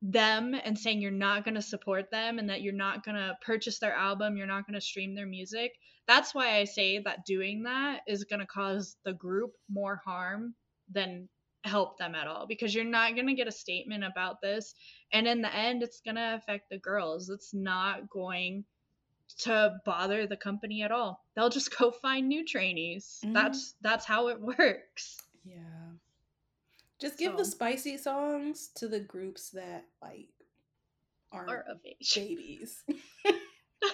them 0.02 0.56
and 0.56 0.78
saying 0.78 1.02
you're 1.02 1.12
not 1.12 1.44
going 1.44 1.56
to 1.56 1.62
support 1.62 2.10
them 2.10 2.40
and 2.40 2.50
that 2.50 2.62
you're 2.62 2.74
not 2.74 3.06
going 3.06 3.16
to 3.16 3.38
purchase 3.46 3.80
their 3.80 3.94
album, 3.94 4.36
you're 4.36 4.48
not 4.48 4.66
going 4.66 4.80
to 4.80 4.82
stream 4.86 5.14
their 5.14 5.28
music. 5.28 5.74
That's 6.08 6.34
why 6.34 6.58
I 6.58 6.64
say 6.64 7.00
that 7.00 7.26
doing 7.26 7.64
that 7.64 8.02
is 8.08 8.24
going 8.24 8.40
to 8.40 8.48
cause 8.48 8.96
the 9.06 9.14
group 9.14 9.54
more 9.70 10.02
harm 10.04 10.56
than 10.92 11.30
help 11.64 12.00
them 12.00 12.16
at 12.16 12.26
all 12.26 12.48
because 12.48 12.74
you're 12.74 12.84
not 12.84 13.14
going 13.14 13.28
to 13.28 13.36
get 13.36 13.48
a 13.48 13.52
statement 13.52 14.04
about 14.04 14.42
this 14.42 14.74
and 15.14 15.28
in 15.28 15.44
the 15.44 15.56
end 15.56 15.84
it's 15.84 16.02
going 16.02 16.16
to 16.16 16.36
affect 16.36 16.72
the 16.72 16.80
girls. 16.80 17.30
It's 17.30 17.54
not 17.54 18.10
going 18.10 18.66
to 19.40 19.76
bother 19.86 20.28
the 20.28 20.38
company 20.38 20.82
at 20.82 20.92
all. 20.92 21.24
They'll 21.36 21.50
just 21.50 21.78
go 21.78 21.92
find 21.92 22.28
new 22.28 22.46
trainees. 22.46 23.20
Mm-hmm. 23.24 23.34
That's 23.34 23.76
that's 23.82 24.06
how 24.06 24.30
it 24.30 24.42
works. 24.58 25.18
Yeah. 25.46 25.56
Just 27.02 27.18
give 27.18 27.32
so. 27.32 27.38
the 27.38 27.46
spicy 27.46 27.98
songs 27.98 28.70
to 28.76 28.88
the 28.88 29.00
groups 29.00 29.50
that 29.50 29.86
like 30.02 30.30
aren't 31.32 31.50
are 31.50 31.66
of 31.68 31.78
age. 31.86 32.14
babies. 32.16 32.84
give 32.88 32.94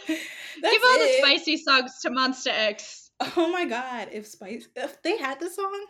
all 0.09 0.17
it. 0.61 1.21
the 1.21 1.27
spicy 1.27 1.57
songs 1.57 1.99
to 2.01 2.09
Monsta 2.09 2.49
X. 2.49 3.11
Oh 3.35 3.49
my 3.51 3.65
god, 3.65 4.09
if 4.11 4.27
Spice 4.27 4.67
if 4.75 5.01
they 5.01 5.17
had 5.17 5.39
the 5.39 5.49
song, 5.49 5.85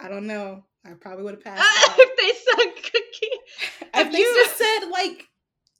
I 0.00 0.08
don't 0.08 0.26
know. 0.26 0.64
I 0.86 0.90
probably 0.94 1.24
would 1.24 1.34
have 1.34 1.44
passed. 1.44 1.62
Uh, 1.62 1.94
if 1.98 2.16
they 2.16 2.62
sung 2.62 2.72
Cookie. 2.74 3.90
If 3.96 4.10
they 4.12 4.18
you... 4.18 4.44
just 4.44 4.58
said 4.58 4.88
like 4.90 5.28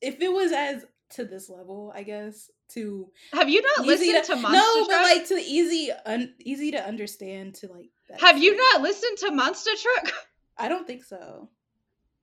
if 0.00 0.20
it 0.20 0.32
was 0.32 0.52
as 0.52 0.84
to 1.10 1.24
this 1.24 1.48
level, 1.48 1.92
I 1.94 2.02
guess. 2.02 2.50
To 2.70 3.10
have 3.32 3.48
you 3.48 3.62
not 3.76 3.86
listened 3.86 4.24
to, 4.24 4.34
to 4.34 4.36
Monster 4.40 4.56
No, 4.58 4.86
Truck? 4.86 4.88
but 4.88 5.02
like 5.02 5.28
to 5.28 5.34
the 5.36 5.42
easy, 5.42 5.90
un, 6.06 6.32
easy 6.40 6.70
to 6.72 6.86
understand. 6.86 7.54
To 7.56 7.68
like, 7.68 7.90
have 8.20 8.38
you 8.38 8.56
not 8.56 8.80
listened 8.82 9.18
to 9.18 9.30
Monsta 9.30 9.70
Truck? 9.80 10.14
I 10.58 10.68
don't 10.68 10.86
think 10.86 11.04
so, 11.04 11.50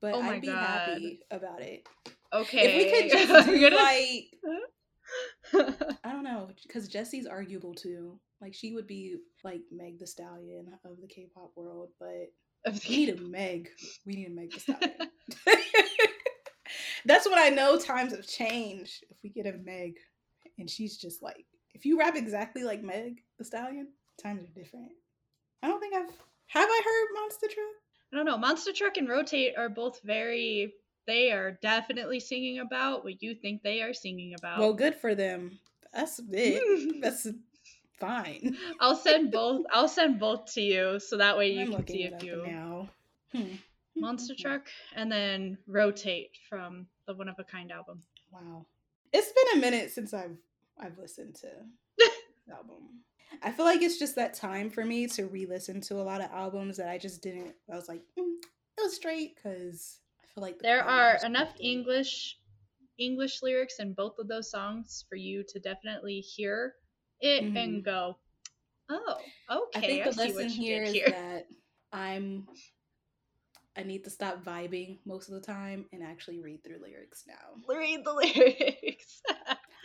but 0.01 0.13
oh 0.13 0.21
I'd 0.21 0.41
be 0.41 0.47
God. 0.47 0.57
happy 0.57 1.19
about 1.29 1.61
it. 1.61 1.88
Okay, 2.34 2.59
if 2.63 2.75
we 2.77 2.91
could 2.91 3.11
just 3.11 3.45
do 3.47 3.69
like, 3.69 4.32
I 6.03 6.11
don't 6.11 6.23
know, 6.23 6.49
because 6.65 6.89
Jessi's 6.89 7.27
arguable 7.27 7.73
too. 7.73 8.19
Like 8.41 8.53
she 8.53 8.73
would 8.73 8.88
be 8.88 9.17
like 9.43 9.61
Meg 9.71 9.99
the 9.99 10.07
Stallion 10.07 10.67
of 10.86 10.99
the 11.01 11.07
K-pop 11.07 11.51
world, 11.55 11.89
but 11.99 12.32
we 12.65 12.97
need 12.97 13.09
a 13.09 13.21
Meg. 13.21 13.69
We 14.05 14.15
need 14.15 14.27
a 14.27 14.32
Meg 14.32 14.51
the 14.51 14.59
Stallion. 14.59 14.93
That's 17.05 17.27
when 17.27 17.39
I 17.39 17.49
know 17.49 17.77
times 17.77 18.15
have 18.15 18.27
changed. 18.27 19.05
If 19.09 19.17
we 19.23 19.29
get 19.29 19.47
a 19.47 19.57
Meg, 19.57 19.95
and 20.57 20.69
she's 20.69 20.97
just 20.97 21.21
like, 21.21 21.45
if 21.73 21.86
you 21.86 21.99
rap 21.99 22.15
exactly 22.15 22.63
like 22.63 22.84
Meg 22.84 23.21
the 23.38 23.45
Stallion, 23.45 23.88
times 24.21 24.43
are 24.43 24.59
different. 24.59 24.91
I 25.63 25.67
don't 25.67 25.79
think 25.79 25.95
I've 25.95 26.09
have 26.47 26.67
I 26.69 26.82
heard 26.84 27.07
Monsta 27.17 27.53
Truck. 27.53 27.75
I 28.12 28.18
don't 28.18 28.26
know. 28.26 28.38
Monsta 28.38 28.74
Truck 28.74 28.97
and 28.97 29.07
Rotate 29.07 29.57
are 29.57 29.70
both 29.70 30.01
very. 30.03 30.74
They 31.07 31.32
are 31.32 31.57
definitely 31.62 32.20
singing 32.20 32.59
about 32.59 33.03
what 33.03 33.22
you 33.24 33.34
think 33.34 33.64
they 33.64 33.82
are 33.82 33.93
singing 33.93 34.36
about. 34.38 34.59
Well, 34.59 34.74
good 34.74 34.95
for 34.95 35.16
them. 35.16 35.59
That's 35.93 36.22
it. 36.30 37.01
That's 37.01 37.28
fine. 37.99 38.57
I'll 38.80 38.95
send 38.95 39.32
both. 39.32 39.66
I'll 39.72 39.88
send 39.88 40.20
both 40.20 40.53
to 40.53 40.62
you 40.62 40.99
so 40.99 41.18
that 41.18 41.38
way 41.38 41.53
you 41.53 41.62
I'm 41.62 41.74
can 41.74 41.88
see 41.88 42.03
if 42.03 42.24
you 42.24 42.43
now. 42.45 42.89
Hmm. 43.34 43.55
Monster 43.95 44.36
Truck, 44.39 44.68
and 44.95 45.12
then 45.12 45.57
Rotate 45.68 46.32
from 46.49 46.88
the 47.07 47.14
One 47.14 47.30
of 47.30 47.39
a 47.39 47.43
Kind 47.43 47.72
album. 47.72 48.01
Wow, 48.32 48.66
it's 49.12 49.32
been 49.32 49.57
a 49.57 49.62
minute 49.62 49.91
since 49.91 50.14
I've 50.14 50.38
I've 50.80 50.97
listened 50.97 51.36
to 51.36 51.47
the 51.97 52.53
album. 52.53 53.03
I 53.43 53.51
feel 53.51 53.65
like 53.65 53.82
it's 53.82 53.97
just 53.97 54.15
that 54.15 54.34
time 54.34 54.69
for 54.69 54.84
me 54.86 55.07
to 55.07 55.25
re-listen 55.25 55.82
to 55.82 55.95
a 55.95 56.03
lot 56.03 56.21
of 56.21 56.29
albums 56.32 56.77
that 56.77 56.89
I 56.89 56.97
just 56.97 57.21
didn't. 57.21 57.53
I 57.71 57.75
was 57.75 57.88
like, 57.88 58.01
mm, 58.19 58.36
it 58.77 58.82
was 58.82 58.95
straight 58.95 59.36
because 59.36 59.99
I 60.21 60.27
feel 60.34 60.41
like 60.43 60.57
the 60.57 60.63
there 60.63 60.84
are 60.84 61.17
enough 61.23 61.53
English 61.59 62.38
English 62.97 63.41
lyrics 63.41 63.79
in 63.79 63.93
both 63.93 64.19
of 64.19 64.27
those 64.27 64.51
songs 64.51 65.05
for 65.09 65.15
you 65.15 65.43
to 65.49 65.59
definitely 65.59 66.19
hear 66.19 66.75
it 67.19 67.43
mm-hmm. 67.43 67.57
and 67.57 67.84
go, 67.84 68.17
oh, 68.89 69.17
okay. 69.49 69.79
I 69.79 69.82
think 69.82 70.15
the 70.15 70.21
I 70.21 70.25
lesson 70.25 70.49
here 70.49 70.84
is 70.84 70.93
here. 70.93 71.09
that 71.09 71.47
I'm 71.91 72.47
I 73.77 73.84
need 73.84 74.03
to 74.03 74.09
stop 74.09 74.43
vibing 74.43 74.99
most 75.05 75.29
of 75.29 75.36
the 75.36 75.41
time 75.41 75.86
and 75.93 76.03
actually 76.03 76.39
read 76.39 76.63
through 76.63 76.82
lyrics 76.82 77.23
now. 77.25 77.73
Read 77.73 78.03
the 78.03 78.13
lyrics. 78.13 79.21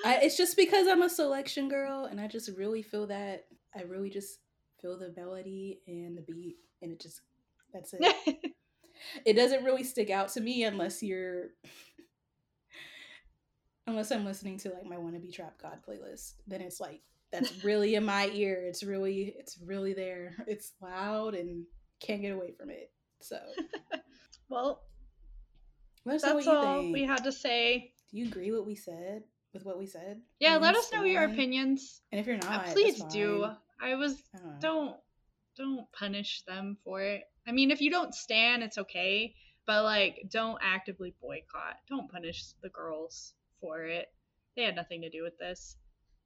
I, 0.07 0.21
it's 0.23 0.37
just 0.37 0.57
because 0.57 0.87
I'm 0.87 1.03
a 1.03 1.09
selection 1.09 1.69
girl 1.69 2.05
and 2.05 2.21
I 2.21 2.29
just 2.29 2.51
really 2.57 2.83
feel 2.83 3.09
that 3.09 3.47
I 3.75 3.83
really 3.83 4.09
just 4.09 4.39
feel 4.81 4.97
the 4.97 5.13
melody 5.17 5.81
and 5.89 6.17
the 6.17 6.23
beat 6.23 6.59
and 6.81 6.93
it 6.93 7.01
just 7.01 7.23
that's 7.73 7.93
it. 7.99 8.55
it 9.25 9.33
doesn't 9.33 9.65
really 9.65 9.83
stick 9.83 10.11
out 10.11 10.29
to 10.31 10.41
me 10.41 10.63
unless 10.63 11.03
you're 11.03 11.49
unless 13.89 14.13
I'm 14.13 14.25
listening 14.25 14.59
to 14.59 14.71
like 14.71 14.87
my 14.87 14.95
wannabe 14.95 15.33
trap 15.33 15.61
god 15.61 15.81
playlist. 15.87 16.35
Then 16.47 16.61
it's 16.61 16.79
like 16.79 17.01
that's 17.33 17.65
really 17.65 17.97
in 17.97 18.05
my 18.05 18.31
ear. 18.33 18.65
It's 18.65 18.85
really 18.85 19.35
it's 19.37 19.59
really 19.59 19.93
there. 19.93 20.37
It's 20.47 20.73
loud 20.81 21.35
and 21.35 21.65
can't 21.99 22.23
get 22.23 22.33
away 22.33 22.53
from 22.53 22.71
it. 22.71 22.93
So, 23.21 23.41
well, 24.49 24.83
that's 26.05 26.23
all 26.23 26.83
think. 26.83 26.95
we 26.95 27.03
had 27.03 27.25
to 27.25 27.33
say. 27.33 27.93
Do 28.09 28.19
you 28.19 28.29
agree 28.29 28.53
what 28.53 28.65
we 28.65 28.77
said 28.77 29.25
with 29.57 29.67
what 29.67 29.79
we 29.79 29.87
said? 29.87 30.21
Yeah, 30.39 30.57
let 30.57 30.77
us 30.77 30.93
know 30.93 31.03
your 31.03 31.25
opinions. 31.25 32.03
And 32.13 32.21
if 32.21 32.27
you're 32.27 32.37
not, 32.37 32.69
uh, 32.69 32.73
please 32.73 33.03
do. 33.05 33.47
I 33.81 33.95
was 33.95 34.23
I 34.35 34.39
don't, 34.39 34.61
don't 34.61 34.97
don't 35.57 35.87
punish 35.93 36.43
them 36.47 36.77
for 36.85 37.01
it. 37.01 37.23
I 37.47 37.53
mean, 37.53 37.71
if 37.71 37.81
you 37.81 37.91
don't 37.91 38.15
stand, 38.15 38.63
it's 38.63 38.79
okay, 38.79 39.35
but 39.67 39.83
like, 39.85 40.29
don't 40.31 40.59
actively 40.63 41.15
boycott. 41.21 41.77
Don't 41.89 42.11
punish 42.11 42.45
the 42.63 42.69
girls 42.69 43.33
for 43.61 43.85
it. 43.85 44.07
They 44.57 44.63
had 44.63 44.77
nothing 44.77 45.03
to 45.03 45.11
do 45.11 45.23
with 45.23 45.39
this. 45.39 45.77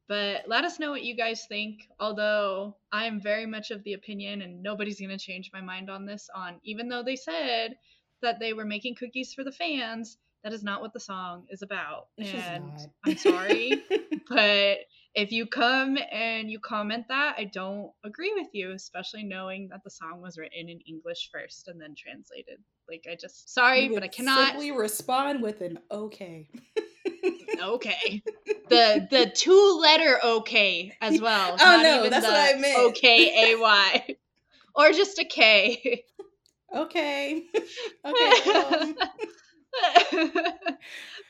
But 0.08 0.48
let 0.48 0.64
us 0.64 0.80
know 0.80 0.90
what 0.90 1.04
you 1.04 1.16
guys 1.16 1.46
think. 1.48 1.82
Although 2.00 2.76
I 2.90 3.04
am 3.04 3.20
very 3.20 3.46
much 3.46 3.70
of 3.70 3.84
the 3.84 3.92
opinion, 3.92 4.42
and 4.42 4.62
nobody's 4.62 4.98
going 4.98 5.16
to 5.16 5.18
change 5.18 5.50
my 5.52 5.60
mind 5.60 5.88
on 5.88 6.04
this, 6.04 6.28
on 6.34 6.60
even 6.64 6.88
though 6.88 7.04
they 7.04 7.16
said 7.16 7.76
that 8.22 8.40
they 8.40 8.52
were 8.52 8.64
making 8.64 8.96
cookies 8.96 9.32
for 9.32 9.44
the 9.44 9.52
fans, 9.52 10.18
that 10.42 10.52
is 10.52 10.62
not 10.62 10.80
what 10.80 10.92
the 10.92 11.00
song 11.00 11.46
is 11.50 11.62
about. 11.62 12.06
It's 12.16 12.32
and 12.32 12.72
I'm 13.04 13.16
sorry, 13.16 13.82
but 14.28 14.78
if 15.14 15.32
you 15.32 15.46
come 15.46 15.98
and 16.10 16.50
you 16.50 16.60
comment 16.60 17.06
that, 17.08 17.34
I 17.36 17.44
don't 17.44 17.90
agree 18.04 18.32
with 18.34 18.48
you, 18.52 18.72
especially 18.72 19.24
knowing 19.24 19.68
that 19.68 19.82
the 19.84 19.90
song 19.90 20.20
was 20.20 20.38
written 20.38 20.68
in 20.68 20.80
English 20.86 21.30
first 21.32 21.68
and 21.68 21.80
then 21.80 21.94
translated. 21.96 22.58
Like 22.88 23.06
I 23.10 23.16
just 23.20 23.52
sorry, 23.52 23.88
but 23.88 24.02
I 24.02 24.08
cannot 24.08 24.48
simply 24.48 24.72
respond 24.72 25.42
with 25.42 25.60
an 25.60 25.78
okay. 25.90 26.48
okay. 27.62 28.22
The 28.68 29.06
the 29.10 29.32
two 29.34 29.78
letter 29.80 30.18
okay 30.24 30.92
as 31.00 31.20
well. 31.20 31.56
Oh 31.60 31.82
no, 31.82 32.08
that's 32.08 32.26
what 32.26 32.34
I 32.34 32.58
meant. 32.58 32.78
Okay, 32.90 33.52
A 33.52 33.58
Y, 33.58 34.16
or 34.74 34.92
just 34.92 35.18
a 35.18 35.24
K. 35.24 36.04
Okay. 36.74 37.46
Okay. 38.04 38.94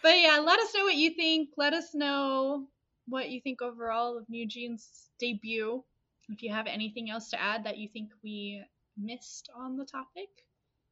but 0.02 0.18
yeah, 0.18 0.38
let 0.38 0.60
us 0.60 0.74
know 0.74 0.84
what 0.84 0.96
you 0.96 1.14
think. 1.14 1.50
Let 1.56 1.72
us 1.72 1.94
know 1.94 2.66
what 3.06 3.30
you 3.30 3.40
think 3.40 3.62
overall 3.62 4.18
of 4.18 4.28
New 4.28 4.46
Jeans' 4.46 5.10
debut. 5.18 5.82
If 6.28 6.42
you 6.42 6.52
have 6.52 6.66
anything 6.66 7.10
else 7.10 7.30
to 7.30 7.40
add 7.40 7.64
that 7.64 7.78
you 7.78 7.88
think 7.88 8.10
we 8.22 8.62
missed 8.96 9.50
on 9.54 9.76
the 9.76 9.84
topic, 9.84 10.28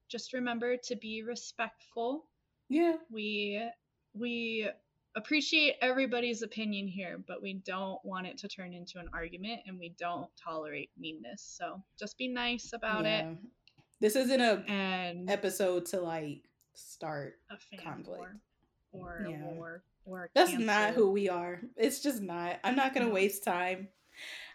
just 0.08 0.32
remember 0.32 0.76
to 0.76 0.96
be 0.96 1.22
respectful. 1.22 2.24
Yeah. 2.68 2.96
We 3.10 3.62
we 4.14 4.68
appreciate 5.16 5.76
everybody's 5.80 6.42
opinion 6.42 6.88
here, 6.88 7.22
but 7.26 7.42
we 7.42 7.54
don't 7.64 8.02
want 8.04 8.26
it 8.26 8.38
to 8.38 8.48
turn 8.48 8.72
into 8.72 8.98
an 8.98 9.08
argument 9.12 9.60
and 9.66 9.78
we 9.78 9.94
don't 9.98 10.28
tolerate 10.42 10.90
meanness. 10.98 11.42
So 11.58 11.82
just 11.98 12.18
be 12.18 12.28
nice 12.28 12.72
about 12.72 13.04
yeah. 13.04 13.30
it. 13.30 13.38
This 14.00 14.16
isn't 14.16 14.40
a 14.40 14.64
and 14.68 15.28
episode 15.28 15.86
to 15.86 16.00
like 16.00 16.47
start 16.78 17.34
a 17.50 17.76
conflict. 17.76 18.20
War. 18.20 18.36
or 18.92 19.26
Yeah. 19.28 19.44
a 19.44 19.54
war 19.54 19.82
or 20.06 20.24
a 20.24 20.28
That's 20.34 20.50
cancer. 20.50 20.66
not 20.66 20.94
who 20.94 21.10
we 21.10 21.28
are. 21.28 21.60
It's 21.76 22.00
just 22.00 22.22
not. 22.22 22.58
I'm 22.64 22.76
not 22.76 22.94
gonna 22.94 23.10
waste 23.10 23.44
time. 23.44 23.88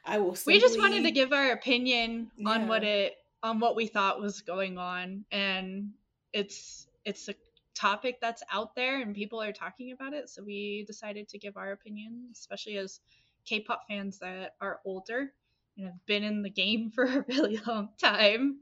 I 0.05 0.19
will. 0.19 0.37
we 0.45 0.59
just 0.59 0.77
wanted 0.77 1.03
to 1.03 1.11
give 1.11 1.31
our 1.31 1.51
opinion 1.51 2.31
on 2.45 2.67
what 2.67 2.83
it 2.83 3.15
on 3.43 3.59
what 3.59 3.75
we 3.75 3.87
thought 3.87 4.19
was 4.21 4.41
going 4.41 4.77
on 4.77 5.25
and 5.31 5.91
it's 6.33 6.87
it's 7.05 7.27
a 7.29 7.35
topic 7.75 8.19
that's 8.21 8.43
out 8.51 8.75
there 8.75 9.01
and 9.01 9.15
people 9.15 9.41
are 9.41 9.51
talking 9.53 9.91
about 9.91 10.13
it 10.13 10.29
so 10.29 10.43
we 10.43 10.83
decided 10.87 11.27
to 11.29 11.37
give 11.37 11.57
our 11.57 11.71
opinion 11.71 12.27
especially 12.33 12.77
as 12.77 12.99
k-pop 13.45 13.81
fans 13.87 14.19
that 14.19 14.55
are 14.61 14.79
older 14.85 15.31
and 15.77 15.87
have 15.87 16.05
been 16.05 16.23
in 16.23 16.41
the 16.41 16.49
game 16.49 16.89
for 16.95 17.03
a 17.05 17.25
really 17.27 17.57
long 17.65 17.89
time 17.97 18.59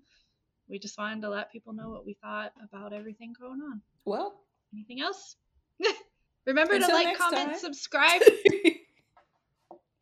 we 0.71 0.79
just 0.79 0.97
wanted 0.97 1.21
to 1.21 1.29
let 1.29 1.51
people 1.51 1.73
know 1.73 1.89
what 1.89 2.05
we 2.05 2.13
thought 2.13 2.53
about 2.63 2.93
everything 2.93 3.33
going 3.37 3.59
on. 3.61 3.81
Well, 4.05 4.39
anything 4.73 5.01
else? 5.01 5.35
Remember 6.47 6.79
to 6.79 6.87
like 6.87 7.17
comment 7.17 7.51
time. 7.51 7.59
subscribe. 7.59 8.21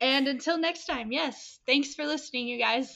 And 0.01 0.29
until 0.29 0.57
next 0.57 0.85
time 0.85 1.11
yes. 1.11 1.59
Thanks 1.65 1.93
for 1.93 2.05
listening 2.05 2.47
you 2.47 2.57
guys 2.57 2.89